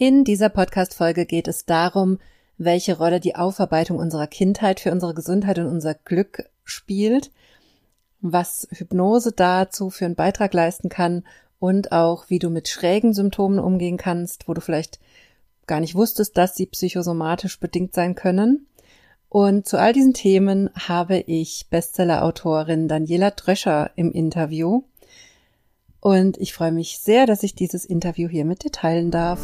[0.00, 2.20] In dieser Podcast-Folge geht es darum,
[2.56, 7.32] welche Rolle die Aufarbeitung unserer Kindheit für unsere Gesundheit und unser Glück spielt,
[8.20, 11.24] was Hypnose dazu für einen Beitrag leisten kann
[11.58, 15.00] und auch, wie du mit schrägen Symptomen umgehen kannst, wo du vielleicht
[15.66, 18.68] gar nicht wusstest, dass sie psychosomatisch bedingt sein können.
[19.28, 24.84] Und zu all diesen Themen habe ich Bestseller-Autorin Daniela Dröscher im Interview.
[26.00, 29.40] Und ich freue mich sehr, dass ich dieses Interview hier mit dir teilen darf.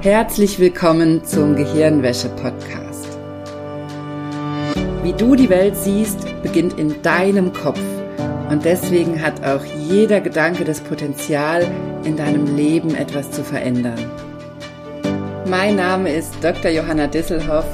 [0.00, 3.18] Herzlich willkommen zum Gehirnwäsche-Podcast.
[5.02, 7.80] Wie du die Welt siehst, beginnt in deinem Kopf.
[8.48, 11.66] Und deswegen hat auch jeder Gedanke das Potenzial,
[12.04, 13.98] in deinem Leben etwas zu verändern.
[15.50, 16.70] Mein Name ist Dr.
[16.70, 17.66] Johanna Disselhoff.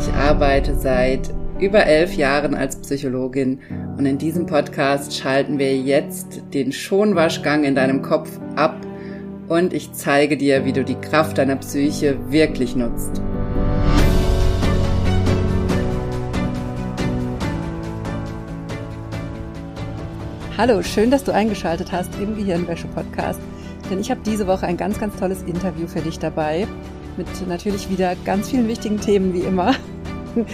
[0.00, 3.60] Ich arbeite seit über elf Jahren als Psychologin
[3.96, 8.74] und in diesem Podcast schalten wir jetzt den Schonwaschgang in deinem Kopf ab
[9.48, 13.22] und ich zeige dir, wie du die Kraft deiner Psyche wirklich nutzt.
[20.56, 23.40] Hallo, schön, dass du eingeschaltet hast im Gehirnwäsche-Podcast,
[23.90, 26.66] denn ich habe diese Woche ein ganz, ganz tolles Interview für dich dabei,
[27.16, 29.74] mit natürlich wieder ganz vielen wichtigen Themen wie immer.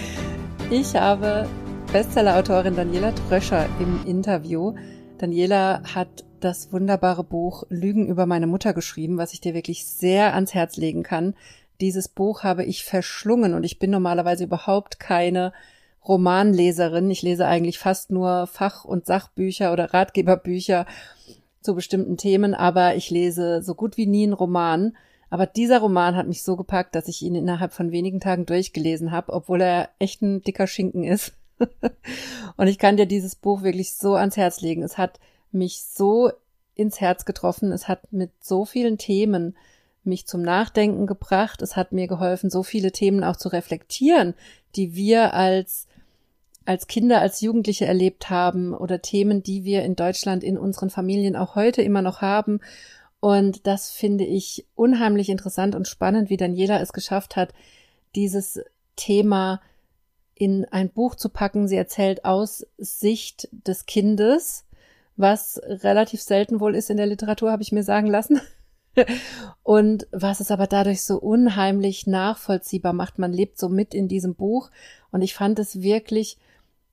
[0.71, 1.47] Ich habe
[1.93, 4.73] Bestsellerautorin Daniela Tröscher im Interview.
[5.19, 10.35] Daniela hat das wunderbare Buch Lügen über meine Mutter geschrieben, was ich dir wirklich sehr
[10.35, 11.33] ans Herz legen kann.
[11.81, 15.51] Dieses Buch habe ich verschlungen und ich bin normalerweise überhaupt keine
[16.07, 17.09] Romanleserin.
[17.09, 20.85] Ich lese eigentlich fast nur Fach- und Sachbücher oder Ratgeberbücher
[21.61, 24.95] zu bestimmten Themen, aber ich lese so gut wie nie einen Roman.
[25.31, 29.11] Aber dieser Roman hat mich so gepackt, dass ich ihn innerhalb von wenigen Tagen durchgelesen
[29.11, 31.33] habe, obwohl er echt ein dicker Schinken ist.
[32.57, 34.83] und ich kann dir dieses Buch wirklich so ans Herz legen.
[34.83, 35.19] Es hat
[35.55, 36.31] mich so
[36.75, 37.71] ins Herz getroffen.
[37.71, 39.55] Es hat mit so vielen Themen
[40.03, 41.61] mich zum Nachdenken gebracht.
[41.61, 44.35] Es hat mir geholfen, so viele Themen auch zu reflektieren,
[44.75, 45.87] die wir als
[46.65, 51.35] als Kinder, als Jugendliche erlebt haben oder Themen, die wir in Deutschland in unseren Familien
[51.35, 52.59] auch heute immer noch haben.
[53.19, 57.53] Und das finde ich unheimlich interessant und spannend, wie Daniela es geschafft hat,
[58.15, 58.61] dieses
[58.95, 59.61] Thema
[60.33, 61.67] in ein Buch zu packen.
[61.67, 64.65] Sie erzählt aus Sicht des Kindes
[65.17, 68.41] was relativ selten wohl ist in der Literatur, habe ich mir sagen lassen.
[69.63, 73.19] Und was es aber dadurch so unheimlich nachvollziehbar macht.
[73.19, 74.69] Man lebt so mit in diesem Buch.
[75.11, 76.37] Und ich fand es wirklich,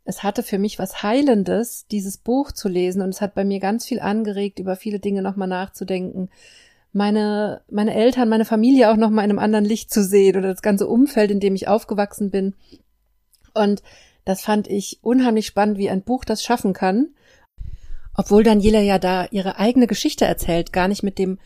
[0.04, 3.02] es hatte für mich was Heilendes, dieses Buch zu lesen.
[3.02, 6.28] Und es hat bei mir ganz viel angeregt, über viele Dinge nochmal nachzudenken.
[6.92, 10.62] Meine, meine Eltern, meine Familie auch nochmal in einem anderen Licht zu sehen oder das
[10.62, 12.54] ganze Umfeld, in dem ich aufgewachsen bin.
[13.54, 13.82] Und
[14.24, 17.08] das fand ich unheimlich spannend, wie ein Buch das schaffen kann
[18.14, 21.38] obwohl Daniela ja da ihre eigene Geschichte erzählt, gar nicht mit dem,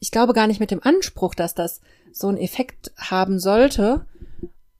[0.00, 1.80] ich glaube gar nicht mit dem Anspruch, dass das
[2.12, 4.06] so einen Effekt haben sollte.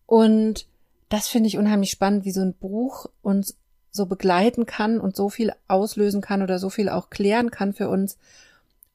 [0.07, 0.67] Und
[1.09, 3.57] das finde ich unheimlich spannend, wie so ein Buch uns
[3.91, 7.89] so begleiten kann und so viel auslösen kann oder so viel auch klären kann für
[7.89, 8.19] uns.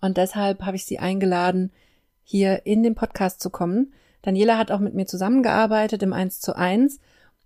[0.02, 1.72] Und deshalb habe ich sie eingeladen,
[2.24, 3.94] hier in den Podcast zu kommen.
[4.22, 7.00] Daniela hat auch mit mir zusammengearbeitet im 1 zu 1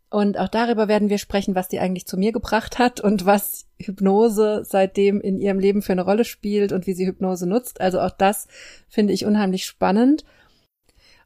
[0.09, 3.66] und auch darüber werden wir sprechen, was die eigentlich zu mir gebracht hat und was
[3.78, 7.81] Hypnose seitdem in ihrem Leben für eine Rolle spielt und wie sie Hypnose nutzt.
[7.81, 8.47] Also auch das
[8.88, 10.23] finde ich unheimlich spannend.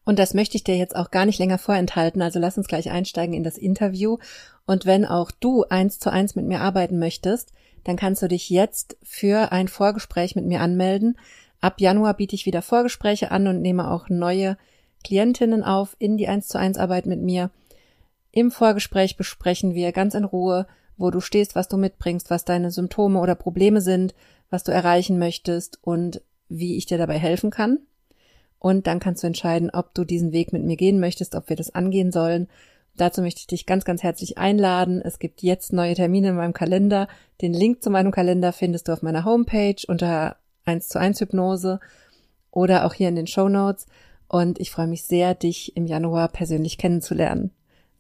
[0.04, 2.24] Und das möchte ich dir jetzt auch gar nicht länger vorenthalten.
[2.24, 4.18] Also lass uns gleich einsteigen in das Interview.
[4.66, 7.54] Und wenn auch du eins zu eins mit mir arbeiten möchtest,
[7.84, 11.20] dann kannst du dich jetzt für ein Vorgespräch mit mir anmelden.
[11.60, 14.58] Ab Januar biete ich wieder Vorgespräche an und nehme auch neue
[15.04, 17.52] Klientinnen auf in die eins zu eins Arbeit mit mir.
[18.32, 22.72] Im Vorgespräch besprechen wir ganz in Ruhe, wo du stehst, was du mitbringst, was deine
[22.72, 24.14] Symptome oder Probleme sind,
[24.50, 27.80] was du erreichen möchtest und wie ich dir dabei helfen kann.
[28.60, 31.56] Und dann kannst du entscheiden, ob du diesen Weg mit mir gehen möchtest, ob wir
[31.56, 32.48] das angehen sollen.
[32.96, 35.02] Dazu möchte ich dich ganz, ganz herzlich einladen.
[35.02, 37.08] Es gibt jetzt neue Termine in meinem Kalender.
[37.42, 41.80] Den Link zu meinem Kalender findest du auf meiner Homepage unter 1 zu 1 Hypnose
[42.52, 43.88] oder auch hier in den Show Notes.
[44.28, 47.52] Und ich freue mich sehr, dich im Januar persönlich kennenzulernen.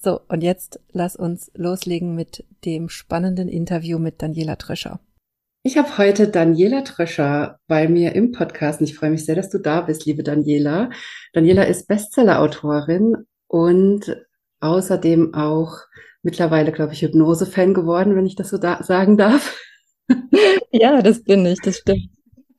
[0.04, 5.00] So, und jetzt lass uns loslegen mit dem spannenden Interview mit Daniela Tröscher.
[5.62, 9.52] Ich habe heute Daniela Tröscher bei mir im Podcast und ich freue mich sehr, dass
[9.52, 10.90] du da bist, liebe Daniela.
[11.34, 14.26] Daniela ist Bestseller-Autorin und
[14.60, 15.78] außerdem auch
[16.24, 19.56] mittlerweile, glaube ich, Hypnose-Fan geworden, wenn ich das so da sagen darf.
[20.74, 22.10] Ja, das bin ich, das stimmt.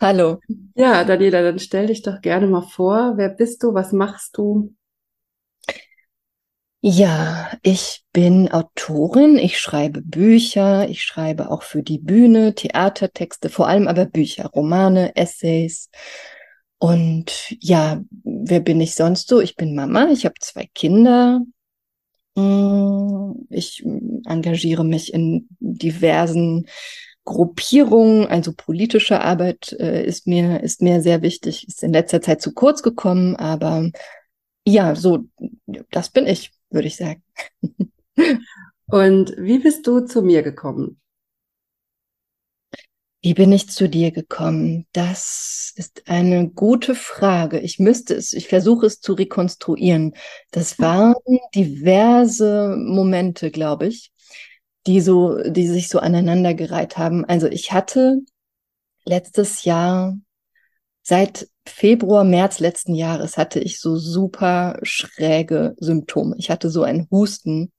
[0.00, 0.38] Hallo.
[0.74, 3.14] Ja, Daniela, dann stell dich doch gerne mal vor.
[3.16, 3.74] Wer bist du?
[3.74, 4.74] Was machst du?
[6.84, 13.68] Ja, ich bin Autorin, ich schreibe Bücher, ich schreibe auch für die Bühne, Theatertexte, vor
[13.68, 15.90] allem aber Bücher, Romane, Essays.
[16.78, 19.40] Und ja, wer bin ich sonst so?
[19.40, 21.42] Ich bin Mama, ich habe zwei Kinder.
[22.34, 23.84] Mm, ich
[24.26, 26.66] engagiere mich in diversen
[27.24, 31.68] Gruppierungen, also politische Arbeit äh, ist mir ist mir sehr wichtig.
[31.68, 33.90] Ist in letzter Zeit zu kurz gekommen, aber
[34.66, 35.26] ja, so
[35.90, 37.22] das bin ich würde ich sagen.
[38.86, 41.00] Und wie bist du zu mir gekommen?
[43.24, 44.86] Wie bin ich zu dir gekommen?
[44.92, 47.60] Das ist eine gute Frage.
[47.60, 50.14] Ich müsste es, ich versuche es zu rekonstruieren.
[50.50, 51.14] Das waren
[51.54, 54.12] diverse Momente, glaube ich,
[54.88, 57.24] die so, die sich so aneinandergereiht haben.
[57.24, 58.22] Also ich hatte
[59.04, 60.18] letztes Jahr
[61.02, 66.34] seit Februar, März letzten Jahres hatte ich so super schräge Symptome.
[66.38, 67.72] Ich hatte so einen Husten,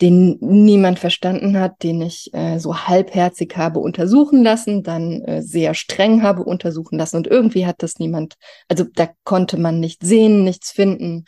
[0.00, 5.74] den niemand verstanden hat, den ich äh, so halbherzig habe untersuchen lassen, dann äh, sehr
[5.74, 8.36] streng habe untersuchen lassen und irgendwie hat das niemand,
[8.68, 11.24] also da konnte man nicht sehen, nichts finden.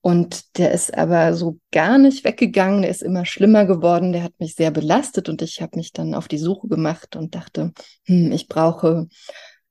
[0.00, 4.34] Und der ist aber so gar nicht weggegangen, der ist immer schlimmer geworden, der hat
[4.38, 7.72] mich sehr belastet und ich habe mich dann auf die Suche gemacht und dachte,
[8.04, 9.08] hm, ich brauche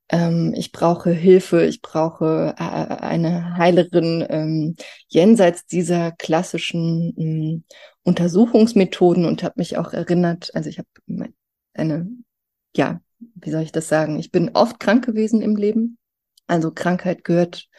[0.10, 4.76] ähm, ich brauche Hilfe, ich brauche äh, eine Heilerin ähm,
[5.08, 7.64] jenseits dieser klassischen ähm,
[8.04, 10.88] Untersuchungsmethoden und habe mich auch erinnert, also ich habe
[11.74, 12.08] eine,
[12.76, 13.02] ja,
[13.36, 15.98] wie soll ich das sagen, ich bin oft krank gewesen im Leben.
[16.48, 17.70] Also Krankheit gehört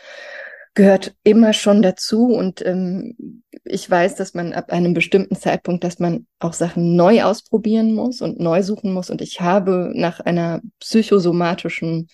[0.74, 5.98] gehört immer schon dazu und ähm, ich weiß, dass man ab einem bestimmten Zeitpunkt, dass
[5.98, 10.60] man auch Sachen neu ausprobieren muss und neu suchen muss und ich habe nach einer
[10.80, 12.08] psychosomatischen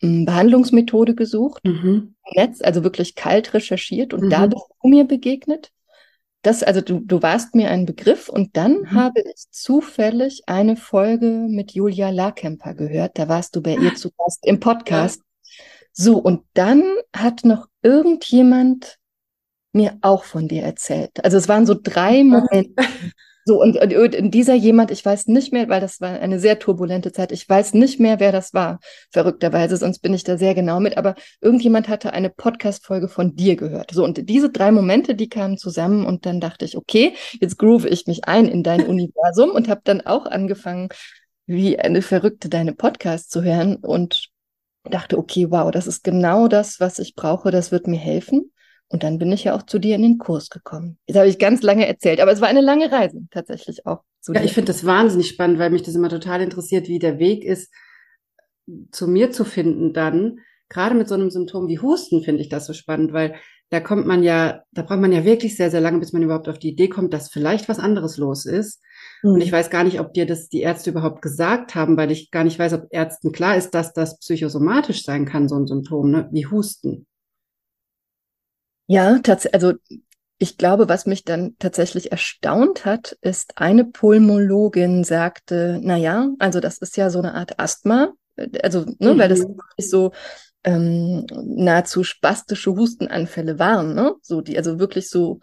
[0.00, 2.14] ähm, Behandlungsmethode gesucht, mhm.
[2.24, 4.30] im Netz, also wirklich kalt recherchiert und mhm.
[4.30, 5.70] da bist du mir begegnet.
[6.42, 8.92] Das, also du, du warst mir ein Begriff und dann mhm.
[8.92, 13.18] habe ich zufällig eine Folge mit Julia Larkemper gehört.
[13.18, 15.20] Da warst du bei ihr zu Gast im Podcast.
[15.92, 16.82] So, und dann
[17.14, 18.98] hat noch irgendjemand
[19.72, 21.24] mir auch von dir erzählt.
[21.24, 22.74] Also es waren so drei Momente.
[23.46, 26.58] So, und, und, und dieser jemand, ich weiß nicht mehr, weil das war eine sehr
[26.58, 30.54] turbulente Zeit, ich weiß nicht mehr, wer das war, verrückterweise, sonst bin ich da sehr
[30.54, 33.92] genau mit, aber irgendjemand hatte eine Podcast-Folge von dir gehört.
[33.92, 37.86] So, und diese drei Momente, die kamen zusammen und dann dachte ich, okay, jetzt groove
[37.86, 40.90] ich mich ein in dein Universum und habe dann auch angefangen,
[41.46, 44.29] wie eine Verrückte deine Podcasts zu hören und
[44.84, 48.52] dachte, okay, wow, das ist genau das, was ich brauche, das wird mir helfen.
[48.88, 50.98] Und dann bin ich ja auch zu dir in den Kurs gekommen.
[51.06, 54.02] Jetzt habe ich ganz lange erzählt, aber es war eine lange Reise tatsächlich auch.
[54.26, 54.44] Ja, dir.
[54.44, 57.72] ich finde das wahnsinnig spannend, weil mich das immer total interessiert, wie der Weg ist,
[58.90, 60.40] zu mir zu finden dann.
[60.68, 63.36] Gerade mit so einem Symptom wie Husten finde ich das so spannend, weil
[63.70, 66.48] da kommt man ja, da braucht man ja wirklich sehr, sehr lange, bis man überhaupt
[66.48, 68.82] auf die Idee kommt, dass vielleicht was anderes los ist.
[69.22, 69.34] Mhm.
[69.34, 72.30] Und ich weiß gar nicht, ob dir das die Ärzte überhaupt gesagt haben, weil ich
[72.30, 76.10] gar nicht weiß, ob Ärzten klar ist, dass das psychosomatisch sein kann, so ein Symptom,
[76.10, 76.28] ne?
[76.32, 77.06] wie Husten.
[78.86, 79.72] Ja, tatsächlich, also
[80.38, 86.60] ich glaube, was mich dann tatsächlich erstaunt hat, ist, eine Pulmologin sagte, na ja, also
[86.60, 88.14] das ist ja so eine Art Asthma,
[88.62, 89.18] also, ne, mhm.
[89.18, 89.58] weil das mhm.
[89.58, 90.12] wirklich so
[90.64, 94.14] ähm, nahezu spastische Hustenanfälle waren, ne?
[94.22, 95.40] So, die also wirklich so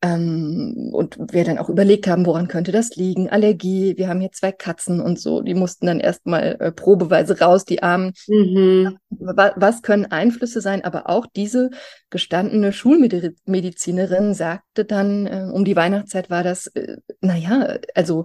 [0.00, 3.28] ähm, und wir dann auch überlegt haben, woran könnte das liegen?
[3.28, 7.64] Allergie, wir haben hier zwei Katzen und so, die mussten dann erstmal äh, probeweise raus,
[7.64, 8.12] die Armen.
[8.28, 8.98] Mhm.
[9.10, 10.84] Was, können Einflüsse sein?
[10.84, 11.70] Aber auch diese
[12.10, 18.24] gestandene Schulmedizinerin sagte dann, äh, um die Weihnachtszeit war das, äh, naja, also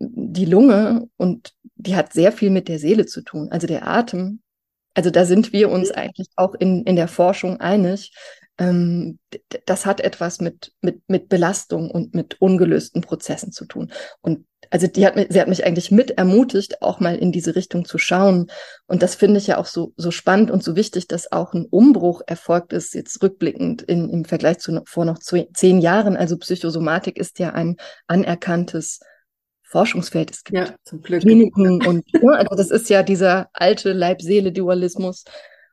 [0.00, 4.40] die Lunge und die hat sehr viel mit der Seele zu tun, also der Atem.
[4.94, 8.10] Also da sind wir uns eigentlich auch in, in der Forschung einig,
[8.58, 13.92] das hat etwas mit, mit, mit Belastung und mit ungelösten Prozessen zu tun.
[14.20, 17.54] Und also die hat mich, sie hat mich eigentlich mit ermutigt, auch mal in diese
[17.54, 18.50] Richtung zu schauen.
[18.86, 21.66] Und das finde ich ja auch so, so spannend und so wichtig, dass auch ein
[21.66, 26.16] Umbruch erfolgt ist, jetzt rückblickend in, im Vergleich zu vor noch zehn Jahren.
[26.16, 27.76] Also Psychosomatik ist ja ein
[28.08, 28.98] anerkanntes
[29.62, 30.32] Forschungsfeld.
[30.32, 31.22] Es gibt ja, zum Glück.
[31.22, 35.24] Kliniken und ja, also das ist ja dieser alte Leib-Seele-Dualismus,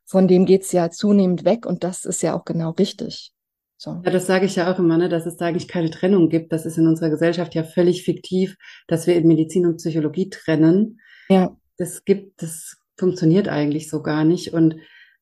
[0.06, 3.32] von dem geht's ja zunehmend weg und das ist ja auch genau richtig.
[3.78, 4.02] So.
[4.06, 6.54] Ja, das sage ich ja auch immer, ne, dass es da eigentlich keine Trennung gibt.
[6.54, 8.56] Das ist in unserer Gesellschaft ja völlig fiktiv,
[8.88, 11.00] dass wir in Medizin und Psychologie trennen.
[11.30, 11.56] Ja.
[11.78, 14.54] Das gibt, das funktioniert eigentlich so gar nicht.
[14.54, 14.78] Und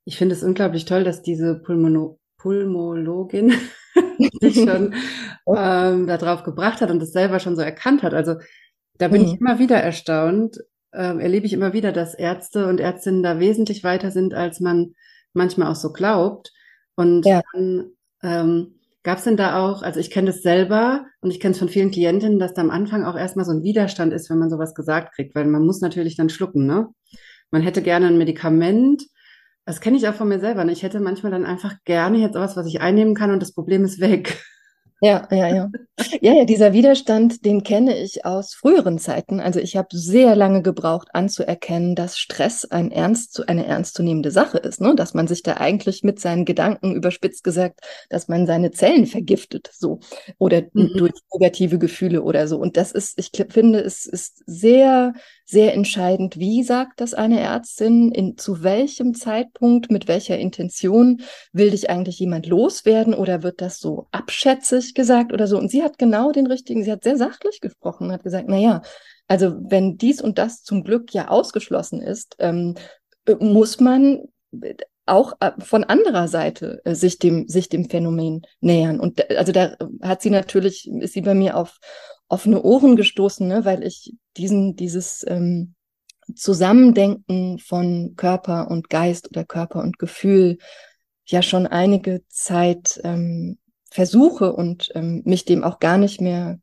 [0.05, 3.53] ich finde es unglaublich toll, dass diese Pulmono Pulmologin
[4.41, 4.93] sich schon
[5.47, 8.13] ähm, darauf gebracht hat und das selber schon so erkannt hat.
[8.13, 8.35] Also
[8.97, 9.27] da bin mhm.
[9.27, 10.57] ich immer wieder erstaunt,
[10.93, 14.93] äh, erlebe ich immer wieder, dass Ärzte und Ärztinnen da wesentlich weiter sind, als man
[15.33, 16.51] manchmal auch so glaubt.
[16.95, 17.41] Und ja.
[17.53, 21.51] dann ähm, Gab es denn da auch, also ich kenne das selber und ich kenne
[21.51, 24.39] es von vielen Klientinnen, dass da am Anfang auch erstmal so ein Widerstand ist, wenn
[24.39, 26.87] man sowas gesagt kriegt, weil man muss natürlich dann schlucken, ne?
[27.51, 29.03] Man hätte gerne ein Medikament,
[29.65, 30.71] das kenne ich auch von mir selber, ne?
[30.71, 33.83] Ich hätte manchmal dann einfach gerne jetzt was, was ich einnehmen kann und das Problem
[33.83, 34.41] ist weg.
[35.03, 35.69] Ja, ja, ja.
[36.21, 39.41] Ja, ja, dieser Widerstand, den kenne ich aus früheren Zeiten.
[39.41, 44.79] Also ich habe sehr lange gebraucht, anzuerkennen, dass Stress ein ernst, eine ernstzunehmende Sache ist,
[44.79, 44.95] ne?
[44.95, 49.69] Dass man sich da eigentlich mit seinen Gedanken überspitzt gesagt, dass man seine Zellen vergiftet,
[49.73, 49.99] so.
[50.37, 50.91] Oder mhm.
[50.95, 52.57] durch negative Gefühle oder so.
[52.57, 55.13] Und das ist, ich finde, es ist sehr,
[55.45, 61.21] sehr entscheidend, wie sagt das eine Ärztin, in, zu welchem Zeitpunkt, mit welcher Intention
[61.51, 65.57] will dich eigentlich jemand loswerden oder wird das so abschätzig gesagt oder so.
[65.57, 68.81] Und sie hat genau den richtigen, sie hat sehr sachlich gesprochen, hat gesagt, na ja,
[69.27, 72.75] also wenn dies und das zum Glück ja ausgeschlossen ist, ähm,
[73.39, 74.21] muss man
[75.05, 79.75] auch äh, von anderer Seite äh, sich dem sich dem Phänomen nähern und also da
[80.01, 81.79] hat sie natürlich ist sie bei mir auf
[82.33, 85.75] offene Ohren gestoßen ne weil ich diesen dieses ähm,
[86.35, 90.57] Zusammendenken von Körper und Geist oder Körper und Gefühl
[91.25, 93.57] ja schon einige Zeit ähm,
[93.89, 96.59] versuche und ähm, mich dem auch gar nicht mehr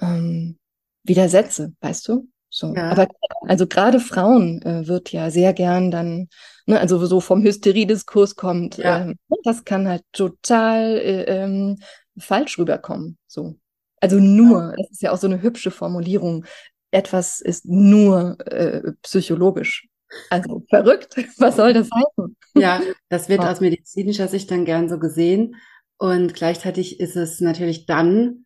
[0.00, 0.58] ähm,
[1.04, 2.28] widersetze, weißt du?
[2.50, 2.74] So.
[2.74, 2.90] Ja.
[2.90, 3.06] Aber
[3.42, 6.28] also gerade Frauen äh, wird ja sehr gern dann,
[6.66, 9.02] ne, also so vom Hysteriediskurs kommt, ja.
[9.02, 11.78] ähm, das kann halt total äh, ähm,
[12.18, 13.18] falsch rüberkommen.
[13.26, 13.56] So.
[14.00, 16.44] Also nur, das ist ja auch so eine hübsche Formulierung.
[16.90, 19.88] Etwas ist nur äh, psychologisch.
[20.30, 22.36] Also verrückt, was soll das heißen?
[22.54, 25.56] Ja, das wird aus medizinischer Sicht dann gern so gesehen.
[25.98, 28.44] Und gleichzeitig ist es natürlich dann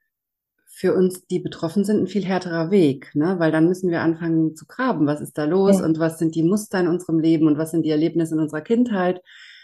[0.75, 3.37] für uns, die betroffen sind, ein viel härterer Weg, ne?
[3.39, 5.07] weil dann müssen wir anfangen zu graben.
[5.07, 5.85] Was ist da los ja.
[5.85, 8.63] und was sind die Muster in unserem Leben und was sind die Erlebnisse in unserer
[8.63, 9.21] Kindheit,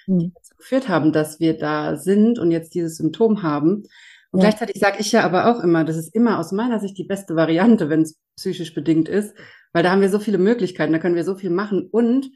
[0.07, 0.19] mhm.
[0.19, 3.85] die dazu geführt haben, dass wir da sind und jetzt dieses Symptom haben.
[4.31, 4.49] Und ja.
[4.49, 7.35] gleichzeitig sage ich ja aber auch immer, das ist immer aus meiner Sicht die beste
[7.35, 9.35] Variante, wenn es psychisch bedingt ist,
[9.73, 12.31] weil da haben wir so viele Möglichkeiten, da können wir so viel machen und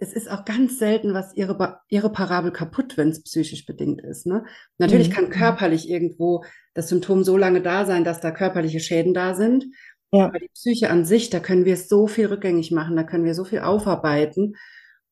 [0.00, 4.26] es ist auch ganz selten was ihre, ihre Parabel kaputt, wenn es psychisch bedingt ist.
[4.26, 4.44] Ne?
[4.78, 5.12] Natürlich mhm.
[5.12, 6.44] kann körperlich irgendwo
[6.74, 9.66] das Symptom so lange da sein, dass da körperliche Schäden da sind.
[10.12, 10.26] Ja.
[10.26, 13.34] Aber die Psyche an sich, da können wir so viel rückgängig machen, da können wir
[13.34, 14.54] so viel aufarbeiten.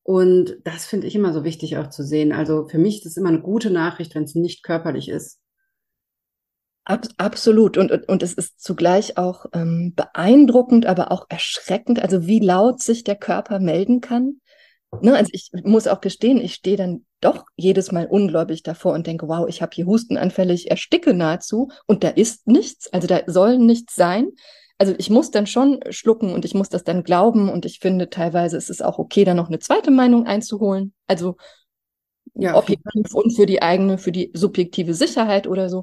[0.05, 2.33] Und das finde ich immer so wichtig auch zu sehen.
[2.33, 5.41] Also für mich ist es immer eine gute Nachricht, wenn es nicht körperlich ist.
[6.89, 7.77] Ab, absolut.
[7.79, 12.81] Und, und, und es ist zugleich auch ähm, beeindruckend, aber auch erschreckend, also wie laut
[12.81, 14.41] sich der Körper melden kann.
[15.01, 19.09] Ne, also ich muss auch gestehen, ich stehe dann doch jedes Mal ungläubig davor und
[19.09, 23.21] denke, wow, ich habe hier Hustenanfälle, ich ersticke nahezu und da ist nichts, also da
[23.27, 24.29] soll nichts sein.
[24.79, 28.11] Also ich muss dann schon schlucken und ich muss das dann glauben und ich finde
[28.11, 30.95] teilweise ist es auch okay, da noch eine zweite Meinung einzuholen.
[31.09, 31.37] Also
[32.35, 35.83] ja, objektiv und für die eigene, für die subjektive Sicherheit oder so.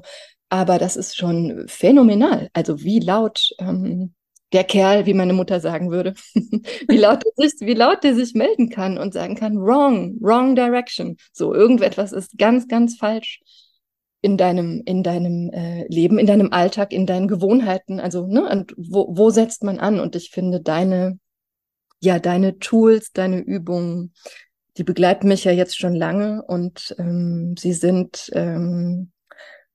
[0.54, 2.48] Aber das ist schon phänomenal.
[2.52, 4.14] Also wie laut ähm,
[4.52, 8.34] der Kerl, wie meine Mutter sagen würde, wie laut er sich, wie laut der sich
[8.34, 11.16] melden kann und sagen kann, wrong, wrong direction.
[11.32, 13.40] So, irgendetwas ist ganz, ganz falsch
[14.20, 17.98] in deinem, in deinem äh, Leben, in deinem Alltag, in deinen Gewohnheiten.
[17.98, 19.98] Also, ne, und wo, wo setzt man an?
[19.98, 21.18] Und ich finde deine,
[21.98, 24.12] ja, deine Tools, deine Übungen,
[24.76, 29.10] die begleiten mich ja jetzt schon lange und ähm, sie sind, ähm,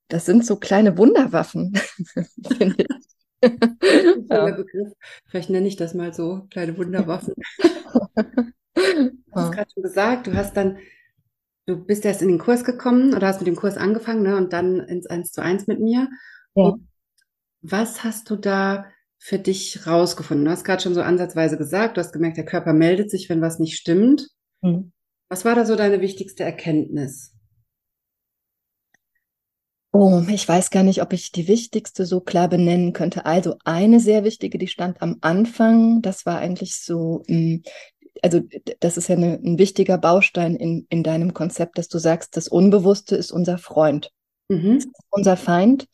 [0.09, 1.73] das sind so kleine Wunderwaffen,
[3.39, 4.51] ja.
[4.51, 4.91] Begriff.
[5.25, 7.35] Vielleicht nenne ich das mal so, kleine Wunderwaffen.
[8.75, 10.77] du hast gerade schon gesagt, du hast dann,
[11.67, 14.51] du bist erst in den Kurs gekommen oder hast mit dem Kurs angefangen ne, und
[14.51, 16.09] dann ins 1 zu 1 mit mir.
[16.55, 16.75] Ja.
[17.61, 18.85] Was hast du da
[19.19, 20.45] für dich rausgefunden?
[20.45, 23.41] Du hast gerade schon so ansatzweise gesagt, du hast gemerkt, der Körper meldet sich, wenn
[23.41, 24.27] was nicht stimmt.
[24.61, 24.91] Mhm.
[25.29, 27.35] Was war da so deine wichtigste Erkenntnis?
[29.91, 33.25] Oh, ich weiß gar nicht, ob ich die wichtigste so klar benennen könnte.
[33.25, 36.01] Also eine sehr wichtige, die stand am Anfang.
[36.03, 37.63] Das war eigentlich so, hm,
[38.21, 38.41] also
[38.81, 42.47] das ist ja eine, ein wichtiger Baustein in, in deinem Konzept, dass du sagst, das
[42.47, 44.11] Unbewusste ist unser Freund,
[44.47, 44.77] mhm.
[44.77, 45.87] ist unser Feind.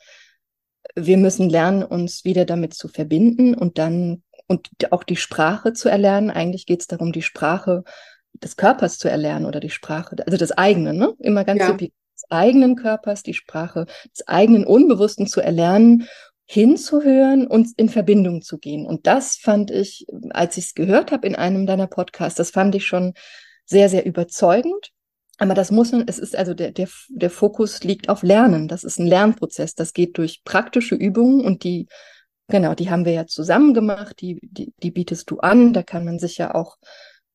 [0.95, 5.89] Wir müssen lernen, uns wieder damit zu verbinden und dann und auch die Sprache zu
[5.89, 6.29] erlernen.
[6.29, 7.83] Eigentlich geht es darum, die Sprache
[8.33, 11.13] des Körpers zu erlernen oder die Sprache, also das eigene, ne?
[11.19, 11.67] Immer ganz ja.
[11.67, 16.07] subjektiv des eigenen Körpers, die Sprache des eigenen Unbewussten zu erlernen,
[16.45, 18.85] hinzuhören und in Verbindung zu gehen.
[18.85, 22.75] Und das fand ich, als ich es gehört habe in einem deiner Podcasts, das fand
[22.75, 23.13] ich schon
[23.65, 24.91] sehr, sehr überzeugend.
[25.37, 28.67] Aber das muss man, es ist also der, der, der Fokus liegt auf Lernen.
[28.67, 29.75] Das ist ein Lernprozess.
[29.75, 31.87] Das geht durch praktische Übungen und die,
[32.47, 34.21] genau, die haben wir ja zusammen gemacht.
[34.21, 35.73] Die, die, die bietest du an.
[35.73, 36.77] Da kann man sich ja auch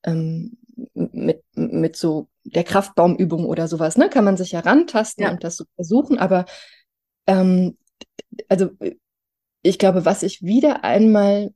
[0.04, 0.56] ähm,
[0.94, 4.08] mit, mit so der Kraftbaumübung oder sowas, ne?
[4.08, 5.30] Kann man sich ja rantasten ja.
[5.30, 6.46] und das so versuchen, aber
[7.26, 7.76] ähm,
[8.48, 8.70] also
[9.62, 11.52] ich glaube, was ich wieder einmal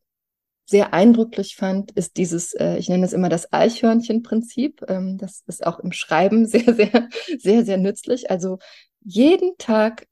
[0.66, 4.84] sehr eindrücklich fand, ist dieses, äh, ich nenne es immer das Eichhörnchen-Prinzip.
[4.88, 8.30] Ähm, das ist auch im Schreiben sehr, sehr, sehr, sehr nützlich.
[8.30, 8.58] Also
[9.04, 10.06] jeden Tag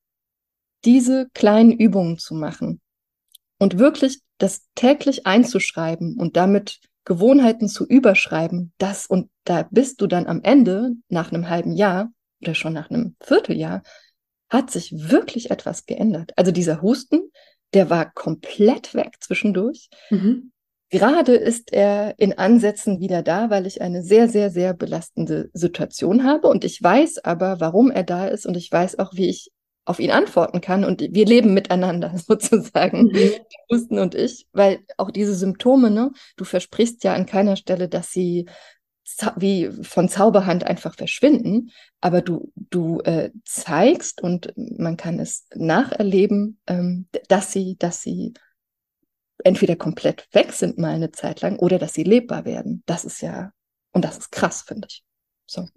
[0.85, 2.81] diese kleinen Übungen zu machen
[3.59, 10.07] und wirklich das täglich einzuschreiben und damit Gewohnheiten zu überschreiben, das und da bist du
[10.07, 13.83] dann am Ende nach einem halben Jahr oder schon nach einem Vierteljahr,
[14.49, 16.33] hat sich wirklich etwas geändert.
[16.37, 17.31] Also dieser Husten,
[17.73, 19.89] der war komplett weg zwischendurch.
[20.11, 20.53] Mhm.
[20.91, 26.25] Gerade ist er in Ansätzen wieder da, weil ich eine sehr, sehr, sehr belastende Situation
[26.25, 26.49] habe.
[26.49, 28.45] Und ich weiß aber, warum er da ist.
[28.45, 29.51] Und ich weiß auch, wie ich
[29.85, 30.85] auf ihn antworten kann.
[30.85, 33.33] Und wir leben miteinander sozusagen, mhm.
[33.71, 38.11] Husten und ich, weil auch diese Symptome, ne, du versprichst ja an keiner Stelle, dass
[38.11, 38.47] sie
[39.37, 41.71] wie von Zauberhand einfach verschwinden,
[42.01, 48.33] aber du, du äh, zeigst und man kann es nacherleben, ähm, dass sie, dass sie
[49.45, 52.83] entweder komplett weg sind mal eine Zeit lang oder dass sie lebbar werden.
[52.87, 53.53] Das ist ja,
[53.93, 55.05] und das ist krass, finde ich.
[55.47, 55.69] So.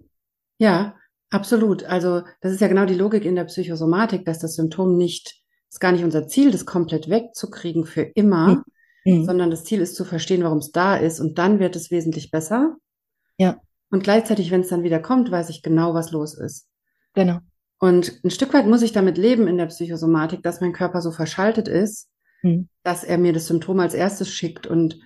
[0.58, 0.96] Ja,
[1.30, 1.84] absolut.
[1.84, 5.40] Also das ist ja genau die Logik in der Psychosomatik, dass das Symptom nicht,
[5.70, 8.64] ist gar nicht unser Ziel, das komplett wegzukriegen für immer,
[9.04, 9.24] mhm.
[9.24, 12.30] sondern das Ziel ist zu verstehen, warum es da ist und dann wird es wesentlich
[12.30, 12.76] besser.
[13.38, 13.60] Ja.
[13.90, 16.68] Und gleichzeitig, wenn es dann wieder kommt, weiß ich genau, was los ist.
[17.14, 17.38] Genau.
[17.78, 21.10] Und ein Stück weit muss ich damit leben in der Psychosomatik, dass mein Körper so
[21.10, 22.08] verschaltet ist,
[22.42, 22.68] mhm.
[22.82, 24.98] dass er mir das Symptom als erstes schickt und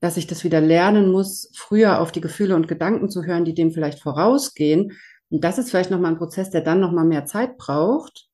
[0.00, 3.54] dass ich das wieder lernen muss, früher auf die Gefühle und Gedanken zu hören, die
[3.54, 4.92] dem vielleicht vorausgehen.
[5.30, 8.28] Und das ist vielleicht nochmal ein Prozess, der dann nochmal mehr Zeit braucht,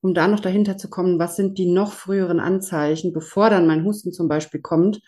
[0.00, 3.84] um da noch dahinter zu kommen, was sind die noch früheren Anzeichen, bevor dann mein
[3.84, 5.00] Husten zum Beispiel kommt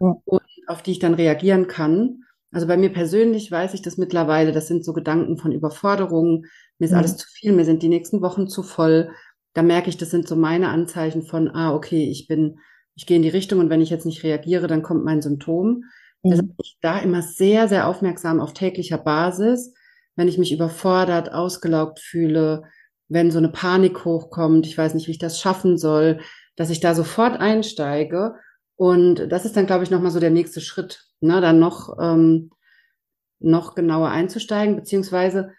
[0.00, 0.14] ja.
[0.24, 2.22] und auf die ich dann reagieren kann.
[2.52, 6.46] Also bei mir persönlich weiß ich das mittlerweile, das sind so Gedanken von Überforderung,
[6.78, 6.98] mir ist mhm.
[6.98, 9.10] alles zu viel, mir sind die nächsten Wochen zu voll.
[9.54, 12.58] Da merke ich, das sind so meine Anzeichen von, ah, okay, ich bin,
[12.94, 15.84] ich gehe in die Richtung und wenn ich jetzt nicht reagiere, dann kommt mein Symptom.
[16.22, 16.30] Mhm.
[16.30, 19.74] Also ich da immer sehr, sehr aufmerksam auf täglicher Basis,
[20.16, 22.64] wenn ich mich überfordert, ausgelaugt fühle,
[23.08, 26.20] wenn so eine Panik hochkommt, ich weiß nicht, wie ich das schaffen soll,
[26.56, 28.34] dass ich da sofort einsteige
[28.76, 32.50] und das ist dann, glaube ich, nochmal so der nächste Schritt, ne, dann noch, ähm,
[33.38, 35.52] noch genauer einzusteigen, beziehungsweise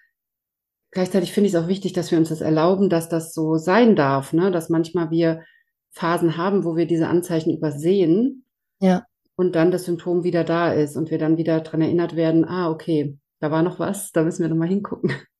[0.91, 3.95] gleichzeitig finde ich es auch wichtig, dass wir uns das erlauben, dass das so sein
[3.95, 5.43] darf, ne, dass manchmal wir
[5.91, 8.45] Phasen haben, wo wir diese Anzeichen übersehen.
[8.79, 9.05] Ja.
[9.35, 12.71] Und dann das Symptom wieder da ist und wir dann wieder dran erinnert werden, ah,
[12.71, 15.11] okay, da war noch was, da müssen wir nochmal hingucken.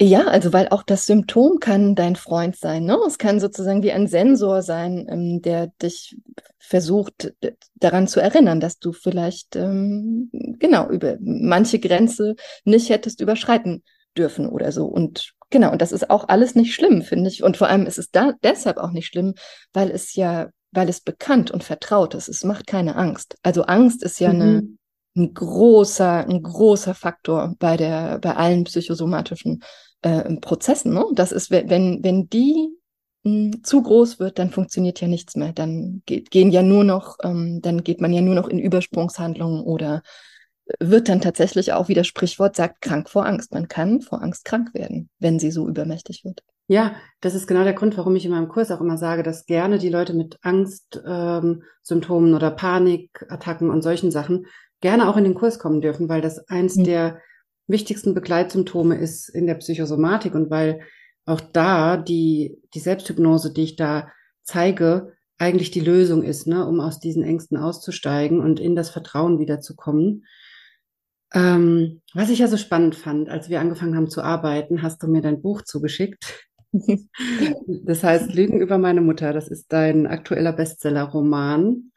[0.00, 2.84] Ja, also weil auch das Symptom kann dein Freund sein.
[2.84, 2.96] Ne?
[3.04, 6.16] Es kann sozusagen wie ein Sensor sein, ähm, der dich
[6.60, 7.34] versucht
[7.74, 13.82] daran zu erinnern, dass du vielleicht ähm, genau über manche Grenze nicht hättest überschreiten
[14.16, 14.86] dürfen oder so.
[14.86, 17.42] Und genau, und das ist auch alles nicht schlimm, finde ich.
[17.42, 19.34] Und vor allem ist es da deshalb auch nicht schlimm,
[19.72, 22.28] weil es ja, weil es bekannt und vertraut ist.
[22.28, 23.36] Es macht keine Angst.
[23.42, 24.40] Also Angst ist ja mhm.
[24.40, 24.77] eine
[25.18, 29.62] ein großer, ein großer Faktor bei der, bei allen psychosomatischen
[30.02, 30.94] äh, Prozessen.
[30.94, 31.04] Ne?
[31.12, 32.68] Das ist, wenn, wenn die
[33.24, 35.52] mh, hm, zu groß wird, dann funktioniert ja nichts mehr.
[35.52, 39.62] Dann geht, gehen ja nur noch, ähm, dann geht man ja nur noch in Übersprungshandlungen
[39.62, 40.02] oder
[40.80, 43.52] wird dann tatsächlich auch, wie das Sprichwort sagt, krank vor Angst.
[43.52, 46.42] Man kann vor Angst krank werden, wenn sie so übermächtig wird.
[46.70, 49.46] Ja, das ist genau der Grund, warum ich in meinem Kurs auch immer sage, dass
[49.46, 54.46] gerne die Leute mit Angstsymptomen ähm, oder Panikattacken und solchen Sachen
[54.80, 56.84] gerne auch in den Kurs kommen dürfen, weil das eins mhm.
[56.84, 57.20] der
[57.66, 60.80] wichtigsten Begleitsymptome ist in der Psychosomatik und weil
[61.26, 64.08] auch da die, die Selbsthypnose, die ich da
[64.42, 69.38] zeige, eigentlich die Lösung ist, ne, um aus diesen Ängsten auszusteigen und in das Vertrauen
[69.38, 70.24] wiederzukommen.
[71.32, 75.06] Ähm, was ich ja so spannend fand, als wir angefangen haben zu arbeiten, hast du
[75.06, 76.48] mir dein Buch zugeschickt.
[77.84, 79.32] das heißt Lügen über meine Mutter.
[79.32, 81.92] Das ist dein aktueller Bestseller-Roman.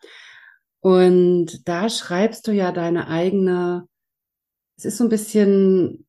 [0.81, 3.87] Und da schreibst du ja deine eigene
[4.81, 6.07] es ist so ein bisschen,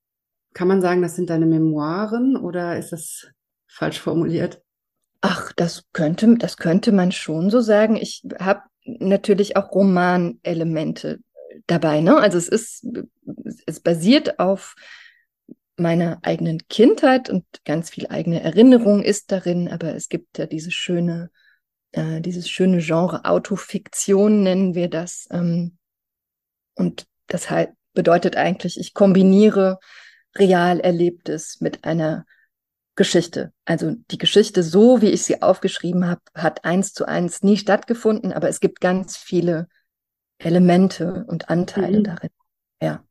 [0.54, 3.26] kann man sagen, das sind deine Memoiren oder ist das
[3.68, 4.62] falsch formuliert?
[5.20, 7.96] Ach, das könnte, das könnte man schon so sagen.
[7.96, 11.18] Ich habe natürlich auch Romanelemente
[11.66, 12.00] dabei.
[12.00, 12.16] Ne?
[12.16, 12.86] Also es ist,
[13.66, 14.74] es basiert auf
[15.76, 20.72] meiner eigenen Kindheit und ganz viel eigene Erinnerung ist darin, aber es gibt ja dieses
[20.72, 21.30] schöne,
[21.92, 25.26] äh, dieses schöne Genre Autofiktion nennen wir das.
[25.30, 25.78] Ähm,
[26.74, 29.78] und das heißt, bedeutet eigentlich, ich kombiniere
[30.34, 32.24] real Erlebtes mit einer
[32.94, 33.52] Geschichte.
[33.64, 38.32] Also die Geschichte, so wie ich sie aufgeschrieben habe, hat eins zu eins nie stattgefunden,
[38.32, 39.68] aber es gibt ganz viele
[40.38, 42.04] Elemente und Anteile mhm.
[42.04, 42.30] darin.
[42.80, 43.04] Ja.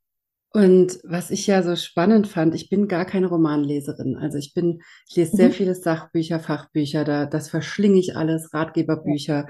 [0.53, 4.17] Und was ich ja so spannend fand, ich bin gar keine Romanleserin.
[4.17, 5.53] Also ich bin, ich lese sehr mhm.
[5.53, 9.47] viele Sachbücher, Fachbücher, da, das verschlinge ich alles, Ratgeberbücher.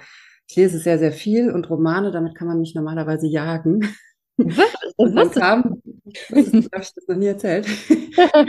[0.48, 3.80] Ich lese sehr, sehr viel und Romane, damit kann man mich normalerweise jagen.
[4.38, 4.68] Was?
[4.98, 7.68] Und dann kam, habe ich das noch nie erzählt.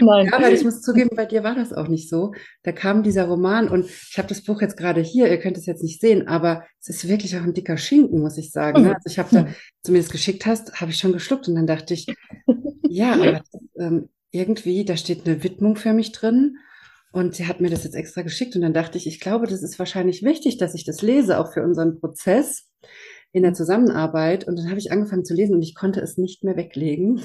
[0.00, 0.26] Nein.
[0.26, 2.32] Ja, aber ich muss zugeben, bei dir war das auch nicht so.
[2.62, 5.66] Da kam dieser Roman und ich habe das Buch jetzt gerade hier, ihr könnt es
[5.66, 8.82] jetzt nicht sehen, aber es ist wirklich auch ein dicker Schinken, muss ich sagen.
[8.82, 8.88] Mhm.
[8.88, 11.54] Also ich habe da, als du mir das geschickt hast, habe ich schon geschluckt und
[11.54, 12.06] dann dachte ich,
[12.88, 13.42] ja, aber
[13.78, 16.56] ähm, irgendwie, da steht eine Widmung für mich drin.
[17.12, 19.62] Und sie hat mir das jetzt extra geschickt und dann dachte ich, ich glaube, das
[19.62, 22.70] ist wahrscheinlich wichtig, dass ich das lese, auch für unseren Prozess
[23.32, 24.46] in der Zusammenarbeit.
[24.46, 27.24] Und dann habe ich angefangen zu lesen und ich konnte es nicht mehr weglegen.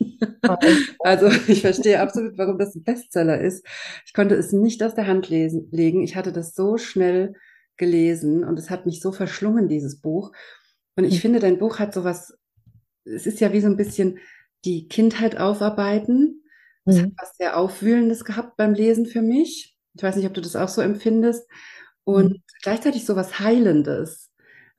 [1.00, 3.64] also ich verstehe absolut, warum das ein Bestseller ist.
[4.06, 6.02] Ich konnte es nicht aus der Hand lesen, legen.
[6.02, 7.34] Ich hatte das so schnell
[7.76, 10.32] gelesen und es hat mich so verschlungen, dieses Buch.
[10.96, 11.18] Und ich mhm.
[11.18, 12.36] finde, dein Buch hat sowas,
[13.04, 14.18] es ist ja wie so ein bisschen
[14.64, 16.42] die Kindheit aufarbeiten.
[16.84, 17.02] Es mhm.
[17.02, 19.76] hat was sehr Aufwühlendes gehabt beim Lesen für mich.
[19.94, 21.48] Ich weiß nicht, ob du das auch so empfindest.
[22.04, 22.42] Und mhm.
[22.62, 24.23] gleichzeitig sowas Heilendes.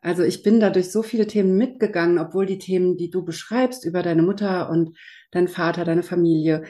[0.05, 3.85] Also ich bin da durch so viele Themen mitgegangen, obwohl die Themen, die du beschreibst
[3.85, 4.95] über deine Mutter und
[5.31, 6.65] deinen Vater, deine Familie,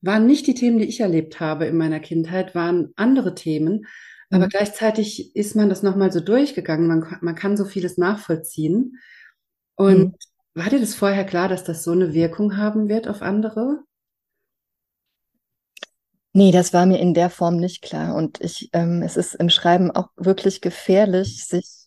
[0.00, 3.84] waren nicht die Themen, die ich erlebt habe in meiner Kindheit, waren andere Themen.
[4.30, 4.48] Aber mhm.
[4.48, 6.86] gleichzeitig ist man das nochmal so durchgegangen.
[6.86, 8.96] Man, man kann so vieles nachvollziehen.
[9.74, 10.14] Und mhm.
[10.54, 13.80] war dir das vorher klar, dass das so eine Wirkung haben wird auf andere?
[16.32, 18.14] Nee, das war mir in der Form nicht klar.
[18.14, 21.79] Und ich, ähm, es ist im Schreiben auch wirklich gefährlich, sich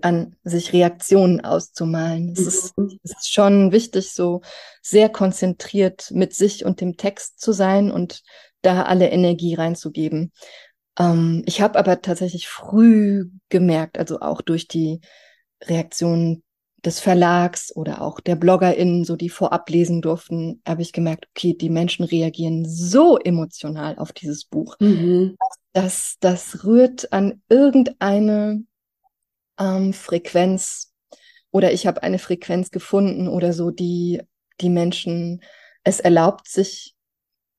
[0.00, 2.32] an sich Reaktionen auszumalen.
[2.32, 4.40] Es, ist, es ist schon wichtig, so
[4.82, 8.22] sehr konzentriert mit sich und dem Text zu sein und
[8.62, 10.32] da alle Energie reinzugeben.
[10.98, 15.00] Ähm, ich habe aber tatsächlich früh gemerkt, also auch durch die
[15.62, 16.42] Reaktionen
[16.84, 21.54] des Verlags oder auch der BloggerInnen, so die vorab lesen durften, habe ich gemerkt, okay,
[21.54, 24.76] die Menschen reagieren so emotional auf dieses Buch.
[24.80, 25.36] Mhm.
[25.72, 28.64] Das, das rührt an irgendeine
[29.58, 30.92] ähm, Frequenz
[31.50, 34.20] oder ich habe eine Frequenz gefunden oder so, die
[34.60, 35.42] die Menschen
[35.84, 36.94] es erlaubt, sich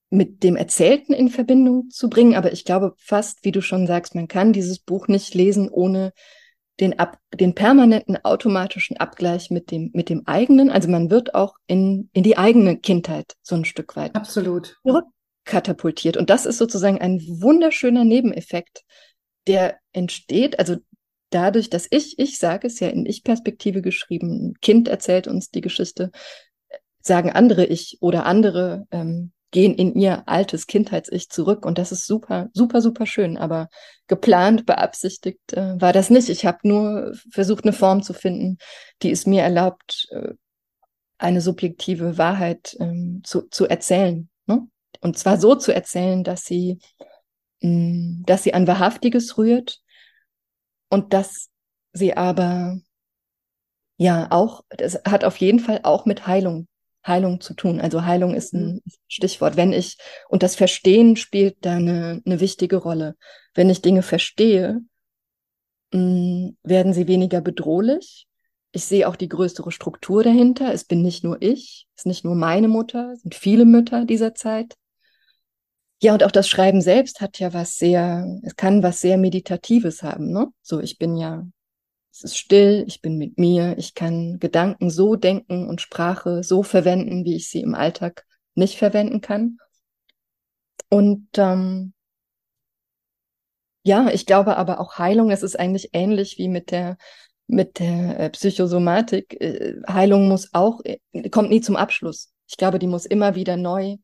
[0.10, 2.36] mit dem Erzählten in Verbindung zu bringen.
[2.36, 6.14] Aber ich glaube fast, wie du schon sagst, man kann dieses Buch nicht lesen, ohne
[6.80, 10.70] den, ab, den permanenten automatischen Abgleich mit dem, mit dem eigenen.
[10.70, 14.78] Also man wird auch in, in die eigene Kindheit so ein Stück weit Absolut.
[15.46, 16.18] katapultiert.
[16.18, 18.84] Und das ist sozusagen ein wunderschöner Nebeneffekt,
[19.48, 20.60] der entsteht.
[20.60, 20.78] Also
[21.36, 25.62] dadurch, dass ich, ich sage es ja in Ich-Perspektive geschrieben, ein Kind erzählt uns die
[25.62, 26.12] Geschichte,
[27.02, 32.08] sagen andere Ich oder andere ähm, gehen in ihr altes Kindheits-Ich zurück und das ist
[32.08, 33.38] super, super, super schön.
[33.38, 33.70] Aber
[34.08, 36.30] geplant, beabsichtigt äh, war das nicht.
[36.30, 38.58] Ich habe nur versucht, eine Form zu finden,
[39.02, 40.34] die es mir erlaubt, äh,
[41.18, 44.30] eine subjektive Wahrheit ähm, zu, zu erzählen.
[44.48, 44.68] Ne?
[45.02, 46.80] Und zwar so zu erzählen, dass sie,
[47.62, 49.82] mm, dass sie an Wahrhaftiges rührt,
[50.96, 51.50] und dass
[51.92, 52.78] sie aber
[53.98, 56.70] ja auch, das hat auf jeden Fall auch mit Heilung,
[57.06, 57.82] Heilung zu tun.
[57.82, 58.82] Also Heilung ist ein mhm.
[59.10, 59.58] Stichwort.
[59.58, 59.98] Wenn ich,
[60.30, 63.18] und das Verstehen spielt da eine, eine wichtige Rolle.
[63.54, 64.80] Wenn ich Dinge verstehe,
[65.92, 68.26] mh, mm, werden sie weniger bedrohlich.
[68.72, 70.74] Ich sehe auch die größere Struktur dahinter.
[70.74, 74.06] Es bin nicht nur ich, es ist nicht nur meine Mutter, es sind viele Mütter
[74.06, 74.76] dieser Zeit.
[76.02, 80.04] Ja, und auch das Schreiben selbst hat ja was sehr, es kann was sehr Meditatives
[80.04, 80.48] haben, ne?
[80.62, 81.48] So, ich bin ja,
[82.12, 86.64] es ist still, ich bin mit mir, ich kann Gedanken so denken und Sprache so
[86.64, 89.58] verwenden, wie ich sie im Alltag nicht verwenden kann.
[90.90, 91.94] Und ähm,
[93.84, 96.98] ja, ich glaube aber auch Heilung, es ist eigentlich ähnlich wie mit der
[97.48, 99.40] mit der äh, Psychosomatik.
[99.40, 100.98] Äh, Heilung muss auch, äh,
[101.30, 102.34] kommt nie zum Abschluss.
[102.48, 103.98] Ich glaube, die muss immer wieder neu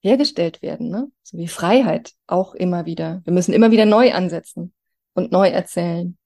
[0.00, 1.10] hergestellt werden, ne?
[1.22, 3.20] So wie Freiheit auch immer wieder.
[3.24, 4.72] Wir müssen immer wieder neu ansetzen
[5.14, 6.16] und neu erzählen.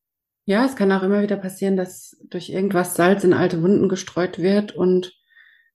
[0.46, 4.38] Ja, es kann auch immer wieder passieren, dass durch irgendwas Salz in alte Wunden gestreut
[4.38, 5.12] wird und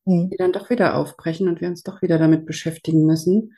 [0.06, 0.30] hm.
[0.30, 3.56] die dann doch wieder aufbrechen und wir uns doch wieder damit beschäftigen müssen.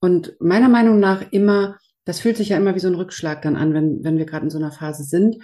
[0.00, 3.56] Und meiner Meinung nach immer, das fühlt sich ja immer wie so ein Rückschlag dann
[3.56, 5.36] an, wenn, wenn wir gerade in so einer Phase sind.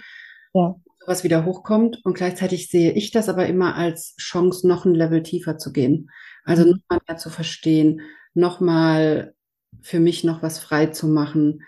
[0.53, 0.75] Ja.
[1.05, 5.23] Was wieder hochkommt und gleichzeitig sehe ich das aber immer als Chance, noch ein Level
[5.23, 6.09] tiefer zu gehen.
[6.43, 6.71] Also mhm.
[6.71, 8.01] noch mal mehr zu verstehen,
[8.37, 9.33] nochmal
[9.81, 11.63] für mich noch was frei zu machen.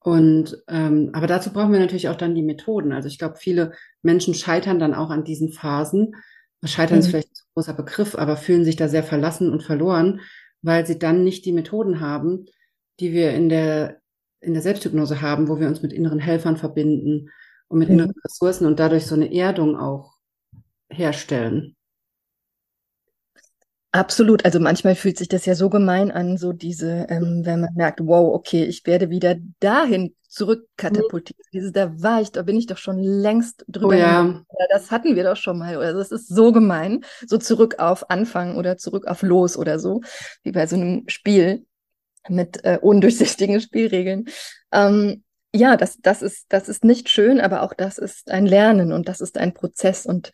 [0.00, 2.92] Und ähm, aber dazu brauchen wir natürlich auch dann die Methoden.
[2.92, 6.14] Also ich glaube, viele Menschen scheitern dann auch an diesen Phasen.
[6.64, 7.00] Scheitern mhm.
[7.00, 10.20] ist vielleicht ein großer Begriff, aber fühlen sich da sehr verlassen und verloren,
[10.62, 12.46] weil sie dann nicht die Methoden haben,
[13.00, 14.00] die wir in der
[14.40, 17.30] in der Selbsthypnose haben, wo wir uns mit inneren Helfern verbinden
[17.66, 17.94] und mit mhm.
[17.94, 20.16] inneren Ressourcen und dadurch so eine Erdung auch
[20.90, 21.76] herstellen.
[23.92, 24.44] Absolut.
[24.44, 28.00] Also manchmal fühlt sich das ja so gemein an, so diese, ähm, wenn man merkt,
[28.02, 31.38] wow, okay, ich werde wieder dahin zurückkatapultiert.
[31.38, 31.50] Mhm.
[31.52, 33.88] Dieses, da war ich, da bin ich doch schon längst drüber.
[33.88, 34.42] Oh, ja.
[34.70, 35.78] Das hatten wir doch schon mal.
[35.78, 37.02] Also das ist so gemein.
[37.26, 40.02] So zurück auf Anfang oder zurück auf Los oder so,
[40.42, 41.64] wie bei so einem Spiel
[42.28, 44.26] mit äh, undurchsichtigen Spielregeln.
[44.70, 45.24] Ähm,
[45.54, 49.08] ja, das, das ist, das ist nicht schön, aber auch das ist ein Lernen und
[49.08, 50.30] das ist ein Prozess und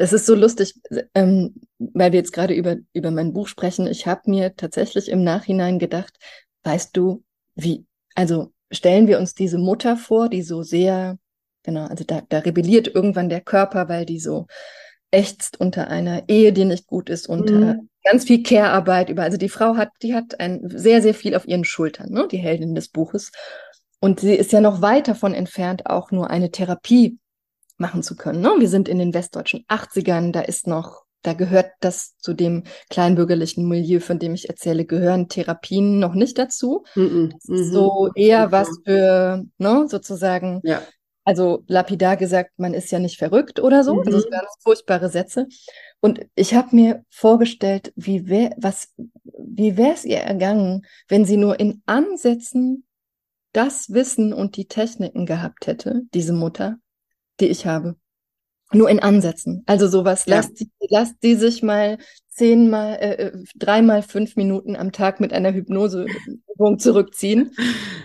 [0.00, 0.74] es ist so lustig,
[1.14, 3.86] ähm, weil wir jetzt gerade über, über mein Buch sprechen.
[3.86, 6.16] Ich habe mir tatsächlich im Nachhinein gedacht,
[6.62, 7.22] weißt du,
[7.54, 7.84] wie,
[8.14, 11.18] also stellen wir uns diese Mutter vor, die so sehr,
[11.64, 14.46] genau, also da, da rebelliert irgendwann der Körper, weil die so
[15.10, 17.90] ächzt unter einer Ehe, die nicht gut ist, unter mhm.
[18.02, 19.24] ganz viel Care-Arbeit über.
[19.24, 22.38] Also die Frau hat, die hat ein sehr, sehr viel auf ihren Schultern, ne, die
[22.38, 23.32] Heldin des Buches.
[24.00, 27.18] Und sie ist ja noch weit davon entfernt, auch nur eine Therapie
[27.80, 28.40] machen zu können.
[28.40, 28.52] Ne?
[28.58, 33.68] Wir sind in den westdeutschen 80ern, da ist noch, da gehört das zu dem kleinbürgerlichen
[33.68, 36.84] Milieu, von dem ich erzähle, gehören Therapien noch nicht dazu.
[36.94, 37.64] Mm -mm.
[37.70, 40.82] So eher was für, ne, sozusagen, ja.
[41.24, 43.96] also lapidar gesagt, man ist ja nicht verrückt oder so.
[43.96, 44.02] Mhm.
[44.06, 45.46] Also ganz furchtbare Sätze.
[46.00, 48.88] Und ich habe mir vorgestellt, wie wär, was,
[49.38, 52.84] wie wäre es ihr ergangen, wenn sie nur in Ansätzen
[53.52, 56.78] das Wissen und die Techniken gehabt hätte, diese Mutter,
[57.40, 57.96] die ich habe.
[58.72, 59.64] Nur in Ansätzen.
[59.66, 60.36] Also sowas, ja.
[60.36, 61.98] lasst, die, lasst die sich mal
[62.28, 67.54] zehnmal, äh, äh, dreimal fünf Minuten am Tag mit einer Hypnoseübung zurückziehen.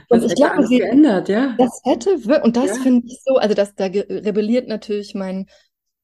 [0.10, 1.56] Und das ich glaube, sie, geändert, ja.
[1.58, 2.84] Das hätte, und das ja.
[2.84, 5.48] finde ich so, also das, da rebelliert natürlich mein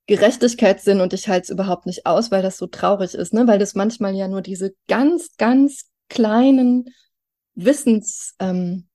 [0.07, 3.47] Gerechtigkeitssinn und ich halte es überhaupt nicht aus, weil das so traurig ist, ne?
[3.47, 6.85] weil das manchmal ja nur diese ganz, ganz kleinen
[7.55, 8.89] Wissenselemente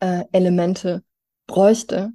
[0.00, 1.00] ähm, äh,
[1.46, 2.10] bräuchte,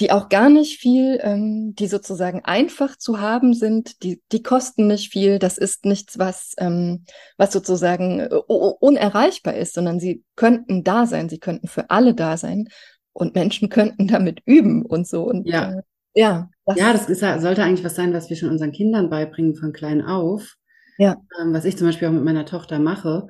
[0.00, 4.86] die auch gar nicht viel, ähm, die sozusagen einfach zu haben sind, die, die kosten
[4.86, 7.04] nicht viel, das ist nichts, was, ähm,
[7.36, 12.36] was sozusagen äh, unerreichbar ist, sondern sie könnten da sein, sie könnten für alle da
[12.36, 12.68] sein
[13.12, 15.24] und Menschen könnten damit üben und so.
[15.24, 15.72] Und, ja.
[15.72, 15.82] Äh,
[16.14, 19.54] ja, das, ja, das ist, sollte eigentlich was sein, was wir schon unseren Kindern beibringen
[19.54, 20.56] von klein auf.
[20.96, 21.16] Ja.
[21.40, 23.28] Ähm, was ich zum Beispiel auch mit meiner Tochter mache.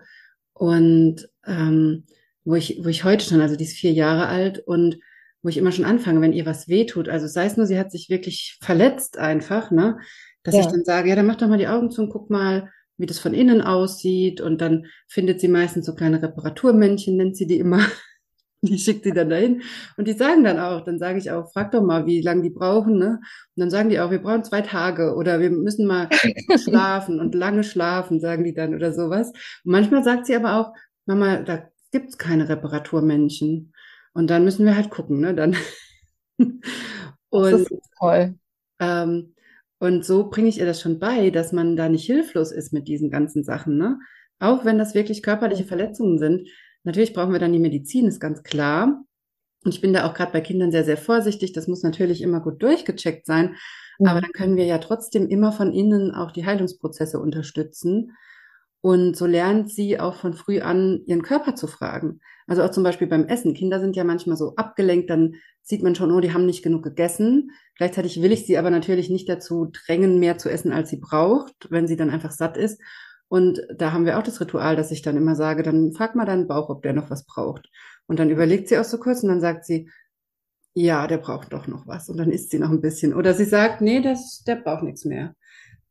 [0.54, 2.04] Und ähm,
[2.44, 4.98] wo ich, wo ich heute schon, also die ist vier Jahre alt und
[5.48, 7.90] wo ich immer schon anfange, wenn ihr was wehtut, also sei es nur, sie hat
[7.90, 9.96] sich wirklich verletzt einfach, ne,
[10.42, 10.60] dass ja.
[10.60, 13.06] ich dann sage, ja, dann mach doch mal die Augen zu und guck mal, wie
[13.06, 17.58] das von innen aussieht und dann findet sie meistens so kleine Reparaturmännchen, nennt sie die
[17.58, 17.80] immer.
[18.60, 19.62] Die schickt sie dann dahin
[19.96, 22.50] und die sagen dann auch, dann sage ich auch, frag doch mal, wie lange die
[22.50, 23.20] brauchen, ne?
[23.54, 26.08] Und dann sagen die auch, wir brauchen zwei Tage oder wir müssen mal
[26.64, 29.28] schlafen und lange schlafen, sagen die dann oder sowas.
[29.28, 30.74] Und manchmal sagt sie aber auch,
[31.06, 33.72] Mama, da gibt's keine Reparaturmännchen.
[34.18, 35.32] Und dann müssen wir halt gucken, ne?
[35.32, 35.56] Dann
[36.38, 36.60] und,
[37.30, 38.34] das ist toll.
[38.80, 39.36] Ähm,
[39.78, 42.88] und so bringe ich ihr das schon bei, dass man da nicht hilflos ist mit
[42.88, 44.00] diesen ganzen Sachen, ne?
[44.40, 46.48] Auch wenn das wirklich körperliche Verletzungen sind.
[46.82, 49.04] Natürlich brauchen wir dann die Medizin, ist ganz klar.
[49.64, 51.52] Und ich bin da auch gerade bei Kindern sehr, sehr vorsichtig.
[51.52, 53.54] Das muss natürlich immer gut durchgecheckt sein.
[54.00, 54.08] Mhm.
[54.08, 58.16] Aber dann können wir ja trotzdem immer von innen auch die Heilungsprozesse unterstützen.
[58.80, 62.18] Und so lernt sie auch von früh an, ihren Körper zu fragen.
[62.48, 63.54] Also auch zum Beispiel beim Essen.
[63.54, 66.82] Kinder sind ja manchmal so abgelenkt, dann sieht man schon, oh, die haben nicht genug
[66.82, 67.50] gegessen.
[67.76, 71.68] Gleichzeitig will ich sie aber natürlich nicht dazu drängen, mehr zu essen, als sie braucht,
[71.70, 72.80] wenn sie dann einfach satt ist.
[73.28, 76.24] Und da haben wir auch das Ritual, dass ich dann immer sage, dann frag mal
[76.24, 77.68] deinen Bauch, ob der noch was braucht.
[78.06, 79.90] Und dann überlegt sie auch so kurz und dann sagt sie,
[80.72, 82.08] ja, der braucht doch noch was.
[82.08, 83.12] Und dann isst sie noch ein bisschen.
[83.12, 85.34] Oder sie sagt, nee, das, der braucht nichts mehr.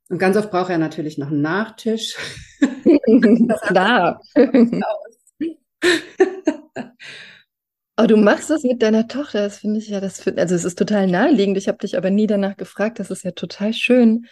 [0.09, 2.17] Und ganz oft braucht er natürlich noch einen Nachtisch.
[3.67, 4.21] Klar.
[7.95, 10.63] Aber du machst das mit deiner Tochter, das finde ich ja, das find, also es
[10.65, 11.57] ist total naheliegend.
[11.57, 14.27] Ich habe dich aber nie danach gefragt, das ist ja total schön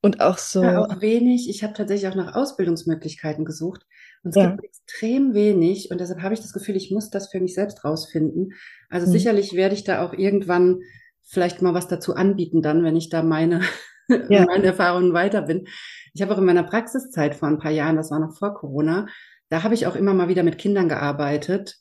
[0.00, 0.62] und auch so.
[0.62, 1.50] Ja, auch wenig.
[1.50, 3.86] Ich habe tatsächlich auch nach Ausbildungsmöglichkeiten gesucht
[4.24, 4.50] und es ja.
[4.50, 7.84] gibt extrem wenig und deshalb habe ich das Gefühl, ich muss das für mich selbst
[7.84, 8.54] rausfinden.
[8.88, 9.12] Also hm.
[9.12, 10.80] sicherlich werde ich da auch irgendwann
[11.22, 13.60] vielleicht mal was dazu anbieten, dann, wenn ich da meine
[14.28, 14.44] ja.
[14.46, 15.66] meine Erfahrungen weiter bin.
[16.14, 19.06] Ich habe auch in meiner Praxiszeit vor ein paar Jahren, das war noch vor Corona,
[19.52, 21.76] da habe ich auch immer mal wieder mit Kindern gearbeitet,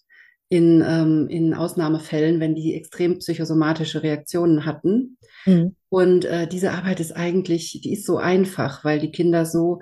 [0.49, 5.17] in, ähm, in Ausnahmefällen, wenn die extrem psychosomatische Reaktionen hatten.
[5.45, 5.77] Mhm.
[5.87, 9.79] Und äh, diese Arbeit ist eigentlich, die ist so einfach, weil die Kinder so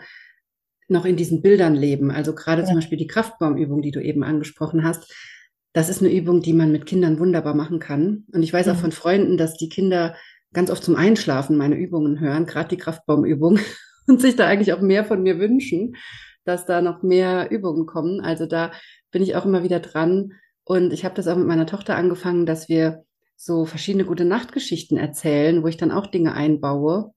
[0.88, 2.12] noch in diesen Bildern leben.
[2.12, 2.68] Also gerade ja.
[2.68, 5.12] zum Beispiel die Kraftbaumübung, die du eben angesprochen hast.
[5.74, 8.26] Das ist eine Übung, die man mit Kindern wunderbar machen kann.
[8.32, 8.74] Und ich weiß mhm.
[8.74, 10.16] auch von Freunden, dass die Kinder
[10.54, 13.58] ganz oft zum Einschlafen meine Übungen hören, gerade die Kraftbaumübung,
[14.08, 15.96] und sich da eigentlich auch mehr von mir wünschen,
[16.46, 18.22] dass da noch mehr Übungen kommen.
[18.22, 18.72] Also da
[19.12, 20.34] bin ich auch immer wieder dran.
[20.64, 23.04] Und ich habe das auch mit meiner Tochter angefangen, dass wir
[23.36, 27.14] so verschiedene gute Nachtgeschichten erzählen, wo ich dann auch Dinge einbaue.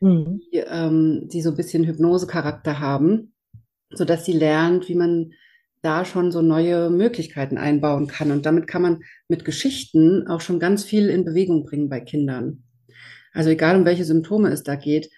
[0.00, 0.40] mhm.
[0.52, 3.32] die, ähm, die so ein bisschen Hypnosecharakter haben,
[3.90, 5.32] sodass sie lernt, wie man
[5.82, 8.30] da schon so neue Möglichkeiten einbauen kann.
[8.30, 12.64] Und damit kann man mit Geschichten auch schon ganz viel in Bewegung bringen bei Kindern.
[13.32, 15.10] Also egal um welche Symptome es da geht,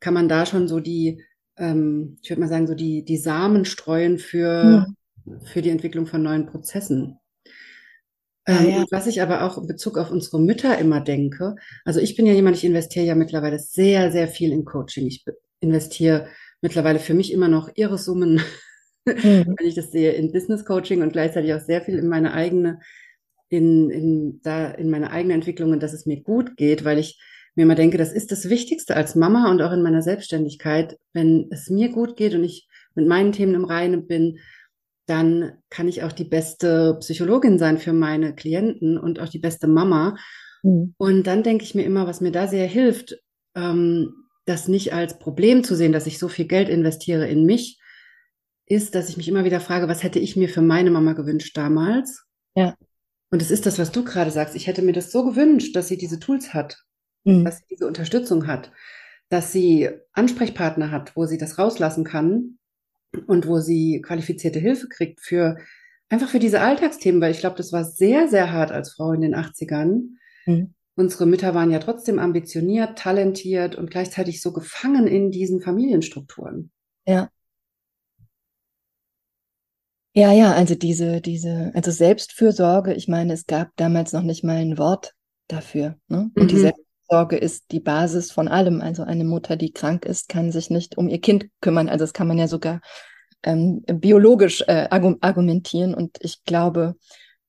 [0.00, 1.22] kann man da schon so die,
[1.56, 4.86] ähm, ich würde mal sagen, so die, die Samen streuen für,
[5.26, 5.38] ja.
[5.44, 7.18] für die Entwicklung von neuen Prozessen.
[8.46, 8.84] Ähm, ah, ja.
[8.90, 12.32] Was ich aber auch in Bezug auf unsere Mütter immer denke, also ich bin ja
[12.32, 15.06] jemand, ich investiere ja mittlerweile sehr, sehr viel in Coaching.
[15.06, 15.24] Ich
[15.60, 16.28] investiere
[16.60, 18.34] mittlerweile für mich immer noch irre Summen,
[19.06, 19.14] mhm.
[19.56, 22.80] wenn ich das sehe, in Business Coaching und gleichzeitig auch sehr viel in meine eigene,
[23.48, 27.18] in, in, da, in meine eigene Entwicklung und dass es mir gut geht, weil ich
[27.54, 31.48] mir immer denke, das ist das Wichtigste als Mama und auch in meiner Selbstständigkeit, wenn
[31.50, 34.38] es mir gut geht und ich mit meinen Themen im Reinen bin,
[35.06, 39.66] dann kann ich auch die beste Psychologin sein für meine Klienten und auch die beste
[39.66, 40.16] Mama.
[40.62, 40.94] Mhm.
[40.96, 43.16] Und dann denke ich mir immer, was mir da sehr hilft,
[43.54, 44.14] ähm,
[44.46, 47.78] das nicht als Problem zu sehen, dass ich so viel Geld investiere in mich,
[48.66, 51.56] ist, dass ich mich immer wieder frage, was hätte ich mir für meine Mama gewünscht
[51.56, 52.24] damals?
[52.56, 52.74] Ja.
[53.30, 54.54] Und es ist das, was du gerade sagst.
[54.54, 56.83] Ich hätte mir das so gewünscht, dass sie diese Tools hat,
[57.24, 57.44] mhm.
[57.44, 58.70] dass sie diese Unterstützung hat,
[59.28, 62.58] dass sie Ansprechpartner hat, wo sie das rauslassen kann
[63.26, 65.56] und wo sie qualifizierte Hilfe kriegt für
[66.08, 69.22] einfach für diese Alltagsthemen, weil ich glaube, das war sehr, sehr hart als Frau in
[69.22, 70.16] den 80ern.
[70.46, 70.74] Mhm.
[70.96, 76.70] Unsere Mütter waren ja trotzdem ambitioniert, talentiert und gleichzeitig so gefangen in diesen Familienstrukturen.
[77.06, 77.30] Ja.
[80.16, 84.58] Ja, ja, also diese, diese, also Selbstfürsorge, ich meine, es gab damals noch nicht mal
[84.58, 85.12] ein Wort
[85.48, 85.96] dafür.
[86.06, 86.30] Ne?
[86.36, 86.48] Und mhm.
[86.48, 86.58] die
[87.14, 88.80] Selbstfürsorge ist die Basis von allem.
[88.80, 91.88] Also eine Mutter, die krank ist, kann sich nicht um ihr Kind kümmern.
[91.88, 92.80] Also das kann man ja sogar
[93.42, 95.94] ähm, biologisch äh, argumentieren.
[95.94, 96.96] Und ich glaube,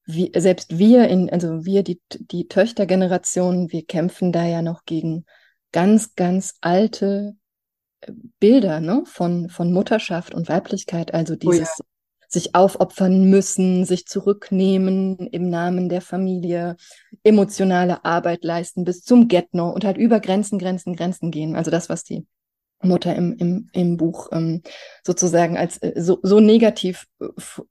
[0.05, 5.25] wie, selbst wir in, also wir, die, die Töchtergeneration, wir kämpfen da ja noch gegen
[5.71, 7.35] ganz, ganz alte
[8.01, 11.94] äh, Bilder ne, von, von Mutterschaft und Weiblichkeit, also dieses oh ja
[12.27, 16.75] sich aufopfern müssen, sich zurücknehmen im Namen der Familie,
[17.23, 21.55] emotionale Arbeit leisten bis zum Get-No und halt über Grenzen, Grenzen, Grenzen gehen.
[21.55, 22.25] Also das, was die
[22.81, 24.61] Mutter im, im, im Buch ähm,
[25.03, 27.27] sozusagen als äh, so, so negativ äh,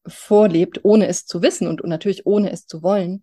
[0.06, 3.22] vorlebt, ohne es zu wissen und, und natürlich ohne es zu wollen.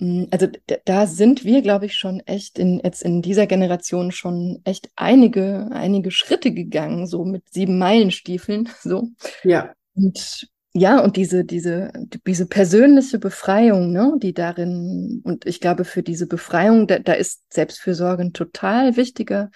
[0.00, 0.48] Mm, also
[0.84, 5.68] da sind wir, glaube ich, schon echt in jetzt in dieser Generation schon echt einige
[5.72, 9.08] einige Schritte gegangen, so mit sieben Meilenstiefeln, so.
[9.42, 9.72] Ja.
[9.94, 11.92] Und ja, und diese, diese,
[12.26, 17.44] diese persönliche Befreiung, ne, die darin, und ich glaube, für diese Befreiung, da, da ist
[17.52, 19.50] Selbstfürsorge ein total wichtiger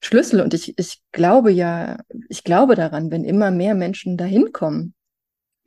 [0.00, 0.40] Schlüssel.
[0.40, 1.98] Und ich, ich glaube ja,
[2.30, 4.94] ich glaube daran, wenn immer mehr Menschen dahin kommen,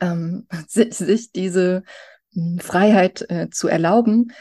[0.00, 1.84] ähm, sich, diese
[2.32, 4.32] hm, Freiheit äh, zu erlauben,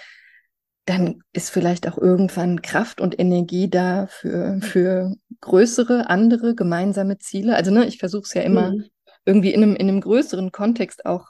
[0.86, 7.56] dann ist vielleicht auch irgendwann Kraft und Energie da für, für größere, andere gemeinsame Ziele.
[7.56, 8.86] Also ne, ich versuche es ja immer mhm
[9.28, 11.28] irgendwie in einem, in einem größeren Kontext auch,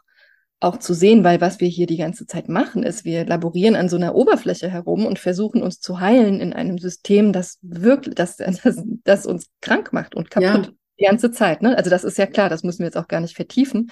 [0.60, 3.89] auch zu sehen, weil was wir hier die ganze Zeit machen, ist, wir laborieren an
[3.89, 8.38] so einer Oberfläche herum und versuchen uns zu heilen in einem System, das wirklich, das,
[8.63, 10.71] das, das uns krank macht und kaputt ja.
[10.99, 11.62] die ganze Zeit.
[11.62, 11.77] Ne?
[11.77, 13.91] Also das ist ja klar, das müssen wir jetzt auch gar nicht vertiefen.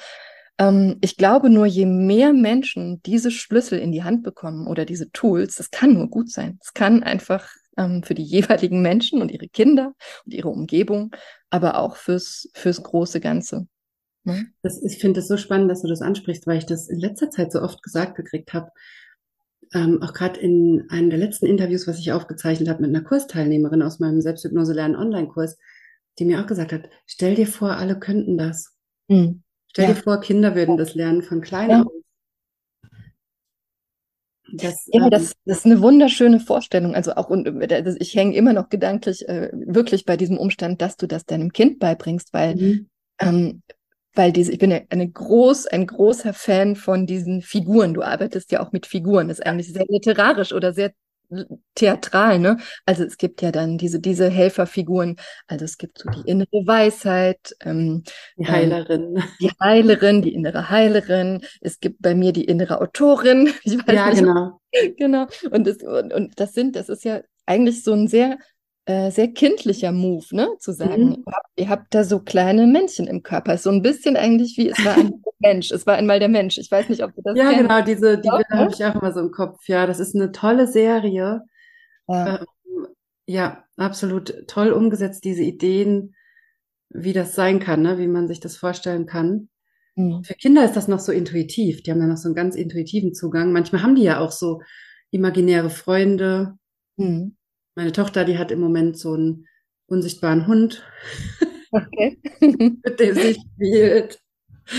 [0.57, 5.11] Ähm, ich glaube nur, je mehr Menschen diese Schlüssel in die Hand bekommen oder diese
[5.11, 6.59] Tools, das kann nur gut sein.
[6.61, 9.93] Es kann einfach ähm, für die jeweiligen Menschen und ihre Kinder
[10.25, 11.15] und ihre Umgebung,
[11.49, 13.67] aber auch fürs, fürs große Ganze.
[14.25, 14.47] Ne?
[14.61, 17.29] Das, ich finde es so spannend, dass du das ansprichst, weil ich das in letzter
[17.29, 18.71] Zeit so oft gesagt gekriegt habe.
[19.73, 23.81] Ähm, auch gerade in einem der letzten Interviews, was ich aufgezeichnet habe mit einer Kursteilnehmerin
[23.81, 25.57] aus meinem Selbsthypnose lernen Online-Kurs,
[26.19, 28.75] die mir auch gesagt hat, stell dir vor, alle könnten das.
[29.07, 29.43] Mhm.
[29.69, 29.93] Stell ja.
[29.93, 31.81] dir vor, Kinder würden das lernen von klein ja.
[31.81, 31.91] auf.
[34.53, 36.95] Das, ja, ähm, das, das ist eine wunderschöne Vorstellung.
[36.95, 37.47] Also auch und
[37.99, 41.79] ich hänge immer noch gedanklich äh, wirklich bei diesem Umstand, dass du das deinem Kind
[41.79, 42.89] beibringst, weil mhm.
[43.19, 43.63] ähm,
[44.15, 47.93] weil diese, ich bin eine groß, ein großer Fan von diesen Figuren.
[47.93, 49.27] Du arbeitest ja auch mit Figuren.
[49.27, 50.93] Das ist eigentlich sehr literarisch oder sehr
[51.75, 52.57] theatral, ne?
[52.85, 55.17] Also es gibt ja dann diese, diese Helferfiguren.
[55.47, 58.03] Also es gibt so die innere Weisheit, ähm,
[58.37, 59.17] die Heilerin.
[59.17, 61.41] Ähm, die Heilerin, die innere Heilerin.
[61.61, 63.49] Es gibt bei mir die innere Autorin.
[63.87, 64.59] Ja, nicht, genau.
[64.97, 65.27] Genau.
[65.51, 68.37] Und das, und, und das sind, das ist ja eigentlich so ein sehr
[68.85, 70.47] äh, sehr kindlicher Move, ne?
[70.59, 71.25] Zu sagen, mhm.
[71.55, 73.57] ihr, habt, da so kleine Männchen im Körper.
[73.57, 75.71] So ein bisschen eigentlich wie es war ein Mensch.
[75.71, 76.59] Es war einmal der Mensch.
[76.59, 77.61] Ich weiß nicht, ob du das Ja, kennst.
[77.61, 78.45] genau, diese, die ja, ne?
[78.51, 79.67] habe ich auch immer so im Kopf.
[79.67, 81.41] Ja, das ist eine tolle Serie.
[82.07, 82.39] Ja.
[82.39, 82.87] Ähm,
[83.25, 86.13] ja, absolut toll umgesetzt, diese Ideen,
[86.89, 87.97] wie das sein kann, ne?
[87.97, 89.49] wie man sich das vorstellen kann.
[89.95, 90.23] Mhm.
[90.23, 91.81] Für Kinder ist das noch so intuitiv.
[91.81, 93.51] Die haben dann noch so einen ganz intuitiven Zugang.
[93.51, 94.61] Manchmal haben die ja auch so
[95.09, 96.59] imaginäre Freunde.
[96.97, 97.35] Mhm
[97.75, 99.47] Meine Tochter, die hat im Moment so einen
[99.87, 100.83] unsichtbaren Hund,
[101.71, 102.17] okay.
[102.41, 104.19] mit dem sie spielt.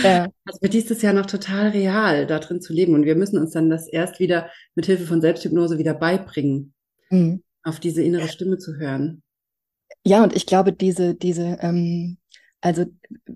[0.03, 0.29] Ja.
[0.45, 2.95] Also für die ist es ja noch total real, da drin zu leben.
[2.95, 6.75] Und wir müssen uns dann das erst wieder mit Hilfe von Selbsthypnose wieder beibringen,
[7.11, 7.43] mhm.
[7.63, 9.23] auf diese innere Stimme zu hören.
[10.05, 12.19] Ja, und ich glaube, diese, diese, ähm,
[12.61, 12.87] also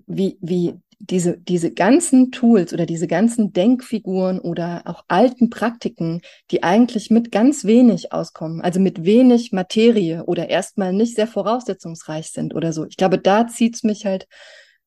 [0.07, 0.75] wie, wie
[1.09, 6.21] diese, diese ganzen Tools oder diese ganzen Denkfiguren oder auch alten Praktiken,
[6.51, 12.31] die eigentlich mit ganz wenig auskommen, also mit wenig Materie oder erstmal nicht sehr voraussetzungsreich
[12.31, 12.85] sind oder so.
[12.85, 14.27] Ich glaube, da zieht's mich halt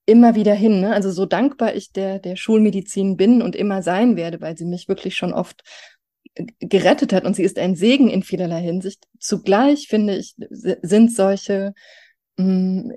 [0.07, 0.81] immer wieder hin.
[0.81, 0.93] Ne?
[0.93, 4.89] Also so dankbar ich der, der Schulmedizin bin und immer sein werde, weil sie mich
[4.89, 5.62] wirklich schon oft
[6.61, 9.05] gerettet hat und sie ist ein Segen in vielerlei Hinsicht.
[9.19, 11.75] Zugleich finde ich, sind solche,
[12.37, 12.93] mh, mm,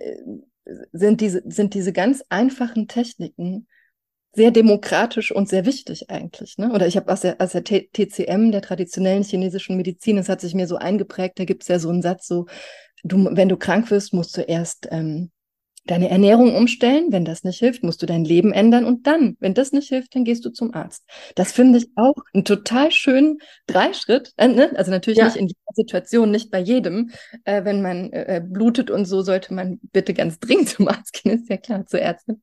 [0.91, 3.68] sind diese, sind diese ganz einfachen Techniken
[4.34, 6.57] sehr demokratisch und sehr wichtig eigentlich.
[6.57, 6.72] Ne?
[6.72, 10.53] Oder ich habe aus der, aus der TCM, der traditionellen chinesischen Medizin, das hat sich
[10.53, 12.45] mir so eingeprägt, da gibt es ja so einen Satz, so,
[13.03, 15.32] du, wenn du krank wirst, musst du erst ähm,
[15.88, 17.11] deine Ernährung umstellen.
[17.11, 18.85] Wenn das nicht hilft, musst du dein Leben ändern.
[18.85, 21.05] Und dann, wenn das nicht hilft, dann gehst du zum Arzt.
[21.35, 24.33] Das finde ich auch einen total schönen Dreischritt.
[24.38, 24.71] Äh, ne?
[24.75, 25.25] Also natürlich ja.
[25.25, 27.11] nicht in jeder Situation, nicht bei jedem.
[27.43, 31.39] Äh, wenn man äh, blutet und so, sollte man bitte ganz dringend zum Arzt gehen,
[31.39, 32.41] ist ja klar, zur Ärztin.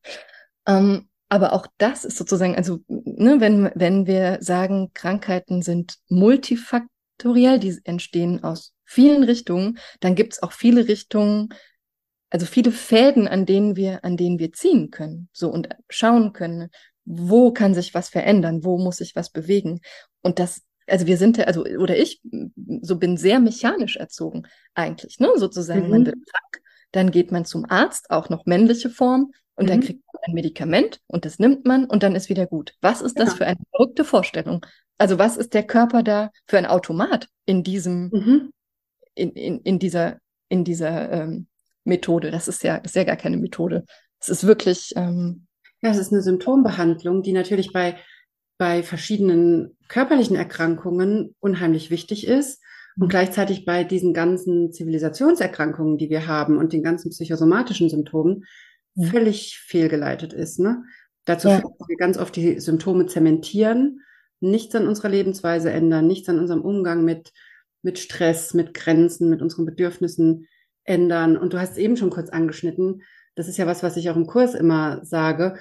[0.66, 7.58] Ähm, aber auch das ist sozusagen, also ne, wenn, wenn wir sagen, Krankheiten sind multifaktoriell,
[7.58, 11.48] die entstehen aus vielen Richtungen, dann gibt es auch viele Richtungen,
[12.30, 16.70] also viele Fäden, an denen wir, an denen wir ziehen können, so und schauen können,
[17.04, 19.80] wo kann sich was verändern, wo muss sich was bewegen.
[20.22, 22.20] Und das, also wir sind, also, oder ich
[22.80, 24.44] so bin sehr mechanisch erzogen,
[24.74, 25.84] eigentlich, ne, sozusagen.
[25.84, 25.90] Mhm.
[25.90, 26.62] Man wird krank,
[26.92, 29.68] dann geht man zum Arzt, auch noch männliche Form, und mhm.
[29.68, 32.74] dann kriegt man ein Medikament und das nimmt man und dann ist wieder gut.
[32.80, 33.36] Was ist das ja.
[33.36, 34.66] für eine verrückte Vorstellung?
[34.98, 38.50] Also was ist der Körper da für ein Automat in diesem, mhm.
[39.14, 40.18] in, in, in dieser,
[40.48, 41.46] in dieser ähm,
[41.84, 42.30] Methode.
[42.30, 43.84] Das ist ja, ist ja gar keine Methode.
[44.20, 44.92] Es ist wirklich.
[44.96, 45.46] Ähm,
[45.82, 47.96] ja, es ist eine Symptombehandlung, die natürlich bei,
[48.56, 52.62] bei verschiedenen körperlichen Erkrankungen unheimlich wichtig ist
[52.98, 58.44] und gleichzeitig bei diesen ganzen Zivilisationserkrankungen, die wir haben und den ganzen psychosomatischen Symptomen
[58.94, 59.08] ja.
[59.08, 60.58] völlig fehlgeleitet ist.
[60.58, 60.84] Ne?
[61.24, 61.58] Dazu ja.
[61.58, 64.00] führt, dass wir ganz oft die Symptome zementieren,
[64.40, 67.32] nichts an unserer Lebensweise ändern, nichts an unserem Umgang mit,
[67.82, 70.46] mit Stress, mit Grenzen, mit unseren Bedürfnissen
[70.84, 71.36] ändern.
[71.36, 73.02] Und du hast es eben schon kurz angeschnitten.
[73.34, 75.58] Das ist ja was, was ich auch im Kurs immer sage,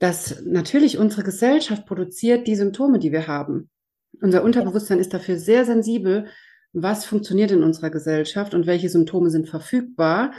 [0.00, 3.70] dass natürlich unsere Gesellschaft produziert die Symptome, die wir haben.
[4.20, 6.26] Unser Unterbewusstsein ist dafür sehr sensibel,
[6.72, 10.32] was funktioniert in unserer Gesellschaft und welche Symptome sind verfügbar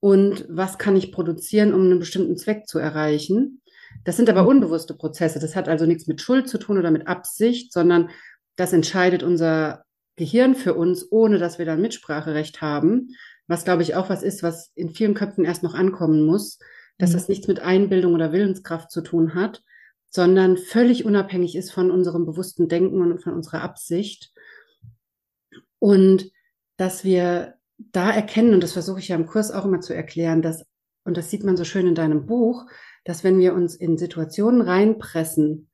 [0.00, 3.62] und was kann ich produzieren, um einen bestimmten Zweck zu erreichen.
[4.04, 5.38] Das sind aber unbewusste Prozesse.
[5.38, 8.10] Das hat also nichts mit Schuld zu tun oder mit Absicht, sondern
[8.56, 9.84] das entscheidet unser
[10.16, 13.10] Gehirn für uns, ohne dass wir dann Mitspracherecht haben
[13.46, 16.58] was glaube ich auch was ist, was in vielen Köpfen erst noch ankommen muss,
[16.98, 17.14] dass mhm.
[17.14, 19.62] das nichts mit Einbildung oder Willenskraft zu tun hat,
[20.08, 24.32] sondern völlig unabhängig ist von unserem bewussten Denken und von unserer Absicht.
[25.78, 26.30] Und
[26.76, 30.42] dass wir da erkennen, und das versuche ich ja im Kurs auch immer zu erklären,
[30.42, 30.64] dass,
[31.04, 32.66] und das sieht man so schön in deinem Buch,
[33.04, 35.70] dass wenn wir uns in Situationen reinpressen,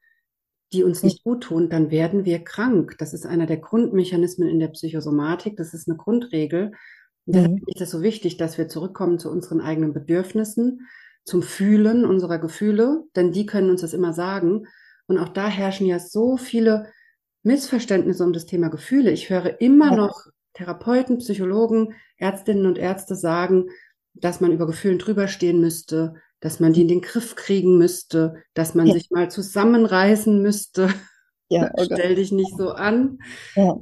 [0.72, 2.96] die uns nicht gut tun, dann werden wir krank.
[2.98, 5.56] Das ist einer der Grundmechanismen in der Psychosomatik.
[5.56, 6.72] Das ist eine Grundregel.
[7.28, 7.62] Deshalb mhm.
[7.66, 10.88] ist es so wichtig, dass wir zurückkommen zu unseren eigenen Bedürfnissen,
[11.24, 14.66] zum Fühlen unserer Gefühle, denn die können uns das immer sagen.
[15.06, 16.90] Und auch da herrschen ja so viele
[17.42, 19.10] Missverständnisse um das Thema Gefühle.
[19.10, 23.66] Ich höre immer noch Therapeuten, Psychologen, Ärztinnen und Ärzte sagen,
[24.14, 28.74] dass man über Gefühlen drüberstehen müsste, dass man die in den Griff kriegen müsste, dass
[28.74, 28.94] man ja.
[28.94, 30.88] sich mal zusammenreißen müsste.
[31.50, 31.88] Ja, okay.
[31.92, 33.18] Stell dich nicht so an.
[33.54, 33.76] Ja.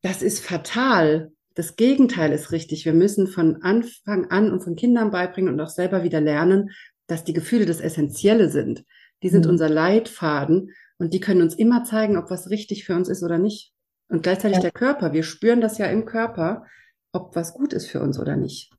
[0.00, 1.32] Das ist fatal.
[1.56, 2.84] Das Gegenteil ist richtig.
[2.84, 6.70] Wir müssen von Anfang an und von Kindern beibringen und auch selber wieder lernen,
[7.06, 8.84] dass die Gefühle das Essentielle sind.
[9.22, 9.52] Die sind mhm.
[9.52, 13.38] unser Leitfaden und die können uns immer zeigen, ob was richtig für uns ist oder
[13.38, 13.72] nicht.
[14.08, 14.62] Und gleichzeitig ja.
[14.64, 15.14] der Körper.
[15.14, 16.66] Wir spüren das ja im Körper,
[17.12, 18.70] ob was gut ist für uns oder nicht.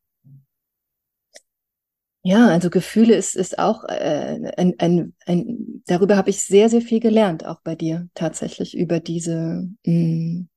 [2.21, 6.81] Ja, also Gefühle ist, ist auch äh, ein, ein, ein, darüber habe ich sehr, sehr
[6.81, 10.49] viel gelernt, auch bei dir tatsächlich, über diese mh, mm,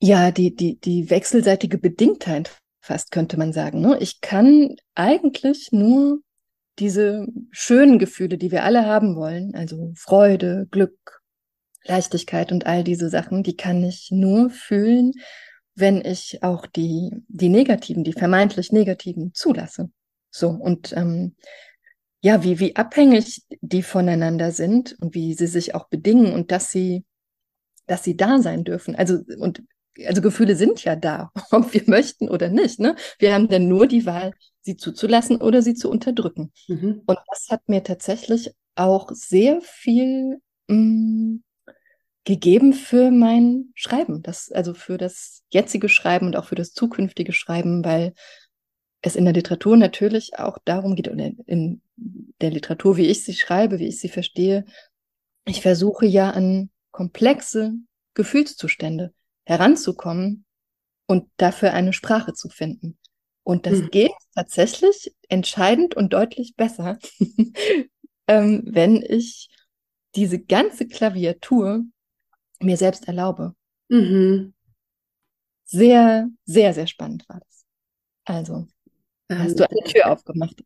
[0.00, 3.80] ja, die, die, die wechselseitige Bedingtheit fast könnte man sagen.
[3.80, 3.98] Ne?
[4.00, 6.20] Ich kann eigentlich nur
[6.78, 11.20] diese schönen Gefühle, die wir alle haben wollen, also Freude, Glück,
[11.84, 15.12] Leichtigkeit und all diese Sachen, die kann ich nur fühlen,
[15.74, 19.90] wenn ich auch die, die negativen, die vermeintlich negativen zulasse.
[20.30, 21.36] So, und ähm,
[22.20, 26.70] ja, wie, wie abhängig die voneinander sind und wie sie sich auch bedingen und dass
[26.70, 27.04] sie,
[27.86, 28.96] dass sie da sein dürfen.
[28.96, 29.62] Also, und
[30.06, 32.80] also Gefühle sind ja da, ob wir möchten oder nicht.
[32.80, 32.96] Ne?
[33.18, 36.52] Wir haben dann nur die Wahl, sie zuzulassen oder sie zu unterdrücken.
[36.68, 37.02] Mhm.
[37.06, 41.42] Und das hat mir tatsächlich auch sehr viel mh, mm,
[42.24, 47.32] gegeben für mein Schreiben, das, also für das jetzige Schreiben und auch für das zukünftige
[47.32, 48.12] Schreiben, weil
[49.00, 53.32] es in der Literatur natürlich auch darum geht, und in der Literatur, wie ich sie
[53.32, 54.66] schreibe, wie ich sie verstehe,
[55.46, 57.72] ich versuche ja an komplexe
[58.12, 59.14] Gefühlszustände
[59.48, 60.44] heranzukommen
[61.06, 62.98] und dafür eine Sprache zu finden.
[63.44, 63.90] Und das mhm.
[63.90, 66.98] geht tatsächlich entscheidend und deutlich besser,
[68.28, 69.48] ähm, wenn ich
[70.14, 71.82] diese ganze Klaviatur
[72.60, 73.54] mir selbst erlaube.
[73.88, 74.52] Mhm.
[75.64, 77.64] Sehr, sehr, sehr spannend war das.
[78.26, 78.66] Also,
[79.30, 80.62] ähm, hast du eine Tür aufgemacht.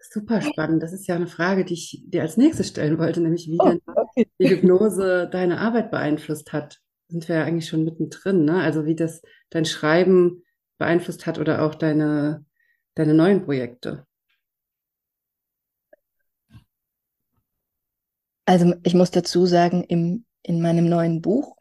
[0.00, 0.82] Super spannend.
[0.82, 3.76] Das ist ja eine Frage, die ich dir als nächstes stellen wollte, nämlich wie oh,
[3.86, 4.28] okay.
[4.38, 6.80] die Hypnose deine Arbeit beeinflusst hat.
[7.14, 8.60] Sind wir ja eigentlich schon mittendrin, ne?
[8.60, 10.42] Also wie das dein Schreiben
[10.78, 12.44] beeinflusst hat oder auch deine,
[12.96, 14.04] deine neuen Projekte.
[18.46, 21.56] Also ich muss dazu sagen, im, in meinem neuen Buch,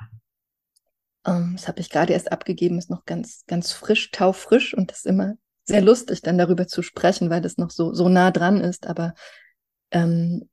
[1.23, 5.01] ähm, das habe ich gerade erst abgegeben, ist noch ganz, ganz frisch, taufrisch und das
[5.01, 5.35] ist immer
[5.65, 8.87] sehr lustig, dann darüber zu sprechen, weil das noch so, so nah dran ist.
[8.87, 9.13] Aber
[9.91, 10.49] ähm,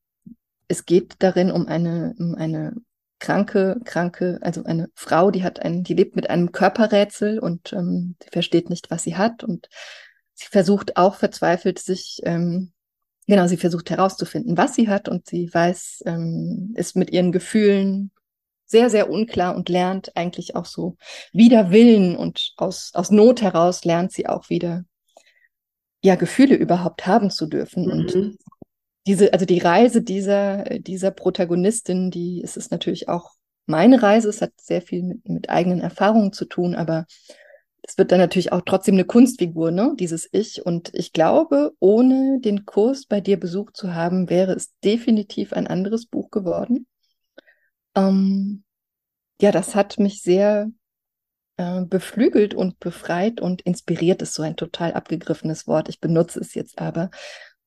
[0.68, 2.74] es geht darin um eine, um eine
[3.20, 8.16] kranke, kranke, also eine Frau, die hat einen, die lebt mit einem Körperrätsel und ähm,
[8.22, 9.68] sie versteht nicht, was sie hat und
[10.34, 12.72] sie versucht auch verzweifelt sich ähm,
[13.30, 18.10] Genau, sie versucht herauszufinden, was sie hat und sie weiß, ähm, ist mit ihren Gefühlen
[18.66, 20.96] sehr, sehr unklar und lernt eigentlich auch so
[21.32, 24.84] wider Willen und aus, aus Not heraus lernt sie auch wieder,
[26.02, 27.84] ja, Gefühle überhaupt haben zu dürfen.
[27.84, 27.90] Mhm.
[27.92, 28.36] Und
[29.06, 33.32] diese, also die Reise dieser, dieser Protagonistin, die ist es natürlich auch
[33.66, 34.28] meine Reise.
[34.28, 37.06] Es hat sehr viel mit, mit eigenen Erfahrungen zu tun, aber
[37.82, 39.94] es wird dann natürlich auch trotzdem eine Kunstfigur, ne?
[39.98, 40.64] Dieses Ich.
[40.64, 45.66] Und ich glaube, ohne den Kurs bei dir besucht zu haben, wäre es definitiv ein
[45.66, 46.86] anderes Buch geworden.
[47.96, 48.64] Ähm,
[49.40, 50.70] ja, das hat mich sehr
[51.56, 55.88] äh, beflügelt und befreit und inspiriert ist so ein total abgegriffenes Wort.
[55.88, 57.10] Ich benutze es jetzt aber.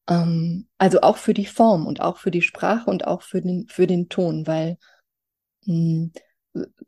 [0.09, 3.67] Ähm, also auch für die Form und auch für die Sprache und auch für den,
[3.67, 4.77] für den Ton, weil
[5.65, 6.11] mh, hm,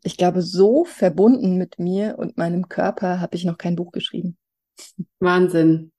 [0.02, 4.36] ich glaube, so verbunden mit mir und meinem Körper habe ich noch kein Buch geschrieben.
[5.18, 5.92] Wahnsinn.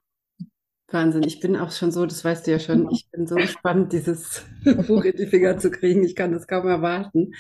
[0.90, 1.24] Wahnsinn.
[1.24, 4.46] Ich bin auch schon so, das weißt du ja schon, ich bin so gespannt, dieses
[4.88, 6.04] Buch in die Finger zu kriegen.
[6.04, 7.34] Ich kann das kaum erwarten.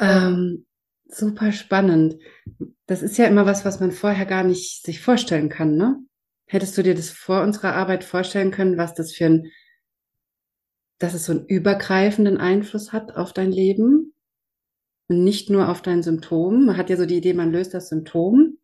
[0.00, 0.66] Ähm,
[1.06, 2.16] super spannend.
[2.86, 5.98] Das ist ja immer was, was man vorher gar nicht sich vorstellen kann, ne?
[6.54, 9.50] Hättest du dir das vor unserer Arbeit vorstellen können, was das für ein,
[10.98, 14.14] dass es so einen übergreifenden Einfluss hat auf dein Leben?
[15.08, 16.66] und nicht nur auf dein Symptom.
[16.66, 18.58] Man hat ja so die Idee, man löst das Symptom.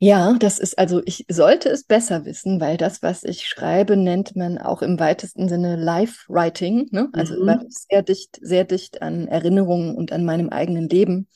[0.00, 4.36] Ja, das ist also, ich sollte es besser wissen, weil das, was ich schreibe, nennt
[4.36, 7.08] man auch im weitesten Sinne Life-Writing, ne?
[7.12, 7.66] Also mhm.
[7.68, 11.26] sehr dicht, sehr dicht an Erinnerungen und an meinem eigenen Leben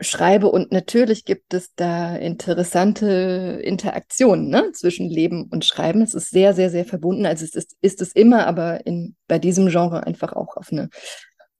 [0.00, 0.50] schreibe.
[0.50, 6.02] Und natürlich gibt es da interessante Interaktionen ne, zwischen Leben und Schreiben.
[6.02, 7.26] Es ist sehr, sehr, sehr verbunden.
[7.26, 10.88] Also es ist, ist es immer, aber in, bei diesem Genre einfach auch auf eine,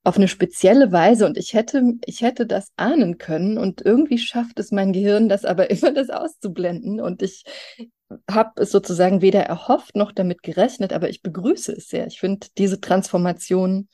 [0.03, 1.27] auf eine spezielle Weise.
[1.27, 3.57] Und ich hätte, ich hätte das ahnen können.
[3.57, 7.01] Und irgendwie schafft es mein Gehirn, das aber immer das auszublenden.
[7.01, 7.45] Und ich
[8.31, 12.07] habe es sozusagen weder erhofft noch damit gerechnet, aber ich begrüße es sehr.
[12.07, 13.89] Ich finde diese Transformation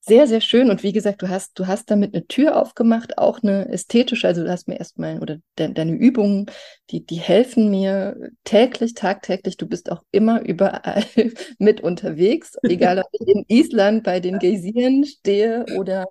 [0.00, 0.70] sehr, sehr schön.
[0.70, 4.26] Und wie gesagt, du hast, du hast damit eine Tür aufgemacht, auch eine ästhetische.
[4.26, 6.46] Also du hast mir erstmal, oder de deine Übungen,
[6.90, 9.56] die, die helfen mir täglich, tagtäglich.
[9.56, 11.04] Du bist auch immer überall
[11.58, 16.06] mit unterwegs, egal ob ich in Island bei den Geysiren stehe oder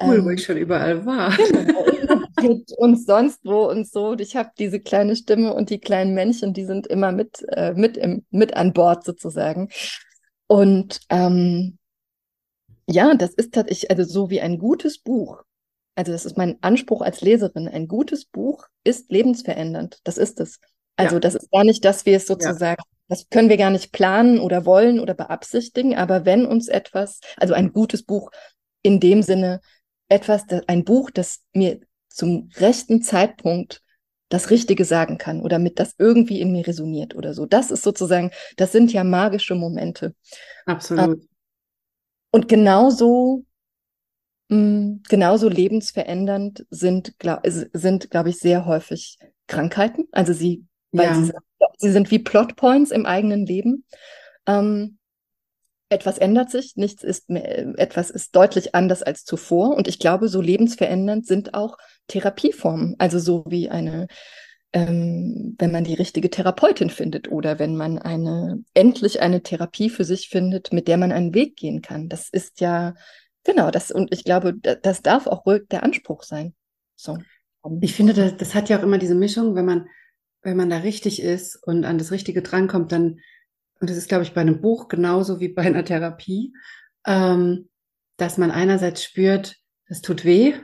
[0.00, 1.34] Cool, ähm, wo ich schon überall war.
[1.36, 1.84] Genau,
[2.76, 4.14] und sonst wo und so.
[4.18, 7.96] Ich habe diese kleine Stimme und die kleinen Männchen, die sind immer mit, äh, mit,
[7.96, 9.70] im, mit an Bord sozusagen.
[10.46, 11.78] Und ähm,
[12.88, 15.42] ja, das ist tatsächlich, also so wie ein gutes Buch.
[15.96, 17.68] Also das ist mein Anspruch als Leserin.
[17.68, 20.00] Ein gutes Buch ist lebensverändernd.
[20.04, 20.60] Das ist es.
[20.96, 21.20] Also ja.
[21.20, 22.96] das ist gar nicht, dass wir es sozusagen, ja.
[23.08, 25.96] das können wir gar nicht planen oder wollen oder beabsichtigen.
[25.96, 28.30] Aber wenn uns etwas, also ein gutes Buch
[28.82, 29.60] in dem Sinne,
[30.08, 33.82] etwas, ein Buch, das mir zum rechten Zeitpunkt
[34.28, 37.46] das Richtige sagen kann oder mit das irgendwie in mir resoniert oder so.
[37.46, 40.14] Das ist sozusagen, das sind ja magische Momente.
[40.66, 41.04] Absolut.
[41.04, 41.28] Ähm,
[42.30, 43.44] und genauso,
[44.48, 50.08] mh, mm, genauso lebensverändernd sind, glaub, sind, glaube ich, sehr häufig Krankheiten.
[50.12, 51.14] Also sie, weil ja.
[51.14, 51.32] sie,
[51.78, 53.84] sie, sind wie Plotpoints im eigenen Leben.
[54.46, 54.98] Ähm,
[55.88, 59.76] etwas ändert sich, nichts ist mehr, etwas ist deutlich anders als zuvor.
[59.76, 61.76] Und ich glaube, so lebensverändernd sind auch
[62.08, 62.96] Therapieformen.
[62.98, 64.08] Also so wie eine,
[64.76, 70.04] ähm, wenn man die richtige Therapeutin findet oder wenn man eine, endlich eine Therapie für
[70.04, 72.10] sich findet, mit der man einen Weg gehen kann.
[72.10, 72.94] Das ist ja,
[73.42, 76.54] genau, das, und ich glaube, das, darf auch ruhig der Anspruch sein.
[76.94, 77.16] So.
[77.80, 79.88] Ich finde, das, das hat ja auch immer diese Mischung, wenn man,
[80.42, 83.20] wenn man da richtig ist und an das Richtige drankommt, dann
[83.80, 86.52] und das ist, glaube ich, bei einem Buch genauso wie bei einer Therapie,
[87.06, 87.70] ähm,
[88.18, 89.56] dass man einerseits spürt,
[89.88, 90.54] das tut weh,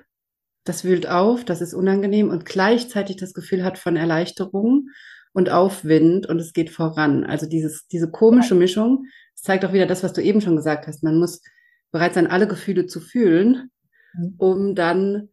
[0.64, 4.88] das wühlt auf, das ist unangenehm und gleichzeitig das Gefühl hat von Erleichterung
[5.32, 7.24] und Aufwind und es geht voran.
[7.24, 10.86] Also dieses, diese komische Mischung, das zeigt auch wieder das, was du eben schon gesagt
[10.86, 11.02] hast.
[11.02, 11.42] Man muss
[11.90, 13.70] bereit sein, alle Gefühle zu fühlen,
[14.14, 14.34] mhm.
[14.38, 15.28] um dann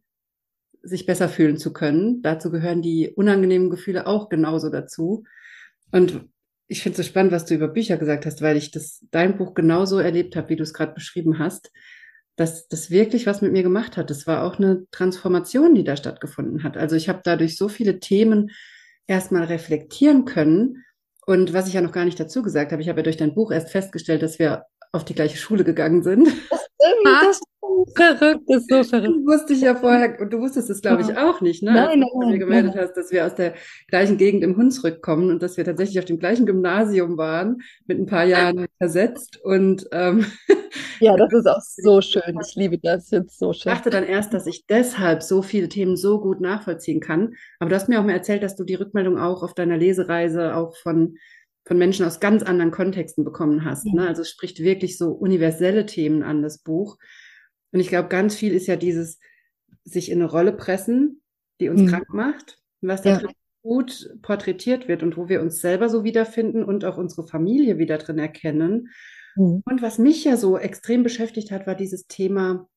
[0.82, 2.22] sich besser fühlen zu können.
[2.22, 5.24] Dazu gehören die unangenehmen Gefühle auch genauso dazu.
[5.92, 6.24] Und
[6.66, 9.36] ich finde es so spannend, was du über Bücher gesagt hast, weil ich das dein
[9.36, 11.70] Buch genauso erlebt habe, wie du es gerade beschrieben hast,
[12.36, 14.10] dass das wirklich was mit mir gemacht hat.
[14.10, 16.76] Das war auch eine Transformation, die da stattgefunden hat.
[16.76, 18.50] Also ich habe dadurch so viele Themen
[19.06, 20.84] erstmal reflektieren können.
[21.26, 23.34] Und was ich ja noch gar nicht dazu gesagt habe, ich habe ja durch dein
[23.34, 26.28] Buch erst festgestellt, dass wir auf die gleiche Schule gegangen sind.
[26.50, 26.66] Das
[27.04, 27.40] das
[27.94, 29.14] verrückt, das ist so verrückt.
[29.26, 31.72] Das wusste ich ja vorher, und du wusstest es, glaube ich, auch nicht, ne?
[31.72, 32.84] Nein, Als du mir gemeldet nein.
[32.84, 33.54] hast, dass wir aus der
[33.88, 37.98] gleichen Gegend im Hunsrück kommen und dass wir tatsächlich auf dem gleichen Gymnasium waren, mit
[37.98, 39.38] ein paar Jahren versetzt.
[39.42, 40.26] Und ähm,
[41.00, 42.38] ja, das ist auch so schön.
[42.46, 43.72] Ich liebe das jetzt so schön.
[43.72, 47.34] Ich dachte dann erst, dass ich deshalb so viele Themen so gut nachvollziehen kann.
[47.58, 50.56] Aber du hast mir auch mal erzählt, dass du die Rückmeldung auch auf deiner Lesereise
[50.56, 51.16] auch von
[51.64, 53.86] von Menschen aus ganz anderen Kontexten bekommen hast.
[53.86, 54.06] Ne?
[54.06, 56.96] Also es spricht wirklich so universelle Themen an, das Buch.
[57.72, 59.18] Und ich glaube, ganz viel ist ja dieses
[59.84, 61.22] sich in eine Rolle pressen,
[61.60, 61.86] die uns mhm.
[61.86, 63.28] krank macht, was da ja.
[63.62, 67.98] gut porträtiert wird und wo wir uns selber so wiederfinden und auch unsere Familie wieder
[67.98, 68.88] drin erkennen.
[69.36, 69.62] Mhm.
[69.64, 72.68] Und was mich ja so extrem beschäftigt hat, war dieses Thema,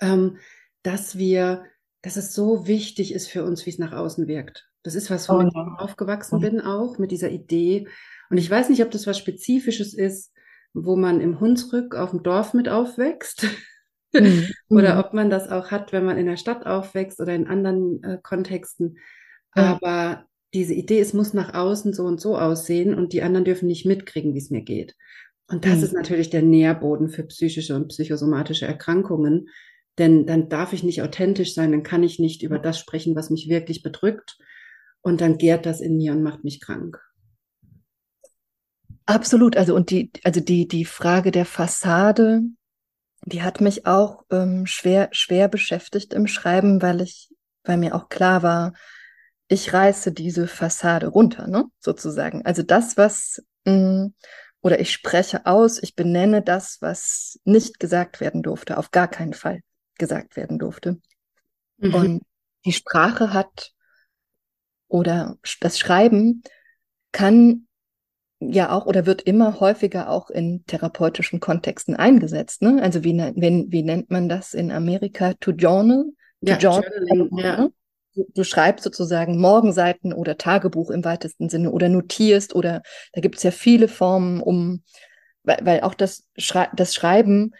[0.00, 0.38] ähm,
[0.82, 1.64] dass wir,
[2.02, 4.68] dass es so wichtig ist für uns, wie es nach außen wirkt.
[4.82, 6.42] Das ist was, womit oh, ich aufgewachsen mhm.
[6.42, 7.86] bin, auch mit dieser Idee.
[8.30, 10.32] Und ich weiß nicht, ob das was Spezifisches ist,
[10.72, 13.46] wo man im Hunsrück auf dem Dorf mit aufwächst.
[14.12, 14.48] Mhm.
[14.68, 15.00] oder mhm.
[15.00, 18.18] ob man das auch hat, wenn man in der Stadt aufwächst oder in anderen äh,
[18.22, 18.98] Kontexten.
[19.54, 19.78] Ja.
[19.82, 20.24] Aber
[20.54, 23.86] diese Idee, es muss nach außen so und so aussehen und die anderen dürfen nicht
[23.86, 24.96] mitkriegen, wie es mir geht.
[25.48, 25.84] Und das mhm.
[25.84, 29.48] ist natürlich der Nährboden für psychische und psychosomatische Erkrankungen.
[30.00, 33.28] Denn dann darf ich nicht authentisch sein, dann kann ich nicht über das sprechen, was
[33.28, 34.38] mich wirklich bedrückt.
[35.02, 36.98] Und dann gärt das in mir und macht mich krank.
[39.04, 39.58] Absolut.
[39.58, 42.40] Also und die, also die, die Frage der Fassade,
[43.26, 47.28] die hat mich auch ähm, schwer, schwer beschäftigt im Schreiben, weil ich,
[47.64, 48.72] weil mir auch klar war,
[49.48, 51.66] ich reiße diese Fassade runter, ne?
[51.78, 52.46] Sozusagen.
[52.46, 54.14] Also das, was mh, mm,
[54.62, 59.34] oder ich spreche aus, ich benenne das, was nicht gesagt werden durfte, auf gar keinen
[59.34, 59.60] Fall
[60.00, 61.00] gesagt werden durfte.
[61.78, 61.94] Mhm.
[61.94, 62.22] Und
[62.64, 63.72] die Sprache hat
[64.88, 66.42] oder das Schreiben
[67.12, 67.68] kann
[68.40, 72.62] ja auch oder wird immer häufiger auch in therapeutischen Kontexten eingesetzt.
[72.62, 72.80] Ne?
[72.82, 75.34] Also wie, wenn, wie nennt man das in Amerika?
[75.34, 76.06] To journal?
[76.44, 77.56] To ja, journal, journaling, ja.
[77.56, 77.72] Ne?
[78.14, 82.82] Du, du, schreibst sozusagen Morgenseiten oder Tagebuch im weitesten Sinne oder notierst oder
[83.12, 84.82] da gibt es ja viele Formen, um,
[85.44, 87.52] weil, weil auch das, Schrei das Schreiben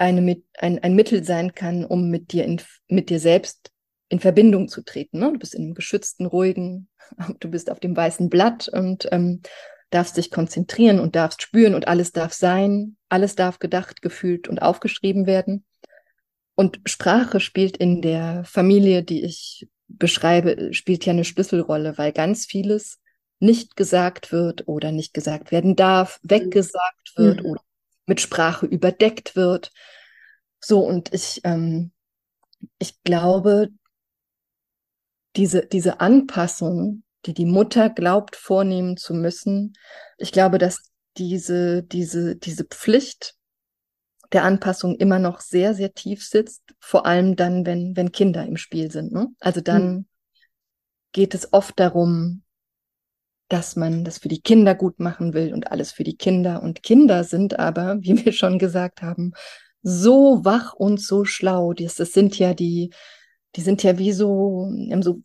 [0.00, 3.70] eine, ein, ein Mittel sein kann, um mit dir, in, mit dir selbst
[4.08, 5.18] in Verbindung zu treten.
[5.18, 5.32] Ne?
[5.32, 6.88] Du bist in einem geschützten, ruhigen,
[7.40, 9.42] du bist auf dem weißen Blatt und ähm,
[9.90, 14.62] darfst dich konzentrieren und darfst spüren und alles darf sein, alles darf gedacht, gefühlt und
[14.62, 15.64] aufgeschrieben werden.
[16.54, 22.46] Und Sprache spielt in der Familie, die ich beschreibe, spielt ja eine Schlüsselrolle, weil ganz
[22.46, 23.00] vieles
[23.38, 27.50] nicht gesagt wird oder nicht gesagt werden darf, weggesagt wird mhm.
[27.50, 27.60] oder
[28.10, 29.70] mit Sprache überdeckt wird.
[30.58, 31.92] So, und ich, ähm,
[32.80, 33.68] ich glaube,
[35.36, 39.74] diese, diese Anpassung, die die Mutter glaubt vornehmen zu müssen,
[40.18, 43.36] ich glaube, dass diese, diese, diese Pflicht
[44.32, 48.56] der Anpassung immer noch sehr, sehr tief sitzt, vor allem dann, wenn, wenn Kinder im
[48.56, 49.12] Spiel sind.
[49.12, 49.28] Ne?
[49.38, 50.06] Also dann mhm.
[51.12, 52.42] geht es oft darum,
[53.50, 56.62] dass man das für die Kinder gut machen will und alles für die Kinder.
[56.62, 59.32] Und Kinder sind aber, wie wir schon gesagt haben,
[59.82, 61.72] so wach und so schlau.
[61.72, 62.90] Das, das sind ja die,
[63.56, 64.70] die sind ja wie so,
[65.00, 65.20] so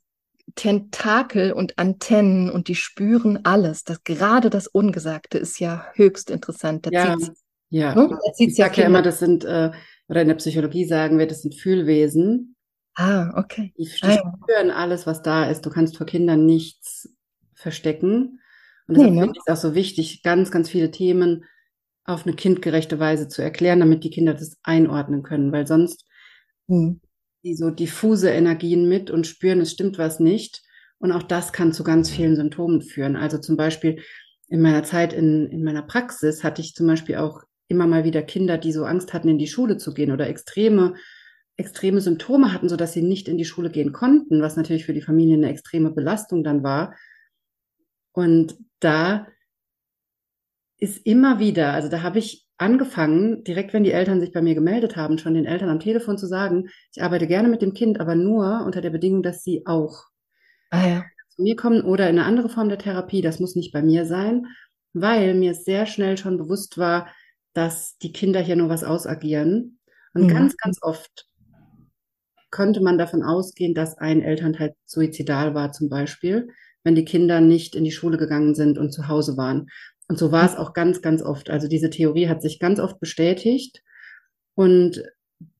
[0.55, 3.83] Tentakel und Antennen und die spüren alles.
[3.83, 6.85] Das, gerade das Ungesagte ist ja höchst interessant.
[6.87, 7.15] Da ja,
[7.69, 7.95] ja.
[7.95, 8.17] Ne?
[8.37, 9.71] ich sage ja immer, das sind, äh,
[10.07, 12.55] oder in der Psychologie sagen wir, das sind Fühlwesen.
[12.95, 13.73] Ah, okay.
[13.77, 15.65] Die, die ah, spüren alles, was da ist.
[15.65, 17.09] Du kannst vor Kindern nichts
[17.65, 18.39] verstecken.
[18.87, 19.23] Und deshalb nee, ne?
[19.23, 21.45] finde ich es auch so wichtig, ganz, ganz viele Themen
[22.03, 26.05] auf eine kindgerechte Weise zu erklären, damit die Kinder das einordnen können, weil sonst
[26.67, 27.01] mhm.
[27.43, 30.61] die so diffuse Energien mit und spüren, es stimmt was nicht.
[30.99, 33.15] Und auch das kann zu ganz vielen Symptomen führen.
[33.15, 34.03] Also zum Beispiel
[34.47, 38.21] in meiner Zeit in, in meiner Praxis hatte ich zum Beispiel auch immer mal wieder
[38.21, 40.93] Kinder, die so Angst hatten, in die Schule zu gehen oder extreme,
[41.57, 44.93] extreme Symptome hatten, so dass sie nicht in die Schule gehen konnten, was natürlich für
[44.93, 46.93] die Familie eine extreme Belastung dann war.
[48.15, 49.27] Und da
[50.77, 54.55] ist immer wieder, also da habe ich angefangen, direkt wenn die Eltern sich bei mir
[54.55, 57.99] gemeldet haben, schon den Eltern am Telefon zu sagen, ich arbeite gerne mit dem Kind,
[57.99, 60.05] aber nur unter der Bedingung, dass sie auch
[60.69, 61.03] ah, ja.
[61.29, 63.21] zu mir kommen oder in eine andere Form der Therapie.
[63.21, 64.47] Das muss nicht bei mir sein,
[64.93, 67.09] weil mir sehr schnell schon bewusst war,
[67.53, 69.79] dass die Kinder hier nur was ausagieren.
[70.13, 70.29] Und mhm.
[70.29, 71.27] ganz, ganz oft
[72.49, 76.47] könnte man davon ausgehen, dass ein Elternteil suizidal war zum Beispiel,
[76.85, 79.67] wenn die Kinder nicht in die Schule gegangen sind und zu Hause waren.
[80.07, 81.49] Und so war es auch ganz, ganz oft.
[81.49, 83.81] Also diese Theorie hat sich ganz oft bestätigt.
[84.53, 85.03] Und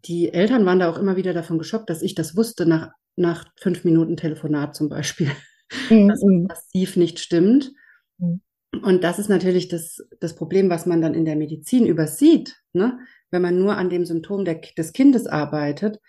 [0.05, 3.45] die Eltern waren da auch immer wieder davon geschockt, dass ich das wusste nach, nach
[3.57, 5.31] fünf Minuten Telefonat zum Beispiel,
[5.89, 6.07] mhm.
[6.07, 7.73] dass es massiv nicht stimmt.
[8.19, 8.41] Mhm.
[8.83, 12.55] Und das ist natürlich das, das Problem, was man dann in der Medizin übersieht.
[12.71, 12.99] Ne?
[13.31, 15.99] Wenn man nur an dem Symptom der, des Kindes arbeitet,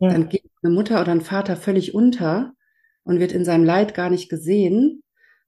[0.00, 0.08] ja.
[0.08, 2.54] dann geht eine Mutter oder ein Vater völlig unter
[3.04, 5.02] und wird in seinem Leid gar nicht gesehen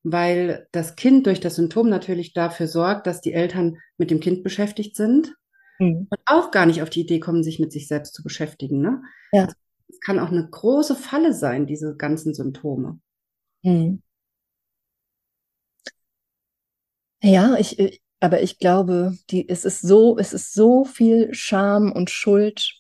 [0.09, 4.45] weil das Kind durch das Symptom natürlich dafür sorgt, dass die Eltern mit dem Kind
[4.45, 5.35] beschäftigt sind
[5.81, 6.07] mhm.
[6.09, 8.81] und auch gar nicht auf die Idee kommen, sich mit sich selbst zu beschäftigen.
[8.81, 9.03] Ne?
[9.33, 9.49] Ja.
[9.89, 13.01] Es kann auch eine große Falle sein, diese ganzen Symptome.
[13.63, 14.01] Mhm.
[17.21, 22.11] Ja, ich, aber ich glaube, die, es ist so, es ist so viel Scham und
[22.11, 22.75] Schuld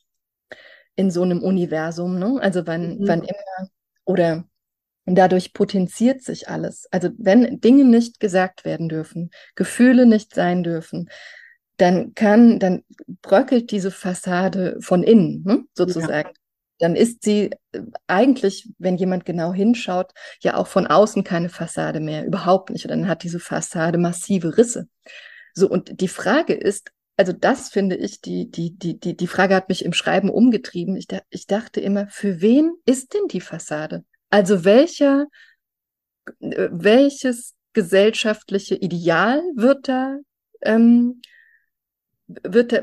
[0.95, 2.39] in so einem Universum, ne?
[2.41, 3.09] Also wann, mhm.
[3.09, 3.68] wann immer,
[4.05, 4.45] oder
[5.07, 6.87] und dadurch potenziert sich alles.
[6.91, 11.09] Also wenn Dinge nicht gesagt werden dürfen, Gefühle nicht sein dürfen,
[11.77, 12.85] dann kann, dann
[13.23, 16.29] bröckelt diese Fassade von innen, ne, sozusagen.
[16.29, 16.35] Ja.
[16.79, 22.01] Dann ist sie äh, eigentlich, wenn jemand genau hinschaut, ja auch von außen keine Fassade
[22.01, 22.85] mehr, überhaupt nicht.
[22.85, 24.89] Und dann hat diese Fassade massive Risse.
[25.55, 29.55] So, und die Frage ist, also das finde ich, die, die, die, die, die Frage
[29.55, 30.97] hat mich im Schreiben umgetrieben.
[30.97, 34.05] Ich, ich dachte immer, für wen ist denn die Fassade?
[34.31, 35.27] Also welcher,
[36.41, 40.16] äh, welches gesellschaftliche Ideal wird da,
[40.62, 41.20] ähm,
[42.29, 42.81] wird da,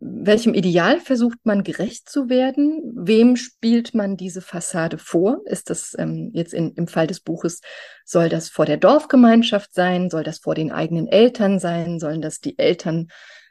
[0.00, 2.92] welchem Ideal versucht man gerecht zu werden?
[2.94, 5.40] Wem spielt man diese Fassade vor?
[5.46, 7.60] Ist das ähm, jetzt in, im Fall des Buches,
[8.04, 10.10] soll das vor der Dorfgemeinschaft sein?
[10.10, 11.98] Soll das vor den eigenen Eltern sein?
[11.98, 13.08] Sollen das die Eltern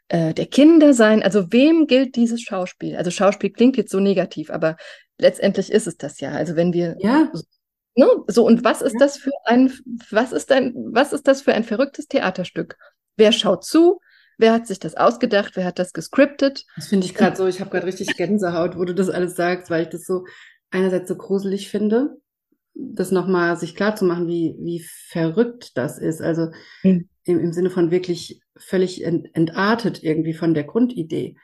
[0.10, 1.24] äh, der Kinder sein?
[1.24, 2.96] Also wem gilt dieses Schauspiel?
[2.96, 4.78] Also Schauspiel klingt jetzt so negativ, aber
[5.18, 6.32] letztendlich ist es das ja.
[6.32, 7.32] Also wenn wir ja.
[7.95, 8.99] Ne, so und was ist ja.
[8.99, 9.72] das für ein
[10.09, 12.76] was ist ein was ist das für ein verrücktes Theaterstück?
[13.18, 13.99] Wer schaut zu?
[14.38, 15.55] Wer hat sich das ausgedacht?
[15.55, 16.66] Wer hat das gescriptet?
[16.76, 17.45] Das finde ich gerade so.
[17.45, 20.26] Ich habe gerade richtig Gänsehaut, wo du das alles sagst, weil ich das so
[20.72, 22.18] einerseits so gruselig finde,
[22.74, 26.22] das nochmal sich klar zu machen, wie wie verrückt das ist.
[26.22, 26.49] Also
[26.82, 27.07] mhm.
[27.26, 31.36] im, im Sinne von wirklich völlig ent, entartet irgendwie von der Grundidee.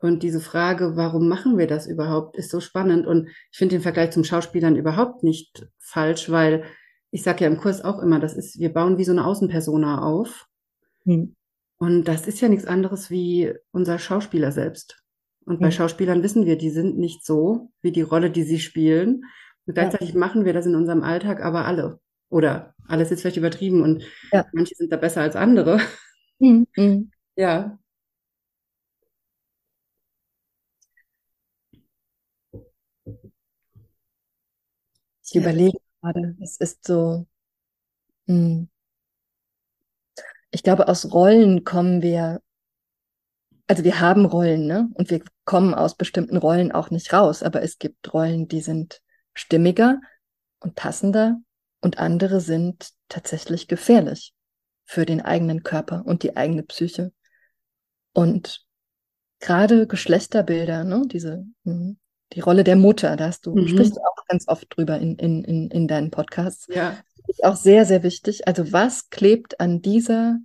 [0.00, 3.06] Und diese Frage, warum machen wir das überhaupt, ist so spannend.
[3.06, 6.64] Und ich finde den Vergleich zum Schauspielern überhaupt nicht falsch, weil
[7.10, 10.02] ich sage ja im Kurs auch immer, das ist, wir bauen wie so eine Außenpersona
[10.02, 10.46] auf.
[11.04, 11.34] Hm.
[11.78, 15.02] Und das ist ja nichts anderes wie unser Schauspieler selbst.
[15.44, 15.60] Und hm.
[15.60, 19.24] bei Schauspielern wissen wir, die sind nicht so wie die Rolle, die sie spielen.
[19.66, 20.18] Und gleichzeitig ja.
[20.18, 22.00] machen wir das in unserem Alltag aber alle.
[22.30, 24.46] Oder alles ist vielleicht übertrieben und ja.
[24.52, 25.80] manche sind da besser als andere.
[26.38, 26.66] Hm.
[26.74, 27.10] hm.
[27.36, 27.78] Ja,
[35.30, 35.42] Ich ja.
[35.42, 37.24] überlege gerade, es ist so,
[38.26, 38.34] mh.
[38.34, 38.68] Hm.
[40.50, 42.42] ich glaube, aus Rollen kommen wir,
[43.68, 44.88] also wir haben Rollen, ne?
[44.94, 49.00] Und wir kommen aus bestimmten Rollen auch nicht raus, aber es gibt Rollen, die sind
[49.32, 50.00] stimmiger
[50.58, 51.40] und passender
[51.80, 54.34] und andere sind tatsächlich gefährlich
[54.84, 57.12] für den eigenen Körper und die eigene Psyche.
[58.12, 58.66] Und
[59.38, 62.00] gerade Geschlechterbilder, ne, diese, hm,
[62.32, 63.68] die Rolle der Mutter, da hast du, mhm.
[63.68, 66.66] sprichst du auch ganz oft drüber in, in, in, in deinen Podcasts.
[66.68, 66.96] Ja.
[67.26, 68.46] Ist auch sehr, sehr wichtig.
[68.46, 70.38] Also was klebt an dieser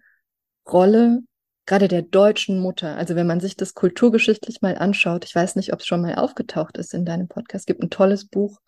[0.68, 1.22] Rolle
[1.66, 2.96] gerade der deutschen Mutter?
[2.96, 6.16] Also wenn man sich das kulturgeschichtlich mal anschaut, ich weiß nicht, ob es schon mal
[6.16, 8.60] aufgetaucht ist in deinem Podcast, es gibt ein tolles Buch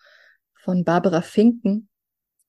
[0.55, 1.89] von Barbara Finken,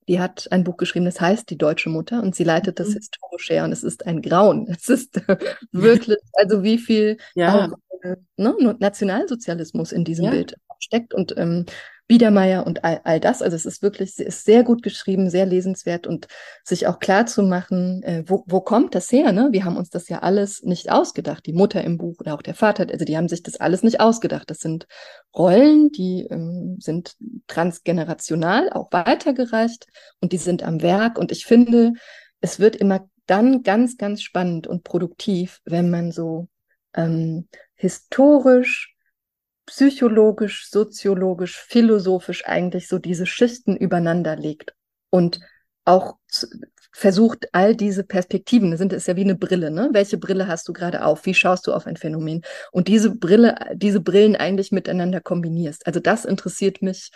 [0.07, 2.83] die hat ein Buch geschrieben, das heißt Die deutsche Mutter und sie leitet mhm.
[2.83, 4.67] das historisch her und es ist ein Grauen.
[4.67, 5.21] Es ist
[5.71, 7.71] wirklich, also wie viel ja.
[8.01, 10.31] Äh, ne, Nationalsozialismus in diesem ja.
[10.31, 11.65] Bild steckt und ähm,
[12.09, 13.43] Biedermeier und all, all das.
[13.43, 16.27] Also es ist wirklich ist sehr gut geschrieben, sehr lesenswert und
[16.63, 19.31] sich auch klar zu machen, äh, wo, wo kommt das her?
[19.31, 19.49] Ne?
[19.51, 21.45] Wir haben uns das ja alles nicht ausgedacht.
[21.45, 23.99] Die Mutter im Buch oder auch der Vater, also die haben sich das alles nicht
[24.01, 24.49] ausgedacht.
[24.49, 24.87] Das sind
[25.37, 29.85] Rollen, die ähm, sind transgenerational auch weitergereicht
[30.19, 31.19] und die sind am Werk.
[31.19, 31.93] Und ich finde,
[32.41, 36.47] es wird immer dann ganz, ganz spannend und produktiv, wenn man so
[36.93, 38.95] ähm, historisch
[39.65, 44.73] psychologisch, soziologisch, philosophisch eigentlich so diese Schichten übereinander legt
[45.11, 45.39] und
[45.85, 46.15] auch
[46.91, 49.89] versucht, all diese Perspektiven, das sind ist ja wie eine Brille, ne?
[49.93, 51.25] Welche Brille hast du gerade auf?
[51.25, 52.41] Wie schaust du auf ein Phänomen?
[52.71, 55.85] Und diese Brille, diese Brillen eigentlich miteinander kombinierst.
[55.85, 57.11] Also das interessiert mich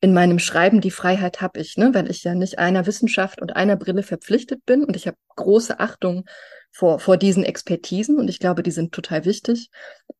[0.00, 0.80] in meinem Schreiben.
[0.80, 1.94] Die Freiheit habe ich, ne?
[1.94, 5.80] Weil ich ja nicht einer Wissenschaft und einer Brille verpflichtet bin und ich habe große
[5.80, 6.24] Achtung
[6.70, 9.70] vor, vor diesen Expertisen und ich glaube, die sind total wichtig.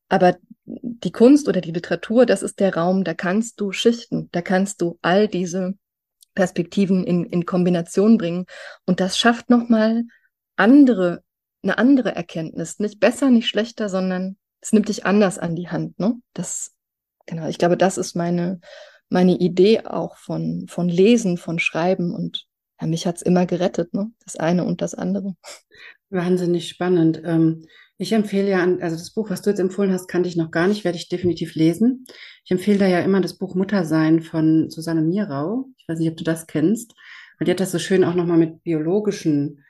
[0.09, 4.41] Aber die Kunst oder die Literatur, das ist der Raum, da kannst du schichten, da
[4.41, 5.75] kannst du all diese
[6.33, 8.45] Perspektiven in, in Kombination bringen.
[8.85, 10.03] Und das schafft nochmal
[10.55, 11.23] andere,
[11.63, 12.79] eine andere Erkenntnis.
[12.79, 15.99] Nicht besser, nicht schlechter, sondern es nimmt dich anders an die Hand.
[15.99, 16.15] Ne?
[16.33, 16.73] Das,
[17.25, 18.59] genau, ich glaube, das ist meine,
[19.09, 22.47] meine Idee auch von, von Lesen, von Schreiben und
[22.79, 24.11] ja, mich hat's immer gerettet, ne?
[24.25, 25.35] Das eine und das andere.
[26.09, 27.21] Wahnsinnig spannend.
[27.23, 27.65] Ähm,
[27.97, 30.67] ich empfehle ja, also das Buch, was du jetzt empfohlen hast, kannte ich noch gar
[30.67, 32.05] nicht, werde ich definitiv lesen.
[32.43, 35.67] Ich empfehle da ja immer das Buch Muttersein von Susanne Mirau.
[35.77, 36.93] Ich weiß nicht, ob du das kennst.
[37.39, 39.63] Weil die hat das so schön auch nochmal mit biologischen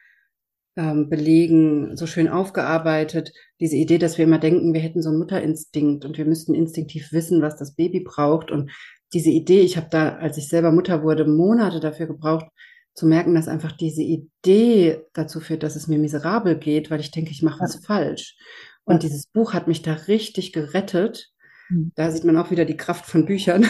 [0.76, 3.32] ähm, Belegen so schön aufgearbeitet.
[3.60, 7.12] Diese Idee, dass wir immer denken, wir hätten so einen Mutterinstinkt und wir müssten instinktiv
[7.12, 8.50] wissen, was das Baby braucht.
[8.50, 8.72] Und
[9.16, 12.48] diese Idee, ich habe da, als ich selber Mutter wurde, Monate dafür gebraucht,
[12.94, 17.12] zu merken, dass einfach diese Idee dazu führt, dass es mir miserabel geht, weil ich
[17.12, 18.38] denke, ich mache was falsch.
[18.84, 19.00] Und ja.
[19.00, 21.30] dieses Buch hat mich da richtig gerettet.
[21.70, 21.94] Mhm.
[21.96, 23.66] Da sieht man auch wieder die Kraft von Büchern.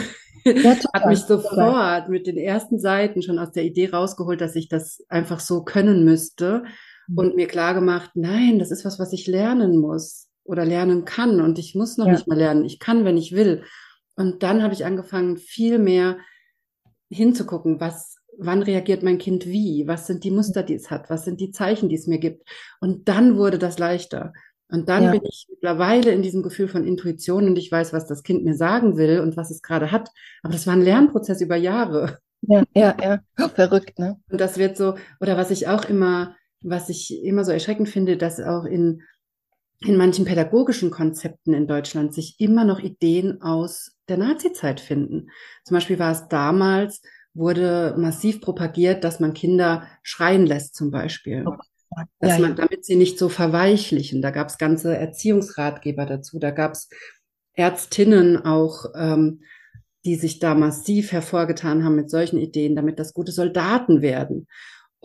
[0.45, 4.67] Ja, hat mich sofort mit den ersten Seiten schon aus der Idee rausgeholt, dass ich
[4.67, 6.63] das einfach so können müsste
[7.07, 7.17] mhm.
[7.17, 11.39] und mir klar gemacht, nein, das ist was, was ich lernen muss oder lernen kann
[11.39, 12.13] und ich muss noch ja.
[12.13, 12.65] nicht mal lernen.
[12.65, 13.63] Ich kann, wenn ich will.
[14.15, 16.17] Und dann habe ich angefangen, viel mehr
[17.09, 21.25] hinzugucken, was wann reagiert mein Kind wie, was sind die Muster, die es hat, was
[21.25, 22.47] sind die Zeichen, die es mir gibt.
[22.79, 24.33] Und dann wurde das leichter.
[24.69, 25.11] Und dann ja.
[25.11, 28.55] bin ich mittlerweile in diesem Gefühl von Intuition und ich weiß, was das Kind mir
[28.55, 30.09] sagen will und was es gerade hat.
[30.41, 32.19] Aber das war ein Lernprozess über Jahre.
[32.41, 33.19] Ja, ja, ja.
[33.39, 34.19] Oh, verrückt, ne?
[34.29, 38.17] Und das wird so, oder was ich auch immer, was ich immer so erschreckend finde,
[38.17, 39.01] dass auch in,
[39.85, 45.29] in manchen pädagogischen Konzepten in Deutschland sich immer noch Ideen aus der Nazizeit finden.
[45.63, 47.01] Zum Beispiel war es damals
[47.35, 51.45] wurde massiv propagiert, dass man Kinder schreien lässt zum Beispiel.
[51.45, 51.55] Oh.
[52.19, 54.21] Dass man, damit sie nicht so verweichlichen.
[54.21, 56.39] Da gab es ganze Erziehungsratgeber dazu.
[56.39, 56.89] Da gab es
[57.53, 59.41] Ärztinnen auch, ähm,
[60.03, 64.47] die sich da massiv hervorgetan haben mit solchen Ideen, damit das gute Soldaten werden.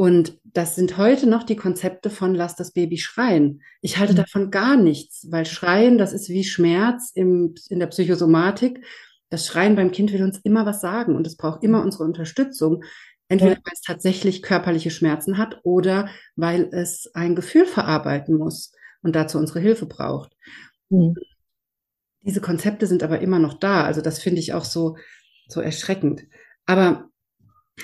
[0.01, 3.61] Und das sind heute noch die Konzepte von lass das Baby schreien.
[3.83, 4.17] Ich halte mhm.
[4.17, 8.83] davon gar nichts, weil Schreien, das ist wie Schmerz im, in der Psychosomatik
[9.29, 12.83] das Schreien beim Kind will uns immer was sagen und es braucht immer unsere Unterstützung.
[13.29, 18.73] Entweder weil es tatsächlich körperliche Schmerzen hat oder weil es ein Gefühl verarbeiten muss
[19.03, 20.35] und dazu unsere Hilfe braucht.
[20.89, 21.15] Mhm.
[22.23, 23.85] Diese Konzepte sind aber immer noch da.
[23.85, 24.97] Also das finde ich auch so,
[25.47, 26.23] so erschreckend.
[26.65, 27.11] Aber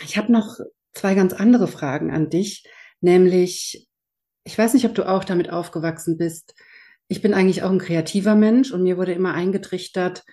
[0.03, 0.59] ich habe noch
[0.97, 2.67] zwei ganz andere Fragen an dich,
[3.01, 3.87] nämlich,
[4.45, 6.55] ich weiß nicht, ob du auch damit aufgewachsen bist.
[7.09, 10.25] Ich bin eigentlich auch ein kreativer Mensch und mir wurde immer eingetrichtert,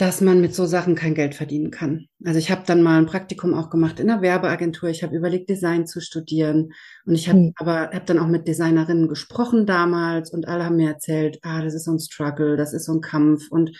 [0.00, 2.06] dass man mit so Sachen kein Geld verdienen kann.
[2.24, 4.88] Also ich habe dann mal ein Praktikum auch gemacht in einer Werbeagentur.
[4.88, 6.72] Ich habe überlegt, Design zu studieren.
[7.04, 7.52] Und ich habe mhm.
[7.56, 11.74] aber habe dann auch mit Designerinnen gesprochen damals und alle haben mir erzählt, ah, das
[11.74, 13.76] ist so ein Struggle, das ist so ein Kampf und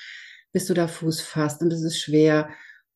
[0.53, 2.51] bis du da Fuß fasst und das ist schwer.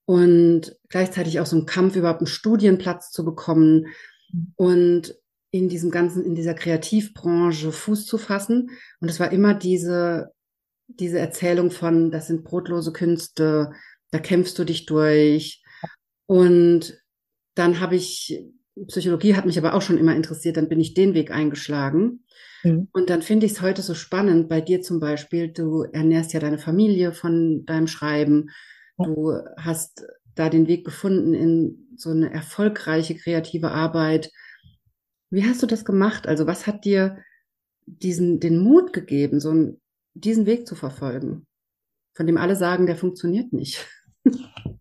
[0.06, 3.86] Und gleichzeitig auch so ein Kampf, überhaupt einen Studienplatz zu bekommen
[4.56, 5.14] und
[5.50, 8.70] in diesem ganzen, in dieser Kreativbranche Fuß zu fassen.
[9.00, 10.34] Und es war immer diese
[10.88, 13.72] diese Erzählung von, das sind brotlose Künste,
[14.10, 15.62] da kämpfst du dich durch.
[16.26, 16.98] Und
[17.54, 18.42] dann habe ich,
[18.88, 22.24] Psychologie hat mich aber auch schon immer interessiert, dann bin ich den Weg eingeschlagen.
[22.62, 22.88] Mhm.
[22.92, 26.40] Und dann finde ich es heute so spannend, bei dir zum Beispiel, du ernährst ja
[26.40, 28.50] deine Familie von deinem Schreiben,
[28.98, 34.30] du hast da den Weg gefunden in so eine erfolgreiche kreative Arbeit.
[35.30, 36.26] Wie hast du das gemacht?
[36.26, 37.18] Also was hat dir
[37.86, 39.80] diesen, den Mut gegeben, so ein
[40.14, 41.46] diesen Weg zu verfolgen,
[42.14, 43.86] von dem alle sagen, der funktioniert nicht?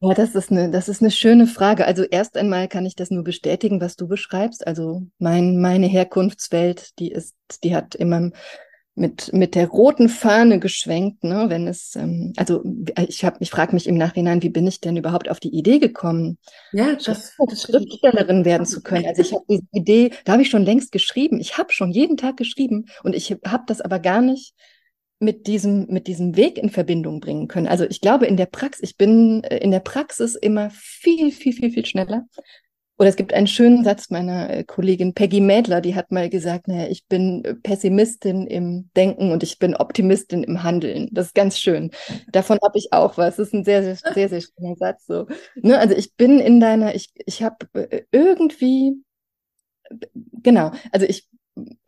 [0.00, 1.86] Ja, das ist eine, das ist eine schöne Frage.
[1.86, 4.66] Also erst einmal kann ich das nur bestätigen, was du beschreibst.
[4.66, 8.34] Also mein, meine Herkunftswelt, die ist, die hat in meinem
[8.96, 12.62] mit, mit der roten Fahne geschwenkt, ne, wenn es, ähm, also
[13.08, 15.80] ich habe, ich frage mich im Nachhinein, wie bin ich denn überhaupt auf die Idee
[15.80, 16.38] gekommen,
[16.72, 19.06] ja, das, das Schriftstellerin werden zu können.
[19.06, 21.40] Also ich habe diese Idee, da habe ich schon längst geschrieben.
[21.40, 24.54] Ich habe schon jeden Tag geschrieben und ich habe das aber gar nicht
[25.18, 27.66] mit diesem, mit diesem Weg in Verbindung bringen können.
[27.66, 31.52] Also ich glaube, in der Praxis, ich bin äh, in der Praxis immer viel, viel,
[31.52, 32.26] viel, viel schneller.
[32.96, 36.68] Oder es gibt einen schönen Satz meiner äh, Kollegin Peggy Mädler, die hat mal gesagt,
[36.68, 41.08] naja, ich bin Pessimistin im Denken und ich bin Optimistin im Handeln.
[41.10, 41.90] Das ist ganz schön.
[42.30, 43.36] Davon habe ich auch was.
[43.36, 45.06] Das ist ein sehr, sehr, sehr, sehr schöner Satz.
[45.06, 45.26] So.
[45.56, 45.78] Ne?
[45.78, 48.94] Also ich bin in deiner, ich, ich habe äh, irgendwie,
[50.42, 51.28] genau, also ich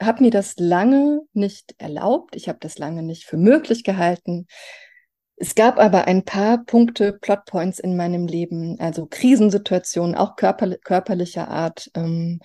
[0.02, 2.34] habe mir das lange nicht erlaubt.
[2.34, 4.46] Ich habe das lange nicht für möglich gehalten.
[5.36, 11.48] Es gab aber ein paar Punkte, Plotpoints in meinem Leben, also Krisensituationen, auch körper, körperlicher
[11.48, 12.40] Art, ähm,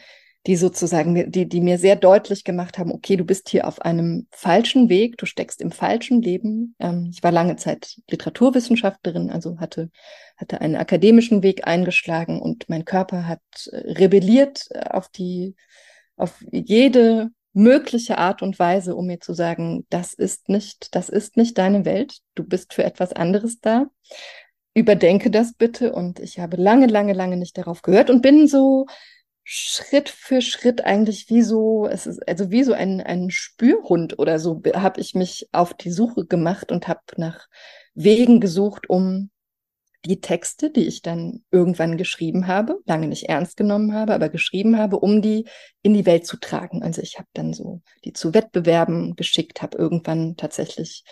[0.47, 4.27] die sozusagen, die, die mir sehr deutlich gemacht haben, okay, du bist hier auf einem
[4.31, 6.75] falschen Weg, du steckst im falschen Leben.
[6.79, 9.89] Ähm, ich war lange Zeit Literaturwissenschaftlerin, also hatte,
[10.35, 15.55] hatte einen akademischen Weg eingeschlagen und mein Körper hat äh, rebelliert äh, auf die,
[16.17, 21.37] auf jede mögliche Art und Weise, um mir zu sagen, das ist nicht, das ist
[21.37, 23.87] nicht deine Welt, du bist für etwas anderes da.
[24.73, 25.91] Überdenke das bitte.
[25.91, 28.85] Und ich habe lange, lange, lange nicht darauf gehört und bin so
[29.43, 34.39] Schritt für Schritt eigentlich wie so, es ist also wie so ein, ein Spürhund oder
[34.39, 37.47] so, habe ich mich auf die Suche gemacht und habe nach
[37.93, 39.29] Wegen gesucht, um
[40.05, 44.77] die Texte, die ich dann irgendwann geschrieben habe, lange nicht ernst genommen habe, aber geschrieben
[44.77, 45.47] habe, um die
[45.83, 46.81] in die Welt zu tragen.
[46.81, 51.03] Also ich habe dann so die zu Wettbewerben geschickt, habe irgendwann tatsächlich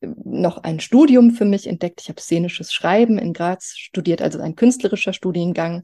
[0.00, 2.00] äh, noch ein Studium für mich entdeckt.
[2.02, 5.82] Ich habe szenisches Schreiben in Graz studiert, also ein künstlerischer Studiengang.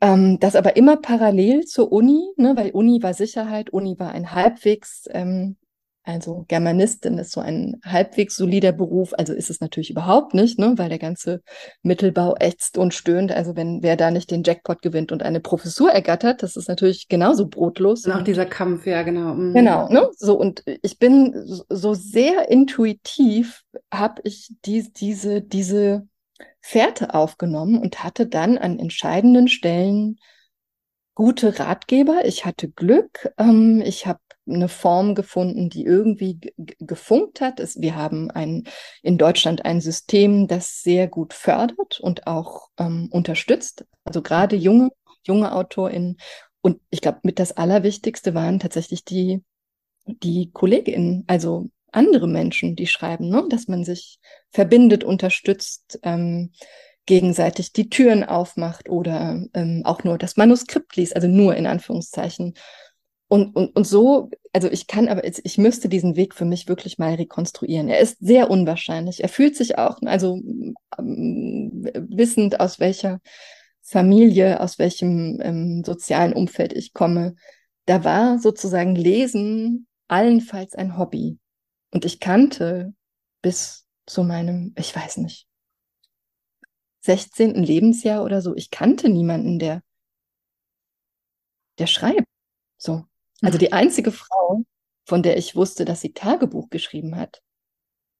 [0.00, 4.32] Ähm, das aber immer parallel zur Uni, ne, weil Uni war Sicherheit, Uni war ein
[4.32, 5.56] halbwegs ähm,
[6.04, 10.74] also Germanistin ist so ein halbwegs solider Beruf, also ist es natürlich überhaupt nicht, ne,
[10.76, 11.42] weil der ganze
[11.82, 13.30] Mittelbau ächzt und stöhnt.
[13.30, 17.08] Also wenn wer da nicht den Jackpot gewinnt und eine Professur ergattert, das ist natürlich
[17.08, 18.04] genauso brotlos.
[18.04, 19.34] Und auch dieser Kampf, ja, genau.
[19.34, 19.54] Mhm.
[19.54, 20.08] Genau, ne?
[20.16, 21.34] So, und ich bin
[21.68, 26.08] so sehr intuitiv, habe ich die, diese, diese
[26.60, 30.18] Fährte aufgenommen und hatte dann an entscheidenden Stellen
[31.14, 32.24] gute Ratgeber.
[32.24, 33.32] Ich hatte Glück.
[33.38, 37.60] Ähm, ich habe eine Form gefunden, die irgendwie gefunkt hat.
[37.60, 38.64] Es, wir haben ein,
[39.02, 43.84] in Deutschland ein System, das sehr gut fördert und auch ähm, unterstützt.
[44.04, 44.90] Also gerade junge,
[45.26, 46.16] junge AutorInnen.
[46.60, 49.42] Und ich glaube, mit das Allerwichtigste waren tatsächlich die,
[50.06, 53.44] die KollegInnen, also andere Menschen, die schreiben, ne?
[53.48, 54.18] dass man sich
[54.50, 56.52] verbindet, unterstützt, ähm,
[57.06, 62.54] gegenseitig die Türen aufmacht oder ähm, auch nur das Manuskript liest, also nur in Anführungszeichen
[63.32, 66.98] und, und, und so, also ich kann aber, ich müsste diesen Weg für mich wirklich
[66.98, 67.88] mal rekonstruieren.
[67.88, 69.22] Er ist sehr unwahrscheinlich.
[69.22, 70.38] Er fühlt sich auch, also
[70.98, 73.20] ähm, wissend, aus welcher
[73.80, 77.34] Familie, aus welchem ähm, sozialen Umfeld ich komme,
[77.86, 81.38] da war sozusagen Lesen allenfalls ein Hobby.
[81.90, 82.92] Und ich kannte
[83.40, 85.46] bis zu meinem, ich weiß nicht,
[87.02, 87.54] 16.
[87.54, 89.82] Lebensjahr oder so, ich kannte niemanden, der,
[91.78, 92.26] der schreibt.
[92.78, 93.04] So.
[93.42, 94.64] Also die einzige Frau,
[95.04, 97.42] von der ich wusste, dass sie Tagebuch geschrieben hat,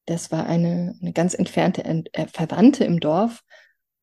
[0.07, 3.43] das war eine, eine ganz entfernte äh, Verwandte im Dorf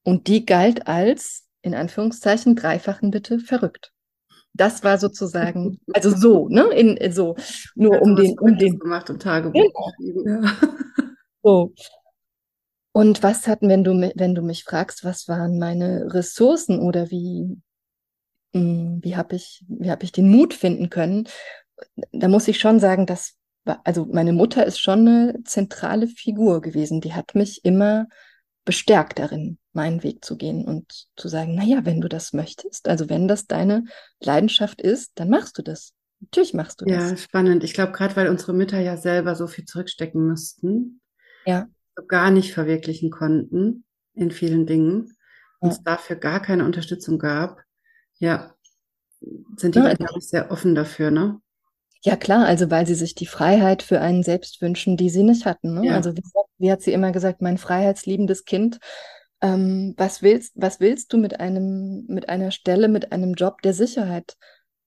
[0.04, 3.92] und die galt als, in Anführungszeichen, dreifachen bitte, verrückt.
[4.54, 7.36] Das war sozusagen, also so, ne, in, so,
[7.76, 8.80] nur also um den, um den.
[8.80, 9.92] gemacht und Tagebuch genau.
[9.98, 10.58] geschrieben, ja.
[11.44, 11.74] So.
[12.92, 17.58] Und was hatten, wenn du, wenn du mich fragst, was waren meine Ressourcen oder wie,
[18.54, 21.28] hm, wie habe ich, wie habe ich den Mut finden können?
[22.12, 23.36] Da muss ich schon sagen, dass,
[23.84, 27.02] also meine Mutter ist schon eine zentrale Figur gewesen.
[27.02, 28.08] Die hat mich immer
[28.66, 32.88] bestärkt darin, meinen Weg zu gehen und zu sagen, na ja, wenn du das möchtest,
[32.88, 33.86] also wenn das deine
[34.20, 35.94] Leidenschaft ist, dann machst du das.
[36.20, 37.12] Natürlich machst du das.
[37.12, 37.64] Ja, spannend.
[37.64, 41.02] Ich glaube, gerade weil unsere Mütter ja selber so viel zurückstecken müssten,
[41.46, 41.68] ja.
[42.00, 45.14] So gar nicht verwirklichen konnten in vielen Dingen,
[45.60, 47.62] und es dafür gar keine Unterstützung gab,
[48.18, 48.54] ja,
[49.58, 51.42] sind die, ja, glaube ich, sehr offen dafür, ne?
[52.02, 55.46] Ja, klar, also weil sie sich die Freiheit für einen selbst wünschen, die sie nicht
[55.46, 55.74] hatten.
[55.74, 55.88] Ne?
[55.88, 55.96] Ja.
[55.96, 56.24] Also wie,
[56.58, 58.80] wie, hat sie immer gesagt, mein freiheitsliebendes Kind,
[59.42, 63.74] ähm, was willst, was willst du mit einem, mit einer Stelle, mit einem Job, der
[63.74, 64.38] Sicherheit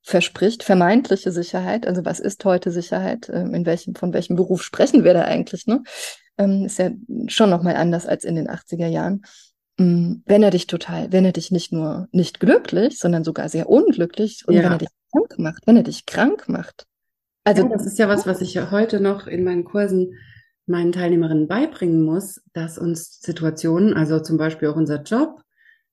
[0.00, 1.86] verspricht, vermeintliche Sicherheit?
[1.86, 3.28] Also was ist heute Sicherheit?
[3.28, 5.66] Ähm, in welchem, von welchem Beruf sprechen wir da eigentlich?
[5.66, 5.82] Ne?
[6.38, 6.90] Ähm, ist ja
[7.28, 9.22] schon nochmal anders als in den 80er Jahren.
[9.78, 13.68] Mm, wenn er dich total, wenn er dich nicht nur nicht glücklich, sondern sogar sehr
[13.68, 14.62] unglücklich und ja.
[14.62, 16.86] wenn er dich krank macht, wenn er dich krank macht,
[17.44, 20.14] Also ja, das ist ja was, was ich heute noch in meinen Kursen
[20.66, 25.40] meinen Teilnehmerinnen beibringen muss, dass uns Situationen, also zum Beispiel auch unser Job,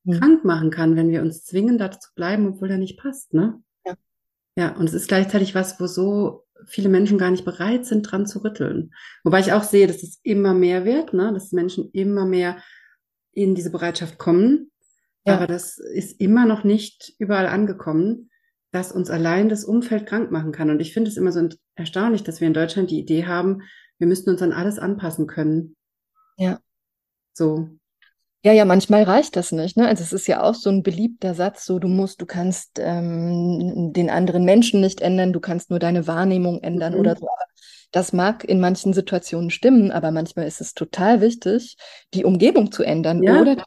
[0.04, 0.20] mhm.
[0.20, 3.62] krank machen kann, wenn wir uns zwingen, da zu bleiben, obwohl er nicht passt, ne?
[3.86, 3.96] Ja.
[4.58, 8.26] Ja, und es ist gleichzeitig was, wo so viele Menschen gar nicht bereit sind, dran
[8.26, 8.93] zu rütteln.
[9.24, 11.32] Wobei ich auch sehe, dass es immer mehr wird, ne?
[11.34, 12.62] dass Menschen immer mehr
[13.32, 14.72] in diese Bereitschaft kommen.
[15.26, 15.36] Ja.
[15.36, 18.30] Aber das ist immer noch nicht überall angekommen,
[18.72, 20.70] dass uns allein das Umfeld krank machen kann.
[20.70, 23.64] Und ich finde es immer so erstaunlich, dass wir in Deutschland die Idee haben,
[23.97, 25.76] wir müssten uns an alles anpassen können.
[26.38, 26.60] Ja.
[27.34, 27.70] So.
[28.44, 29.76] Ja, ja, manchmal reicht das nicht.
[29.76, 29.88] Ne?
[29.88, 33.92] Also es ist ja auch so ein beliebter Satz, so du musst, du kannst ähm,
[33.92, 37.00] den anderen Menschen nicht ändern, du kannst nur deine Wahrnehmung ändern mhm.
[37.00, 37.28] oder so.
[37.92, 41.76] Das mag in manchen Situationen stimmen, aber manchmal ist es total wichtig,
[42.14, 43.42] die Umgebung zu ändern ja.
[43.42, 43.58] oder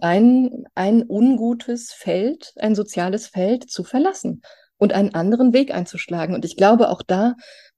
[0.00, 4.42] ein, ein ungutes Feld, ein soziales Feld zu verlassen
[4.78, 6.34] und einen anderen Weg einzuschlagen.
[6.34, 7.34] Und ich glaube auch da,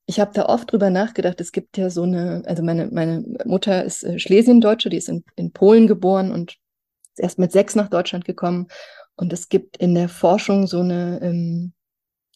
[0.09, 3.85] ich habe da oft drüber nachgedacht, es gibt ja so eine, also meine, meine Mutter
[3.85, 6.53] ist äh, Schlesiendeutsche, die ist in, in Polen geboren und
[7.13, 8.69] ist erst mit sechs nach Deutschland gekommen.
[9.17, 11.75] Und es gibt in der Forschung so eine, ähm,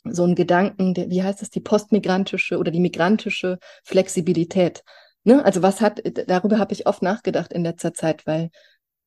[0.05, 4.85] so einen Gedanken, der, wie heißt es, die postmigrantische oder die migrantische Flexibilität.
[5.25, 5.43] Ne?
[5.43, 8.51] Also was hat, darüber habe ich oft nachgedacht in letzter Zeit, weil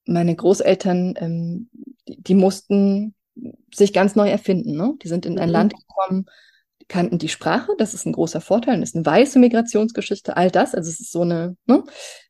[0.07, 1.69] meine Großeltern, ähm,
[2.07, 3.13] die, die mussten
[3.71, 4.75] sich ganz neu erfinden.
[4.75, 4.95] Ne?
[5.03, 5.53] Die sind in ein mhm.
[5.53, 6.25] Land gekommen,
[6.87, 10.75] kannten die Sprache, das ist ein großer Vorteil, das ist eine weiße Migrationsgeschichte, all das,
[10.75, 11.83] also es ist so eine, ne,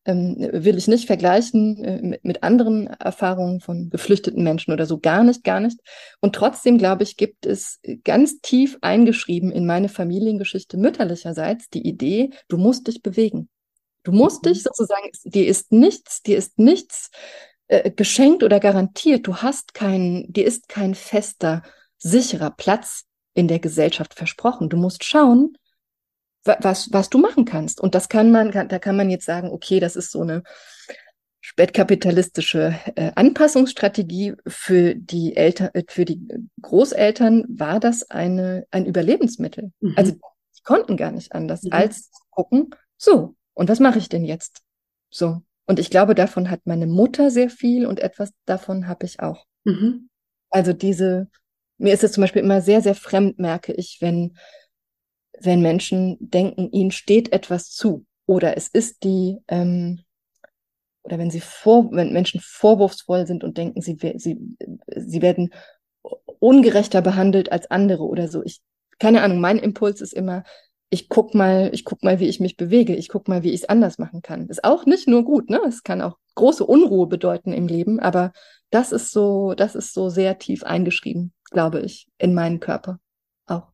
[0.06, 4.99] ähm, will ich nicht vergleichen äh, mit, mit, anderen Erfahrungen von geflüchteten Menschen oder so,
[4.99, 5.80] gar nicht, gar nicht.
[6.22, 12.30] Und trotzdem, glaube ich, gibt es ganz tief eingeschrieben in meine Familiengeschichte mütterlicherseits die Idee,
[12.47, 13.49] du musst dich bewegen.
[14.03, 14.49] Du musst mhm.
[14.49, 17.10] dich sozusagen, dir ist nichts, dir ist nichts
[17.68, 19.28] äh, geschenkt oder garantiert.
[19.28, 21.64] Du hast keinen, dir ist kein fester,
[21.97, 23.06] sicherer Platz
[23.36, 24.70] in der Gesellschaft versprochen.
[24.70, 25.56] Du musst schauen,
[26.44, 27.80] was, was du machen kannst.
[27.80, 30.42] Und das kann man, da kann man jetzt sagen, okay, das ist so eine
[31.42, 36.20] spätkapitalistische äh, Anpassungsstrategie für die Eltern, äh, für die
[36.62, 39.72] Großeltern war das eine, ein Überlebensmittel.
[39.80, 39.94] Mhm.
[39.96, 41.74] Also die konnten gar nicht anders, mhm.
[41.74, 44.62] als gucken, so, und was mache ich denn jetzt?
[45.12, 45.42] So.
[45.68, 49.46] Und ich glaube, davon hat meine Mutter sehr viel und etwas davon habe ich auch.
[49.66, 50.10] Mhm.
[50.50, 51.30] Also diese
[51.78, 54.38] mir ist es zum Beispiel immer sehr, sehr fremd, merke ich, wenn,
[55.40, 58.06] wenn Menschen denken, ihnen steht etwas zu.
[58.26, 60.04] Oder es ist die, ähm,
[61.04, 64.40] oder wenn sie vor, wenn Menschen vorwurfsvoll sind und denken, sie, sie,
[64.96, 65.54] sie werden
[66.40, 68.44] ungerechter behandelt als andere oder so.
[68.44, 68.62] Ich,
[68.98, 70.44] keine Ahnung, mein Impuls ist immer,
[70.90, 73.62] ich guck mal, ich guck mal, wie ich mich bewege, ich guck mal, wie ich
[73.62, 74.48] es anders machen kann.
[74.48, 75.62] Ist auch nicht nur gut, ne?
[75.68, 78.32] Es kann auch große Unruhe bedeuten im Leben, aber
[78.70, 83.00] das ist so, das ist so sehr tief eingeschrieben glaube ich, in meinen Körper
[83.48, 83.72] auch.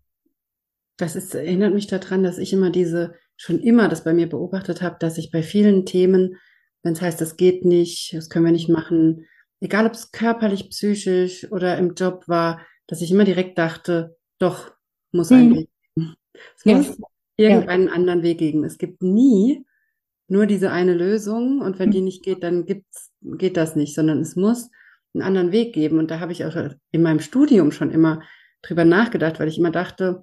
[0.98, 4.82] Das ist, erinnert mich daran, dass ich immer diese, schon immer das bei mir beobachtet
[4.82, 6.38] habe, dass ich bei vielen Themen,
[6.84, 9.26] wenn es heißt, das geht nicht, das können wir nicht machen,
[9.60, 14.72] egal ob es körperlich, psychisch oder im Job war, dass ich immer direkt dachte, doch,
[15.12, 15.68] muss mhm.
[16.58, 16.98] Es muss
[17.38, 17.94] irgendeinen ja.
[17.94, 18.64] anderen Weg geben.
[18.64, 19.66] Es gibt nie
[20.28, 24.20] nur diese eine Lösung und wenn die nicht geht, dann gibt's, geht das nicht, sondern
[24.22, 24.70] es muss
[25.14, 26.00] einen anderen Weg geben.
[26.00, 26.56] Und da habe ich auch
[26.92, 28.22] in meinem Studium schon immer
[28.62, 30.22] drüber nachgedacht, weil ich immer dachte,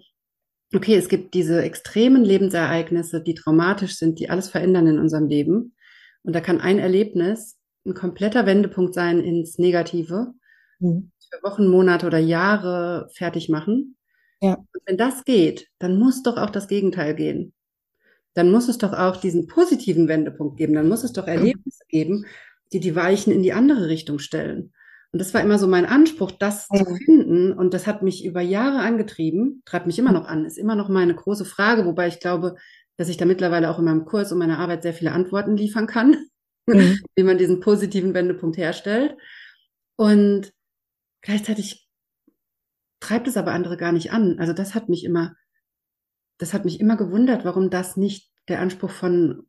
[0.74, 5.74] okay, es gibt diese extremen Lebensereignisse, die traumatisch sind, die alles verändern in unserem Leben.
[6.22, 10.32] Und da kann ein Erlebnis ein kompletter Wendepunkt sein ins Negative,
[10.78, 11.10] mhm.
[11.30, 13.96] für Wochen, Monate oder Jahre fertig machen.
[14.40, 14.54] Ja.
[14.54, 17.52] Und wenn das geht, dann muss doch auch das Gegenteil gehen.
[18.34, 20.74] Dann muss es doch auch diesen positiven Wendepunkt geben.
[20.74, 22.26] Dann muss es doch Erlebnisse geben,
[22.72, 24.72] die die Weichen in die andere Richtung stellen.
[25.10, 26.84] Und das war immer so mein Anspruch, das ja.
[26.84, 27.52] zu finden.
[27.52, 30.88] Und das hat mich über Jahre angetrieben, treibt mich immer noch an, ist immer noch
[30.88, 32.56] meine große Frage, wobei ich glaube,
[32.96, 35.86] dass ich da mittlerweile auch in meinem Kurs und meiner Arbeit sehr viele Antworten liefern
[35.86, 36.26] kann,
[36.66, 36.98] mhm.
[37.16, 39.16] wie man diesen positiven Wendepunkt herstellt.
[39.96, 40.52] Und
[41.22, 41.87] gleichzeitig
[43.00, 44.38] treibt es aber andere gar nicht an.
[44.38, 45.36] Also das hat mich immer,
[46.38, 49.46] das hat mich immer gewundert, warum das nicht der Anspruch von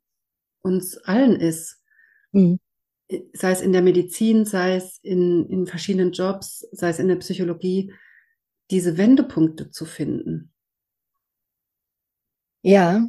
[0.61, 1.81] uns allen ist.
[2.31, 2.59] Mhm
[3.33, 7.15] sei es in der Medizin, sei es in, in verschiedenen Jobs, sei es in der
[7.15, 7.93] Psychologie,
[8.69, 10.53] diese Wendepunkte zu finden.
[12.61, 13.07] Ja,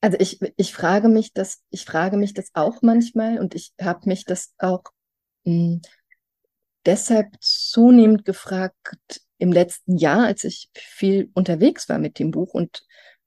[0.00, 4.08] also ich, ich frage mich das, ich frage mich das auch manchmal und ich habe
[4.08, 4.84] mich das auch
[5.44, 5.82] mh, hm,
[6.86, 12.84] deshalb zunehmend gefragt im letzten Jahr, als ich viel unterwegs war mit dem Buch und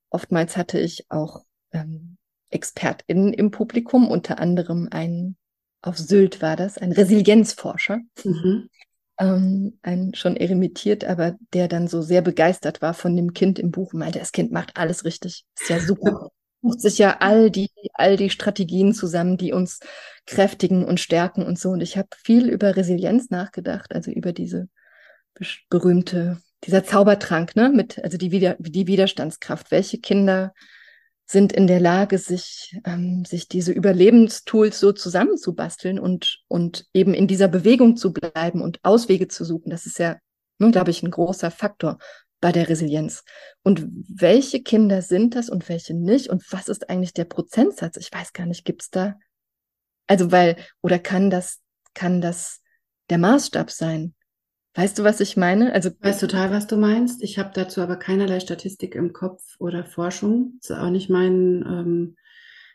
[0.09, 2.17] oftmals hatte ich auch ähm,
[2.49, 5.37] ExpertInnen im Publikum, unter anderem einen
[5.81, 7.99] auf Sylt war das, ein Resilienzforscher.
[8.23, 8.69] Mhm.
[9.19, 13.71] ähm, einen schon eremitiert, aber der dann so sehr begeistert war von dem Kind im
[13.71, 15.45] Buch und meinte, das Kind macht alles richtig.
[15.59, 16.29] Ist ja super.
[16.61, 19.79] Sucht sich ja all die, all die Strategien zusammen, die uns
[20.25, 21.69] kräftigen und stärken und so.
[21.69, 24.67] Und ich habe viel über Resilienz nachgedacht, also über diese
[25.69, 29.71] berühmte, dieser Zaubertrank, ne, mit, also die, Wider die Widerstandskraft.
[29.71, 30.53] Welche Kinder
[31.25, 37.27] sind in der Lage, sich, ähm, sich diese Überlebenstools so zusammenzubasteln und, und eben in
[37.27, 39.69] dieser Bewegung zu bleiben und Auswege zu suchen.
[39.69, 40.17] Das ist ja,
[40.57, 41.99] ne, glaube ich, ein großer Faktor
[42.41, 43.23] bei der Resilienz.
[43.63, 46.29] Und welche Kinder sind das und welche nicht?
[46.29, 47.97] Und was ist eigentlich der Prozentsatz?
[47.97, 49.19] Ich weiß gar nicht, gibt's da?
[50.07, 51.59] Also, weil, oder kann das,
[51.93, 52.61] kann das
[53.11, 54.15] der Maßstab sein?
[54.75, 55.73] Weißt du, was ich meine?
[55.73, 57.23] Also ich weiß total, was du meinst.
[57.23, 60.59] Ich habe dazu aber keinerlei Statistik im Kopf oder Forschung.
[60.61, 62.15] Das ist auch nicht mein ähm,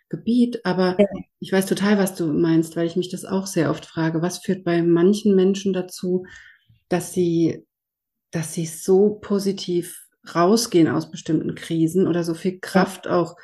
[0.09, 1.07] Gebiet, aber ja.
[1.39, 4.23] ich weiß total, was du meinst, weil ich mich das auch sehr oft frage.
[4.23, 6.27] Was führt bei manchen Menschen dazu,
[6.89, 7.65] dass sie,
[8.33, 10.05] dass sie so positiv
[10.35, 13.21] rausgehen aus bestimmten Krisen oder so viel Kraft ja.
[13.21, 13.37] auch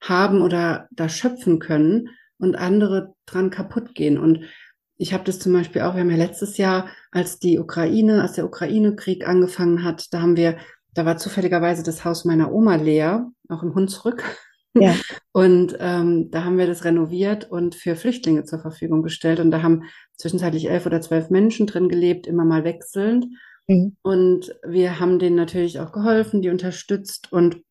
[0.00, 4.18] haben oder da schöpfen können und andere dran kaputt gehen.
[4.18, 4.44] Und
[4.96, 8.32] ich habe das zum Beispiel auch, wir haben ja letztes Jahr, als die Ukraine, als
[8.32, 10.56] der Ukraine-Krieg angefangen hat, da haben wir,
[10.94, 14.24] da war zufälligerweise das Haus meiner Oma leer, auch im Hunsrück.
[14.74, 14.94] Ja.
[15.32, 19.40] Und ähm, da haben wir das renoviert und für Flüchtlinge zur Verfügung gestellt.
[19.40, 19.82] Und da haben
[20.16, 23.26] zwischenzeitlich elf oder zwölf Menschen drin gelebt, immer mal wechselnd.
[23.66, 23.96] Mhm.
[24.02, 27.62] Und wir haben denen natürlich auch geholfen, die unterstützt und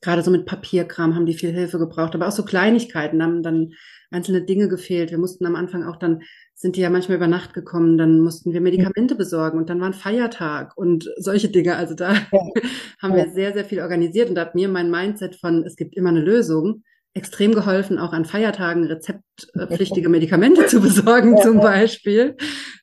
[0.00, 3.72] gerade so mit Papierkram haben die viel Hilfe gebraucht, aber auch so Kleinigkeiten haben dann
[4.10, 5.10] einzelne Dinge gefehlt.
[5.10, 6.22] Wir mussten am Anfang auch dann
[6.58, 9.86] sind die ja manchmal über Nacht gekommen, dann mussten wir Medikamente besorgen und dann war
[9.86, 11.76] ein Feiertag und solche Dinge.
[11.76, 12.22] Also da ja.
[13.00, 15.96] haben wir sehr, sehr viel organisiert und da hat mir mein Mindset von, es gibt
[15.96, 16.82] immer eine Lösung,
[17.14, 21.42] extrem geholfen, auch an Feiertagen rezeptpflichtige Medikamente zu besorgen ja.
[21.42, 22.36] zum Beispiel,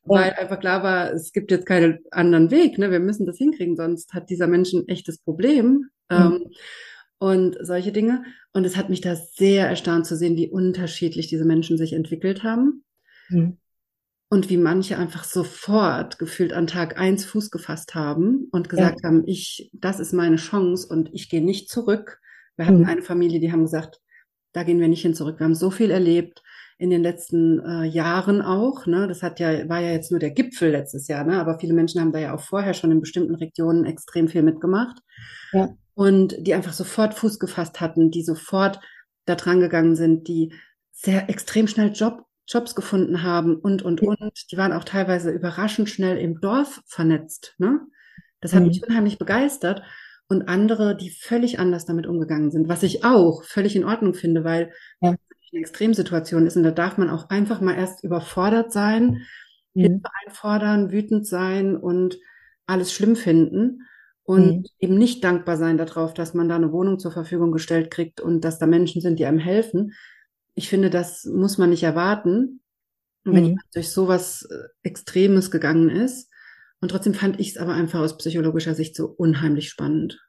[0.06, 2.92] weil einfach klar war, es gibt jetzt keinen anderen Weg, ne?
[2.92, 5.90] wir müssen das hinkriegen, sonst hat dieser Mensch ein echtes Problem.
[6.10, 6.16] Mhm.
[6.16, 6.46] Ähm,
[7.18, 8.24] und solche Dinge.
[8.52, 12.44] Und es hat mich da sehr erstaunt zu sehen, wie unterschiedlich diese Menschen sich entwickelt
[12.44, 12.84] haben.
[13.30, 13.58] Mhm
[14.30, 19.10] und wie manche einfach sofort gefühlt an Tag eins Fuß gefasst haben und gesagt ja.
[19.10, 22.20] haben, ich, das ist meine Chance und ich gehe nicht zurück.
[22.58, 22.86] Wir hatten mhm.
[22.86, 24.02] eine Familie, die haben gesagt,
[24.54, 25.40] da gehen wir nicht hin zurück.
[25.40, 26.42] Wir haben so viel erlebt
[26.78, 28.86] in den letzten äh, Jahren auch.
[28.86, 29.08] Ne?
[29.08, 31.40] Das hat ja, war ja jetzt nur der Gipfel letztes Jahr, ne?
[31.40, 34.98] aber viele Menschen haben da ja auch vorher schon in bestimmten Regionen extrem viel mitgemacht.
[35.54, 35.70] Ja.
[35.94, 38.80] Und die einfach sofort Fuß gefasst hatten, die sofort
[39.26, 40.54] da dran gegangen sind, die
[40.92, 44.52] sehr extrem schnell Job Jobs gefunden haben und, und, und.
[44.52, 47.56] Die waren auch teilweise überraschend schnell im Dorf vernetzt.
[47.58, 47.82] Ne?
[48.42, 48.68] Das hat mhm.
[48.68, 49.82] mich unheimlich begeistert.
[50.28, 54.44] Und andere, die völlig anders damit umgegangen sind, was ich auch völlig in Ordnung finde,
[54.44, 55.10] weil ja.
[55.10, 55.20] eine
[55.62, 59.22] Extremsituation ist und da darf man auch einfach mal erst überfordert sein,
[59.76, 59.82] mhm.
[59.82, 62.18] Hilfe einfordern, wütend sein und
[62.66, 63.84] alles schlimm finden
[64.24, 64.66] und mhm.
[64.80, 68.42] eben nicht dankbar sein darauf, dass man da eine Wohnung zur Verfügung gestellt kriegt und
[68.42, 69.94] dass da Menschen sind, die einem helfen,
[70.56, 72.62] ich finde, das muss man nicht erwarten.
[73.24, 73.50] Wenn mhm.
[73.50, 76.30] jemand durch sowas äh, Extremes gegangen ist.
[76.80, 80.22] Und trotzdem fand ich es aber einfach aus psychologischer Sicht so unheimlich spannend.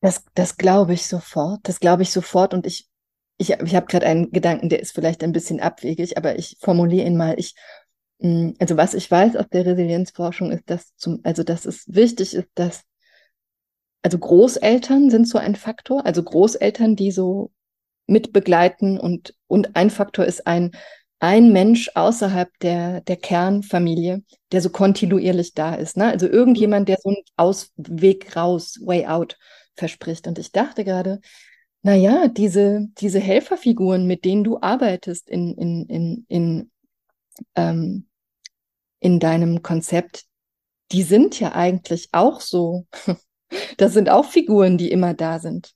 [0.00, 1.60] Das, das glaube ich sofort.
[1.64, 2.52] Das glaube ich sofort.
[2.52, 2.88] Und ich,
[3.38, 7.06] ich, ich habe gerade einen Gedanken, der ist vielleicht ein bisschen abwegig, aber ich formuliere
[7.06, 7.34] ihn mal.
[7.38, 7.54] Ich,
[8.18, 12.34] mm, also was ich weiß aus der Resilienzforschung ist, dass zum, also dass es wichtig
[12.34, 12.82] ist, dass
[14.02, 17.50] also Großeltern sind so ein Faktor, also Großeltern, die so
[18.06, 20.72] mit begleiten und, und ein Faktor ist ein,
[21.18, 24.22] ein Mensch außerhalb der, der Kernfamilie,
[24.52, 25.96] der so kontinuierlich da ist.
[25.96, 26.06] Ne?
[26.06, 29.38] Also irgendjemand, der so einen Ausweg raus, way out
[29.74, 30.26] verspricht.
[30.26, 31.20] Und ich dachte gerade,
[31.82, 36.70] na ja, diese, diese Helferfiguren, mit denen du arbeitest in, in, in, in,
[37.54, 38.08] ähm,
[39.00, 40.24] in deinem Konzept,
[40.92, 42.86] die sind ja eigentlich auch so.
[43.76, 45.72] Das sind auch Figuren, die immer da sind.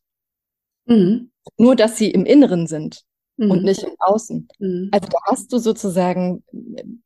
[0.86, 1.30] Mhm.
[1.57, 3.05] Nur, dass sie im Inneren sind
[3.41, 3.51] mhm.
[3.51, 4.49] und nicht im Außen.
[4.59, 4.89] Mhm.
[4.93, 6.45] Also da hast du sozusagen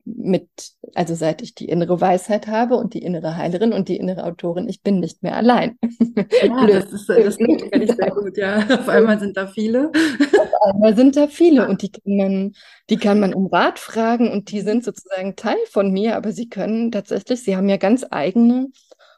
[0.04, 0.48] mit,
[0.94, 4.68] also seit ich die innere Weisheit habe und die innere Heilerin und die innere Autorin,
[4.68, 5.78] ich bin nicht mehr allein.
[6.42, 8.58] Ja, das ist, das kenne ich sehr gut, ja.
[8.58, 9.90] Auf einmal sind da viele.
[9.90, 12.52] Auf einmal sind da viele und die kann man,
[12.90, 16.48] die kann man um Rat fragen und die sind sozusagen Teil von mir, aber sie
[16.48, 18.68] können tatsächlich, sie haben ja ganz eigene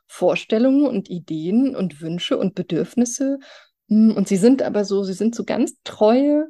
[0.07, 3.39] Vorstellungen und Ideen und Wünsche und Bedürfnisse
[3.89, 6.49] und sie sind aber so, sie sind so ganz treue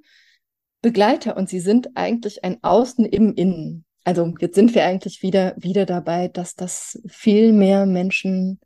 [0.80, 3.84] Begleiter und sie sind eigentlich ein Außen im Innen.
[4.04, 8.60] Also jetzt sind wir eigentlich wieder, wieder dabei, dass das viel mehr Menschen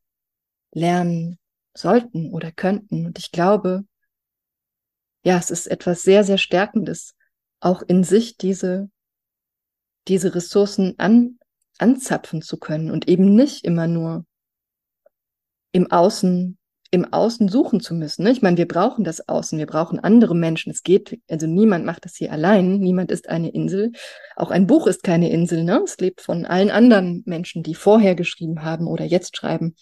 [0.72, 1.38] lernen
[1.74, 3.06] sollten oder könnten.
[3.06, 3.84] Und ich glaube,
[5.24, 7.14] ja, es ist etwas sehr, sehr Stärkendes,
[7.60, 8.90] auch in sich diese,
[10.08, 11.38] diese Ressourcen an,
[11.78, 14.26] anzapfen zu können und eben nicht immer nur
[15.72, 16.58] im Außen
[16.92, 18.24] im Außen suchen zu müssen.
[18.24, 18.32] Ne?
[18.32, 20.70] Ich meine, wir brauchen das Außen, wir brauchen andere Menschen.
[20.70, 23.92] Es geht, also niemand macht das hier allein, niemand ist eine Insel.
[24.34, 25.80] Auch ein Buch ist keine Insel, ne?
[25.84, 29.76] Es lebt von allen anderen Menschen, die vorher geschrieben haben oder jetzt schreiben.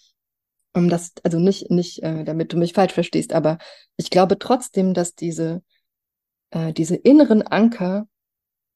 [0.75, 3.57] Um das, also nicht, nicht, äh, damit du mich falsch verstehst, aber
[3.97, 5.63] ich glaube trotzdem, dass diese,
[6.51, 8.07] äh, diese inneren Anker,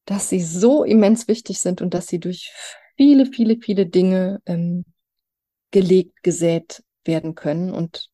[0.06, 2.52] dass sie so immens wichtig sind und dass sie durch
[2.98, 4.86] viele, viele, viele Dinge ähm,
[5.70, 8.10] gelegt, gesät werden können und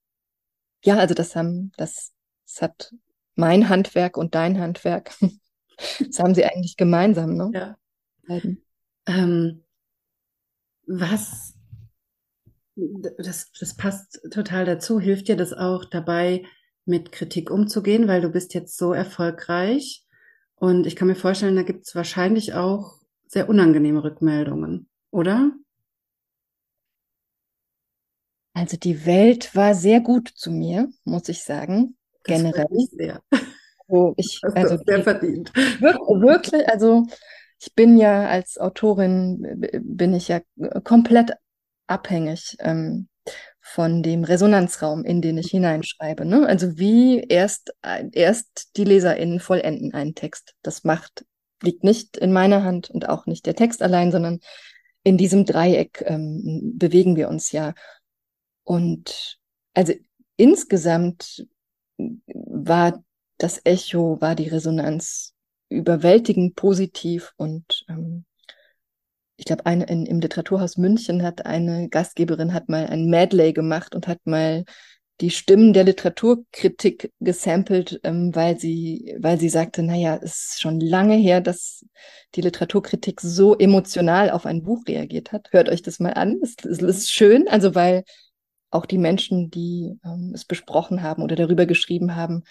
[0.83, 2.13] ja, also das haben, das,
[2.45, 2.93] das hat
[3.35, 5.11] mein Handwerk und dein Handwerk.
[5.99, 7.51] das haben sie eigentlich gemeinsam, ne?
[7.53, 7.75] Ja.
[9.07, 9.63] Ähm,
[10.85, 11.55] was,
[12.75, 14.99] das, das passt total dazu.
[14.99, 16.43] Hilft dir das auch dabei,
[16.85, 20.05] mit Kritik umzugehen, weil du bist jetzt so erfolgreich?
[20.55, 25.51] Und ich kann mir vorstellen, da gibt es wahrscheinlich auch sehr unangenehme Rückmeldungen, oder?
[28.59, 31.95] Also die Welt war sehr gut zu mir, muss ich sagen,
[32.25, 32.67] das generell.
[32.91, 33.21] Sehr.
[33.87, 35.55] Also ich, also sehr verdient.
[35.55, 37.05] Wirklich, also
[37.57, 40.41] ich bin ja als Autorin, bin ich ja
[40.83, 41.31] komplett
[41.87, 43.07] abhängig ähm,
[43.61, 46.25] von dem Resonanzraum, in den ich hineinschreibe.
[46.25, 46.45] Ne?
[46.45, 47.73] Also wie erst,
[48.11, 50.53] erst die LeserInnen vollenden einen Text.
[50.63, 51.23] Das macht,
[51.63, 54.39] liegt nicht in meiner Hand und auch nicht der Text allein, sondern
[55.03, 57.73] in diesem Dreieck ähm, bewegen wir uns ja.
[58.69, 59.39] Und
[59.73, 59.93] also
[60.37, 61.43] insgesamt
[61.97, 63.03] war
[63.39, 65.33] das Echo, war die Resonanz
[65.69, 68.25] überwältigend positiv und ähm,
[69.37, 73.95] ich glaube, eine in, im Literaturhaus München hat eine Gastgeberin hat mal ein Medley gemacht
[73.95, 74.65] und hat mal
[75.19, 80.79] die Stimmen der Literaturkritik gesampelt, ähm, weil sie, weil sie sagte, naja, es ist schon
[80.79, 81.83] lange her, dass
[82.35, 85.47] die Literaturkritik so emotional auf ein Buch reagiert hat.
[85.51, 86.39] Hört euch das mal an.
[86.43, 88.03] Es, es ist schön, also weil
[88.71, 92.43] auch die Menschen, die ähm, es besprochen haben oder darüber geschrieben haben,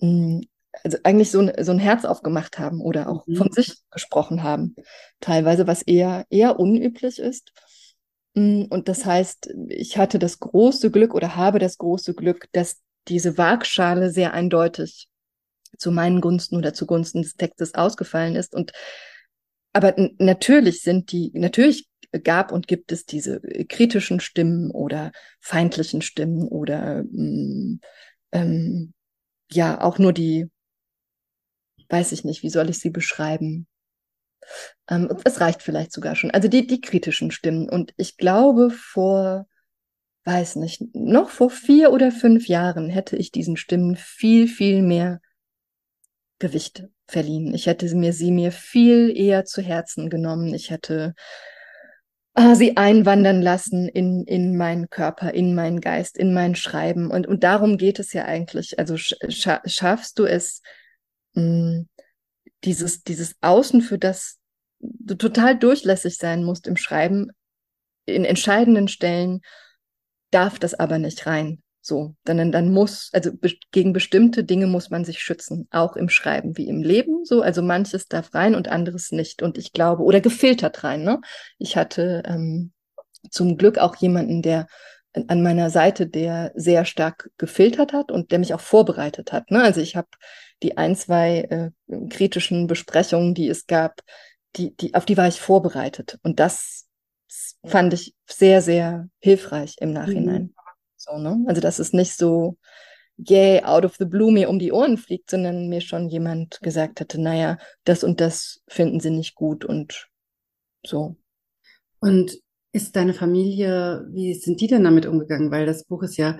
[0.00, 0.40] mh, hm,
[0.84, 3.36] also eigentlich so, so ein Herz aufgemacht haben oder auch mhm.
[3.36, 4.76] von sich gesprochen haben.
[5.20, 7.52] Teilweise, was eher, eher unüblich ist.
[8.34, 12.80] Hm, und das heißt, ich hatte das große Glück oder habe das große Glück, dass
[13.08, 15.08] diese Waagschale sehr eindeutig
[15.78, 18.54] zu meinen Gunsten oder zugunsten des Textes ausgefallen ist.
[18.54, 18.72] Und
[19.72, 21.86] aber natürlich sind die, natürlich
[22.22, 27.80] gab und gibt es diese äh, kritischen Stimmen oder feindlichen Stimmen oder ähm,
[28.32, 28.94] ähm,
[29.50, 30.50] ja auch nur die,
[31.88, 33.66] weiß ich nicht, wie soll ich sie beschreiben?
[34.88, 36.30] Ähm, es reicht vielleicht sogar schon.
[36.30, 37.68] Also die, die kritischen Stimmen.
[37.68, 39.46] Und ich glaube, vor,
[40.24, 45.20] weiß nicht, noch vor vier oder fünf Jahren hätte ich diesen Stimmen viel, viel mehr
[46.38, 47.52] Gewicht verliehen.
[47.54, 50.54] Ich hätte mir sie mir viel eher zu Herzen genommen.
[50.54, 51.14] Ich hätte
[52.38, 57.10] äh, sie einwandern lassen in, in meinen Körper, in meinen Geist, in mein Schreiben.
[57.10, 58.78] Und, und darum geht es ja eigentlich.
[58.78, 60.62] Also scha schaffst du es,
[61.34, 61.88] mh, hm,
[62.64, 64.38] dieses, dieses Außen, für das
[64.80, 67.30] du total durchlässig sein musst im Schreiben,
[68.06, 69.40] in entscheidenden Stellen
[70.30, 71.62] darf das aber nicht rein.
[71.88, 76.10] So, dann, dann muss, also be gegen bestimmte Dinge muss man sich schützen, auch im
[76.10, 77.24] Schreiben wie im Leben.
[77.24, 79.42] So, also manches darf rein und anderes nicht.
[79.42, 81.02] Und ich glaube, oder gefiltert rein.
[81.02, 81.22] Ne?
[81.56, 82.72] Ich hatte ähm,
[83.30, 84.66] zum Glück auch jemanden, der
[85.28, 89.50] an meiner Seite, der sehr stark gefiltert hat und der mich auch vorbereitet hat.
[89.50, 89.62] Ne?
[89.62, 90.08] Also ich habe
[90.62, 91.70] die ein, zwei äh,
[92.10, 94.02] kritischen Besprechungen, die es gab,
[94.56, 96.18] die, die, auf die war ich vorbereitet.
[96.22, 96.86] Und das
[97.64, 100.54] fand ich sehr, sehr hilfreich im Nachhinein.
[101.08, 101.44] So, ne?
[101.46, 102.56] Also, dass es nicht so,
[103.16, 107.00] yay, out of the blue mir um die Ohren fliegt, sondern mir schon jemand gesagt
[107.00, 110.08] hatte, naja, das und das finden sie nicht gut und
[110.84, 111.16] so.
[112.00, 112.38] Und
[112.72, 115.50] ist deine Familie, wie sind die denn damit umgegangen?
[115.50, 116.38] Weil das Buch ist ja,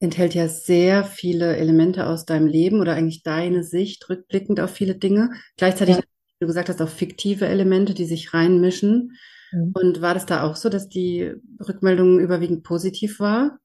[0.00, 4.96] enthält ja sehr viele Elemente aus deinem Leben oder eigentlich deine Sicht rückblickend auf viele
[4.96, 5.30] Dinge.
[5.56, 6.02] Gleichzeitig, ja.
[6.02, 9.16] wie du gesagt hast, auch fiktive Elemente, die sich reinmischen.
[9.52, 9.72] Mhm.
[9.74, 13.58] Und war das da auch so, dass die Rückmeldung überwiegend positiv war?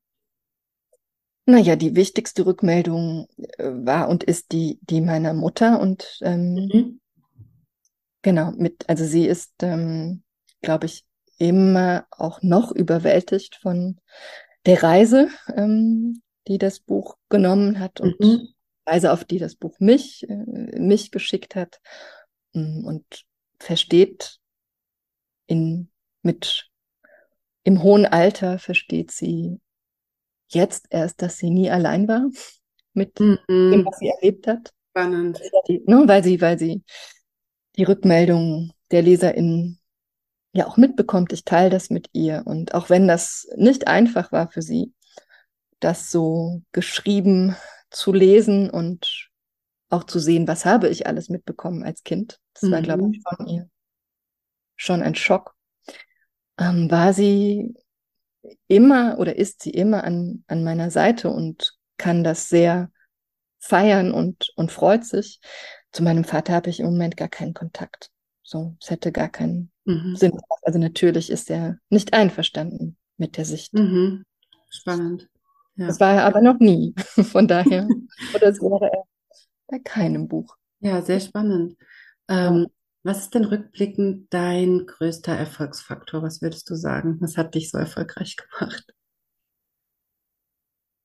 [1.45, 6.99] Naja, die wichtigste Rückmeldung äh, war und ist die, die meiner Mutter und ähm, mhm.
[8.23, 10.23] genau, mit, also sie ist, ähm,
[10.61, 11.05] glaube ich,
[11.37, 13.99] immer auch noch überwältigt von
[14.65, 18.47] der Reise, ähm, die das Buch genommen hat und mhm.
[18.87, 21.79] Reise, auf die das Buch mich, äh, mich geschickt hat
[22.53, 23.05] mm, und
[23.59, 24.39] versteht
[25.47, 25.89] in,
[26.21, 26.69] mit,
[27.63, 29.59] im hohen Alter versteht sie
[30.49, 32.29] jetzt erst, dass sie nie allein war
[32.93, 33.39] mit mhm.
[33.47, 34.73] dem, was sie erlebt hat.
[34.91, 35.41] Spannend.
[35.67, 36.83] Die, ne, weil sie, weil sie
[37.75, 39.79] die Rückmeldungen der LeserInnen
[40.53, 42.43] ja auch mitbekommt, ich teile das mit ihr.
[42.45, 44.93] Und auch wenn das nicht einfach war für sie,
[45.81, 47.57] das so geschrieben
[47.89, 49.29] zu lesen und
[49.89, 52.39] auch zu sehen, was habe ich alles mitbekommen als Kind.
[52.53, 52.71] Das mhm.
[52.71, 53.69] war, glaube ich, von ihr
[54.75, 55.55] schon ein Schock.
[56.57, 57.75] Ähm, war sie
[58.67, 62.91] immer oder ist sie immer an, an meiner Seite und kann das sehr
[63.59, 65.39] feiern und, und freut sich.
[65.91, 68.09] Zu meinem Vater habe ich im Moment gar keinen Kontakt.
[68.43, 70.15] So, es hätte gar keinen mhm.
[70.15, 70.39] Sinn.
[70.61, 73.73] Also natürlich ist er nicht einverstanden mit der Sicht.
[73.73, 74.23] Mhm.
[74.69, 75.29] Spannend.
[75.77, 75.87] Ja.
[75.87, 76.93] Das war er aber noch nie.
[77.31, 77.87] Von daher,
[78.35, 79.03] oder es wäre er
[79.67, 80.55] bei keinem Buch.
[80.79, 81.75] Ja, sehr spannend.
[82.27, 82.67] Ähm,
[83.05, 86.23] was ist denn rückblickend dein größter Erfolgsfaktor?
[86.23, 87.17] Was würdest du sagen?
[87.21, 88.83] Was hat dich so erfolgreich gemacht?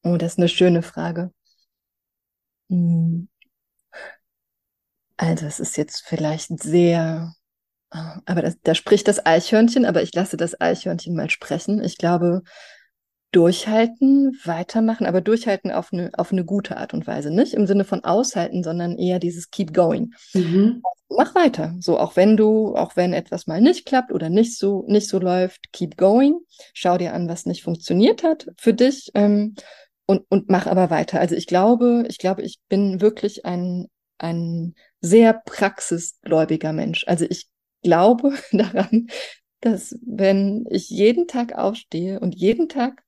[0.02, 1.30] Oh, das ist eine schöne Frage.
[2.70, 3.28] Hm.
[5.18, 7.34] Also, es ist jetzt vielleicht sehr,
[7.90, 11.84] äh, aber das, da spricht das Eichhörnchen, aber ich lasse das Eichhörnchen mal sprechen.
[11.84, 12.42] Ich glaube,
[13.32, 17.30] durchhalten, weitermachen, aber durchhalten auf eine, auf eine gute Art und Weise.
[17.30, 20.14] Nicht im Sinne von aushalten, sondern eher dieses keep going.
[20.34, 20.82] Mhm.
[21.08, 21.74] Mach weiter.
[21.80, 25.18] So, auch wenn du, auch wenn etwas mal nicht klappt oder nicht so, nicht so
[25.18, 26.40] läuft, keep going.
[26.72, 29.54] Schau dir an, was nicht funktioniert hat für dich, ähm,
[30.10, 31.20] und, und mach aber weiter.
[31.20, 33.86] Also ich glaube, ich glaube, ich bin wirklich ein,
[34.18, 37.04] ein sehr praxisgläubiger Mensch.
[37.06, 37.46] Also ich
[37.84, 39.06] glaube daran,
[39.60, 43.02] dass wenn ich jeden Tag aufstehe und jeden Tag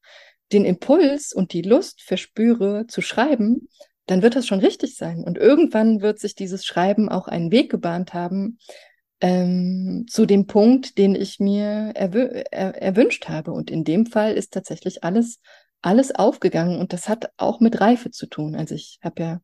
[0.52, 3.68] den Impuls und die Lust verspüre zu schreiben,
[4.06, 5.24] dann wird das schon richtig sein.
[5.24, 8.58] Und irgendwann wird sich dieses Schreiben auch einen Weg gebahnt haben
[9.20, 13.52] ähm, zu dem Punkt, den ich mir erw er erwünscht habe.
[13.52, 15.40] Und in dem Fall ist tatsächlich alles,
[15.80, 16.78] alles aufgegangen.
[16.80, 18.56] Und das hat auch mit Reife zu tun.
[18.56, 19.40] Also ich habe ja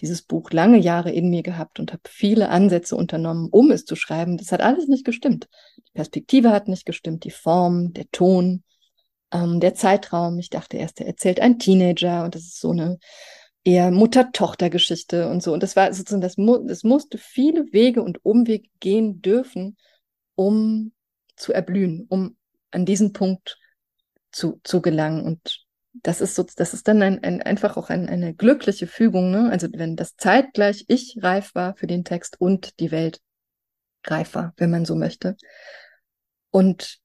[0.00, 3.96] dieses Buch lange Jahre in mir gehabt und habe viele Ansätze unternommen, um es zu
[3.96, 4.36] schreiben.
[4.36, 5.48] Das hat alles nicht gestimmt.
[5.76, 8.62] Die Perspektive hat nicht gestimmt, die Form, der Ton,
[9.32, 10.38] ähm, der Zeitraum.
[10.38, 12.98] Ich dachte erst, er erzählt ein Teenager und das ist so eine
[13.64, 15.52] eher Mutter-Tochter-Geschichte und so.
[15.52, 19.76] Und das war sozusagen, das, mu das musste viele Wege und Umwege gehen dürfen,
[20.36, 20.92] um
[21.36, 22.36] zu erblühen, um
[22.70, 23.58] an diesen Punkt
[24.30, 25.24] zu, zu gelangen.
[25.24, 25.66] Und
[26.02, 29.50] das ist so, das ist dann ein, ein, einfach auch ein, eine glückliche Fügung, ne?
[29.50, 33.20] Also wenn das zeitgleich ich reif war für den Text und die Welt
[34.06, 35.36] reif war, wenn man so möchte.
[36.50, 36.98] Und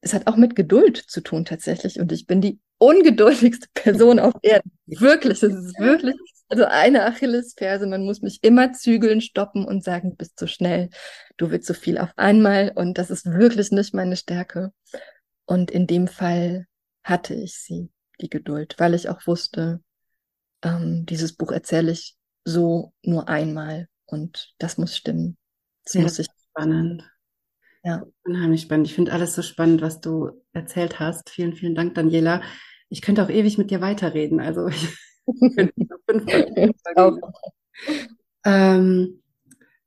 [0.00, 1.98] es hat auch mit Geduld zu tun tatsächlich.
[1.98, 4.70] Und ich bin die ungeduldigste Person auf Erden.
[4.86, 6.14] Wirklich, das ist wirklich,
[6.48, 7.86] also eine Achillesferse.
[7.86, 10.90] Man muss mich immer zügeln, stoppen und sagen, du bist zu schnell.
[11.36, 12.72] Du willst so viel auf einmal.
[12.74, 14.72] Und das ist wirklich nicht meine Stärke.
[15.46, 16.66] Und in dem Fall
[17.02, 17.90] hatte ich sie
[18.24, 19.80] die Geduld, weil ich auch wusste,
[20.62, 25.36] ähm, dieses Buch erzähle ich so nur einmal und das muss stimmen.
[25.84, 26.26] Das ja, muss ich.
[26.50, 27.08] Spannend.
[27.84, 28.04] Ja.
[28.24, 28.86] Unheimlich spannend.
[28.86, 31.30] Ich finde alles so spannend, was du erzählt hast.
[31.30, 32.42] Vielen, vielen Dank, Daniela.
[32.88, 34.40] Ich könnte auch ewig mit dir weiterreden.
[34.40, 34.88] Also ich
[35.54, 35.72] könnte
[36.08, 36.24] fünf
[38.44, 39.22] ähm,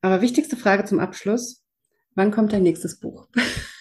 [0.01, 1.63] aber wichtigste Frage zum Abschluss.
[2.15, 3.27] Wann kommt dein nächstes Buch?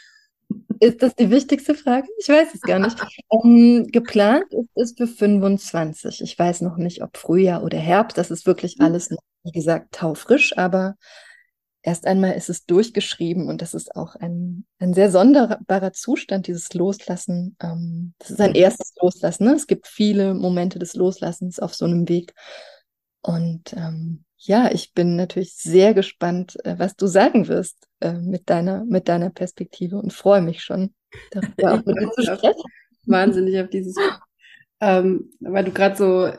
[0.80, 2.06] Ist das die wichtigste Frage?
[2.18, 2.96] Ich weiß es gar nicht.
[3.44, 6.20] ähm, geplant ist es für 25.
[6.22, 8.18] Ich weiß noch nicht, ob Frühjahr oder Herbst.
[8.18, 8.86] Das ist wirklich mhm.
[8.86, 9.10] alles,
[9.44, 10.96] wie gesagt, taufrisch, aber
[11.82, 16.74] erst einmal ist es durchgeschrieben und das ist auch ein, ein sehr sonderbarer Zustand, dieses
[16.74, 17.56] Loslassen.
[17.62, 18.56] Ähm, das ist ein mhm.
[18.56, 19.44] erstes Loslassen.
[19.44, 19.54] Ne?
[19.54, 22.34] Es gibt viele Momente des Loslassens auf so einem Weg.
[23.22, 28.50] Und ähm, ja, ich bin natürlich sehr gespannt, äh, was du sagen wirst äh, mit
[28.50, 30.94] deiner, mit deiner Perspektive und freue mich schon,
[31.30, 32.62] darüber auch mit dir zu sprechen.
[33.06, 33.96] Wahnsinnig auf dieses,
[34.80, 36.32] ähm, weil du gerade so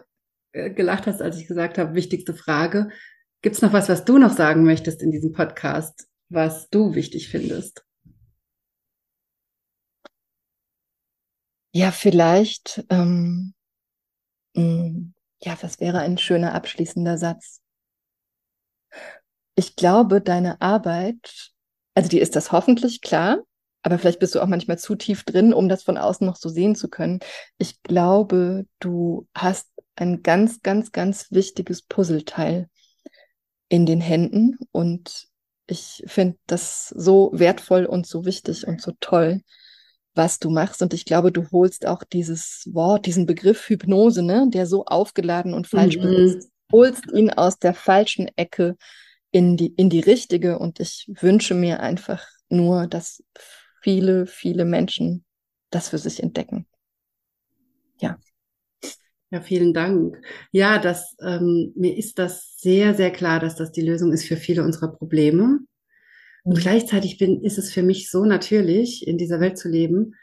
[0.52, 2.90] äh, gelacht hast, als ich gesagt habe, wichtigste Frage.
[3.42, 7.30] Gibt es noch was, was du noch sagen möchtest in diesem Podcast, was du wichtig
[7.30, 7.84] findest?
[11.72, 13.54] Ja, vielleicht, ähm,
[14.56, 15.14] mh, mm,
[15.44, 17.62] ja, was wäre ein schöner abschließender Satz?
[19.58, 21.52] Ich glaube, deine Arbeit,
[21.96, 23.40] also die ist das hoffentlich klar,
[23.82, 26.48] aber vielleicht bist du auch manchmal zu tief drin, um das von außen noch so
[26.48, 27.20] sehen zu können.
[27.58, 32.70] Ich glaube, du hast ein ganz, ganz, ganz wichtiges Puzzleteil
[33.68, 35.28] in den Händen und
[35.66, 39.42] ich finde das so wertvoll und so wichtig und so toll,
[40.14, 40.84] was du machst.
[40.84, 45.56] Und ich glaube, du holst auch dieses Wort, diesen Begriff Hypnose, ne, der so aufgeladen
[45.56, 46.04] und falsch mhm.
[46.04, 48.78] ist, holst ihn aus der falschen Ecke
[49.38, 50.58] in die, in die richtige.
[50.58, 53.24] Und ich wünsche mir einfach nur, dass
[53.84, 55.26] viele, viele Menschen
[55.70, 56.66] das für sich entdecken.
[58.02, 58.18] Ja.
[59.30, 60.18] Ja, vielen Dank.
[60.52, 64.38] Ja, das, ähm, mir ist das sehr, sehr klar, dass das die Lösung ist für
[64.38, 65.60] viele unserer Probleme.
[66.44, 70.16] Und gleichzeitig bin, ist es für mich so natürlich, in dieser Welt zu leben,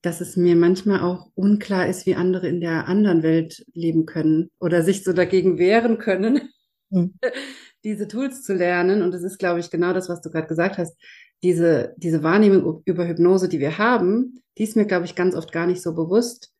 [0.00, 4.50] dass es mir manchmal auch unklar ist, wie andere in der anderen Welt leben können
[4.58, 6.48] oder sich so dagegen wehren können,
[6.88, 7.18] mhm.
[7.84, 9.02] diese Tools zu lernen.
[9.02, 10.96] Und das ist, glaube ich, genau das, was du gerade gesagt hast.
[11.42, 15.52] Diese, diese Wahrnehmung über Hypnose, die wir haben, die ist mir, glaube ich, ganz oft
[15.52, 16.52] gar nicht so bewusst,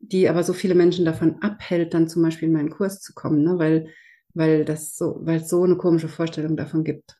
[0.00, 3.42] die aber so viele Menschen davon abhält, dann zum Beispiel in meinen Kurs zu kommen,
[3.42, 3.58] ne?
[3.58, 3.88] weil,
[4.34, 7.16] weil das so, weil es so eine komische Vorstellung davon gibt.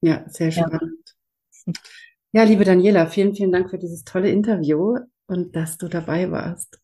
[0.00, 1.16] Ja, sehr spannend.
[1.66, 1.72] Ja.
[2.32, 6.78] Ja, liebe Daniela, vielen, vielen Dank für dieses tolle Interview und dass du dabei warst.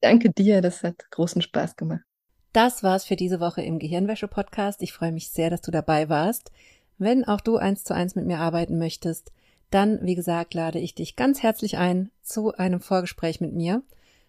[0.00, 2.07] Danke dir, das hat großen Spaß gemacht.
[2.52, 4.82] Das war's für diese Woche im Gehirnwäsche-Podcast.
[4.82, 6.50] Ich freue mich sehr, dass du dabei warst.
[6.96, 9.32] Wenn auch du eins zu eins mit mir arbeiten möchtest,
[9.70, 13.82] dann, wie gesagt, lade ich dich ganz herzlich ein zu einem Vorgespräch mit mir.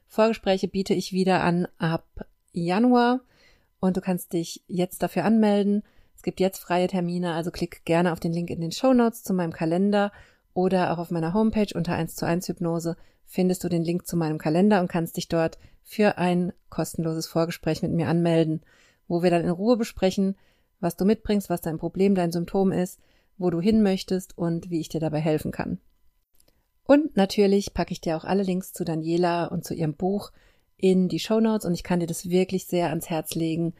[0.08, 2.06] Vorgespräche biete ich wieder an ab
[2.52, 3.22] Januar
[3.80, 5.84] und du kannst dich jetzt dafür anmelden.
[6.18, 9.24] Es gibt jetzt freie Termine, also klick gerne auf den Link in den Show Notes
[9.24, 10.12] zu meinem Kalender
[10.54, 14.18] oder auch auf meiner Homepage unter 1 zu 1 Hypnose findest du den Link zu
[14.18, 15.58] meinem Kalender und kannst dich dort
[15.90, 18.62] für ein kostenloses Vorgespräch mit mir anmelden,
[19.08, 20.36] wo wir dann in Ruhe besprechen,
[20.80, 23.00] was du mitbringst, was dein Problem, dein Symptom ist,
[23.40, 25.80] wo du hin möchtest und wie ich dir dabei helfen kann.
[26.84, 30.32] Und natürlich packe ich dir auch alle Links zu Daniela und zu ihrem Buch
[30.78, 33.74] in die Show Notes und ich kann dir das wirklich sehr ans Herz legen,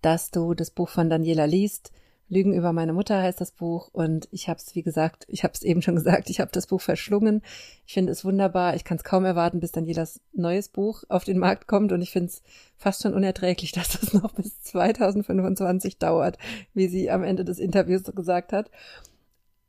[0.00, 1.90] dass du das Buch von Daniela liest.
[2.28, 5.54] Lügen über meine Mutter heißt das Buch und ich habe es, wie gesagt, ich habe
[5.54, 7.42] es eben schon gesagt, ich habe das Buch verschlungen.
[7.86, 8.74] Ich finde es wunderbar.
[8.74, 12.02] Ich kann es kaum erwarten, bis dann jedes neues Buch auf den Markt kommt und
[12.02, 12.42] ich finde es
[12.76, 16.38] fast schon unerträglich, dass das noch bis 2025 dauert,
[16.74, 18.70] wie sie am Ende des Interviews so gesagt hat.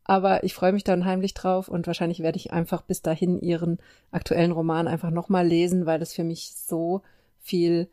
[0.03, 3.77] Aber ich freue mich da unheimlich drauf und wahrscheinlich werde ich einfach bis dahin ihren
[4.09, 7.03] aktuellen Roman einfach nochmal lesen, weil es für mich so
[7.39, 7.89] viel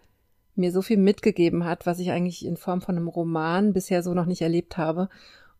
[0.56, 4.14] mir so viel mitgegeben hat, was ich eigentlich in Form von einem Roman bisher so
[4.14, 5.08] noch nicht erlebt habe.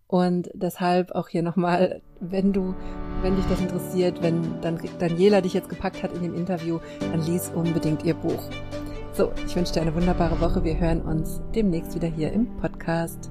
[0.08, 2.74] Und deshalb auch hier nochmal, wenn du,
[3.22, 7.24] wenn dich das interessiert, wenn dann Daniela dich jetzt gepackt hat in dem Interview, dann
[7.26, 8.48] lies unbedingt ihr Buch.
[9.12, 10.62] So, ich wünsche dir eine wunderbare Woche.
[10.62, 13.30] Wir hören uns demnächst wieder hier im Podcast.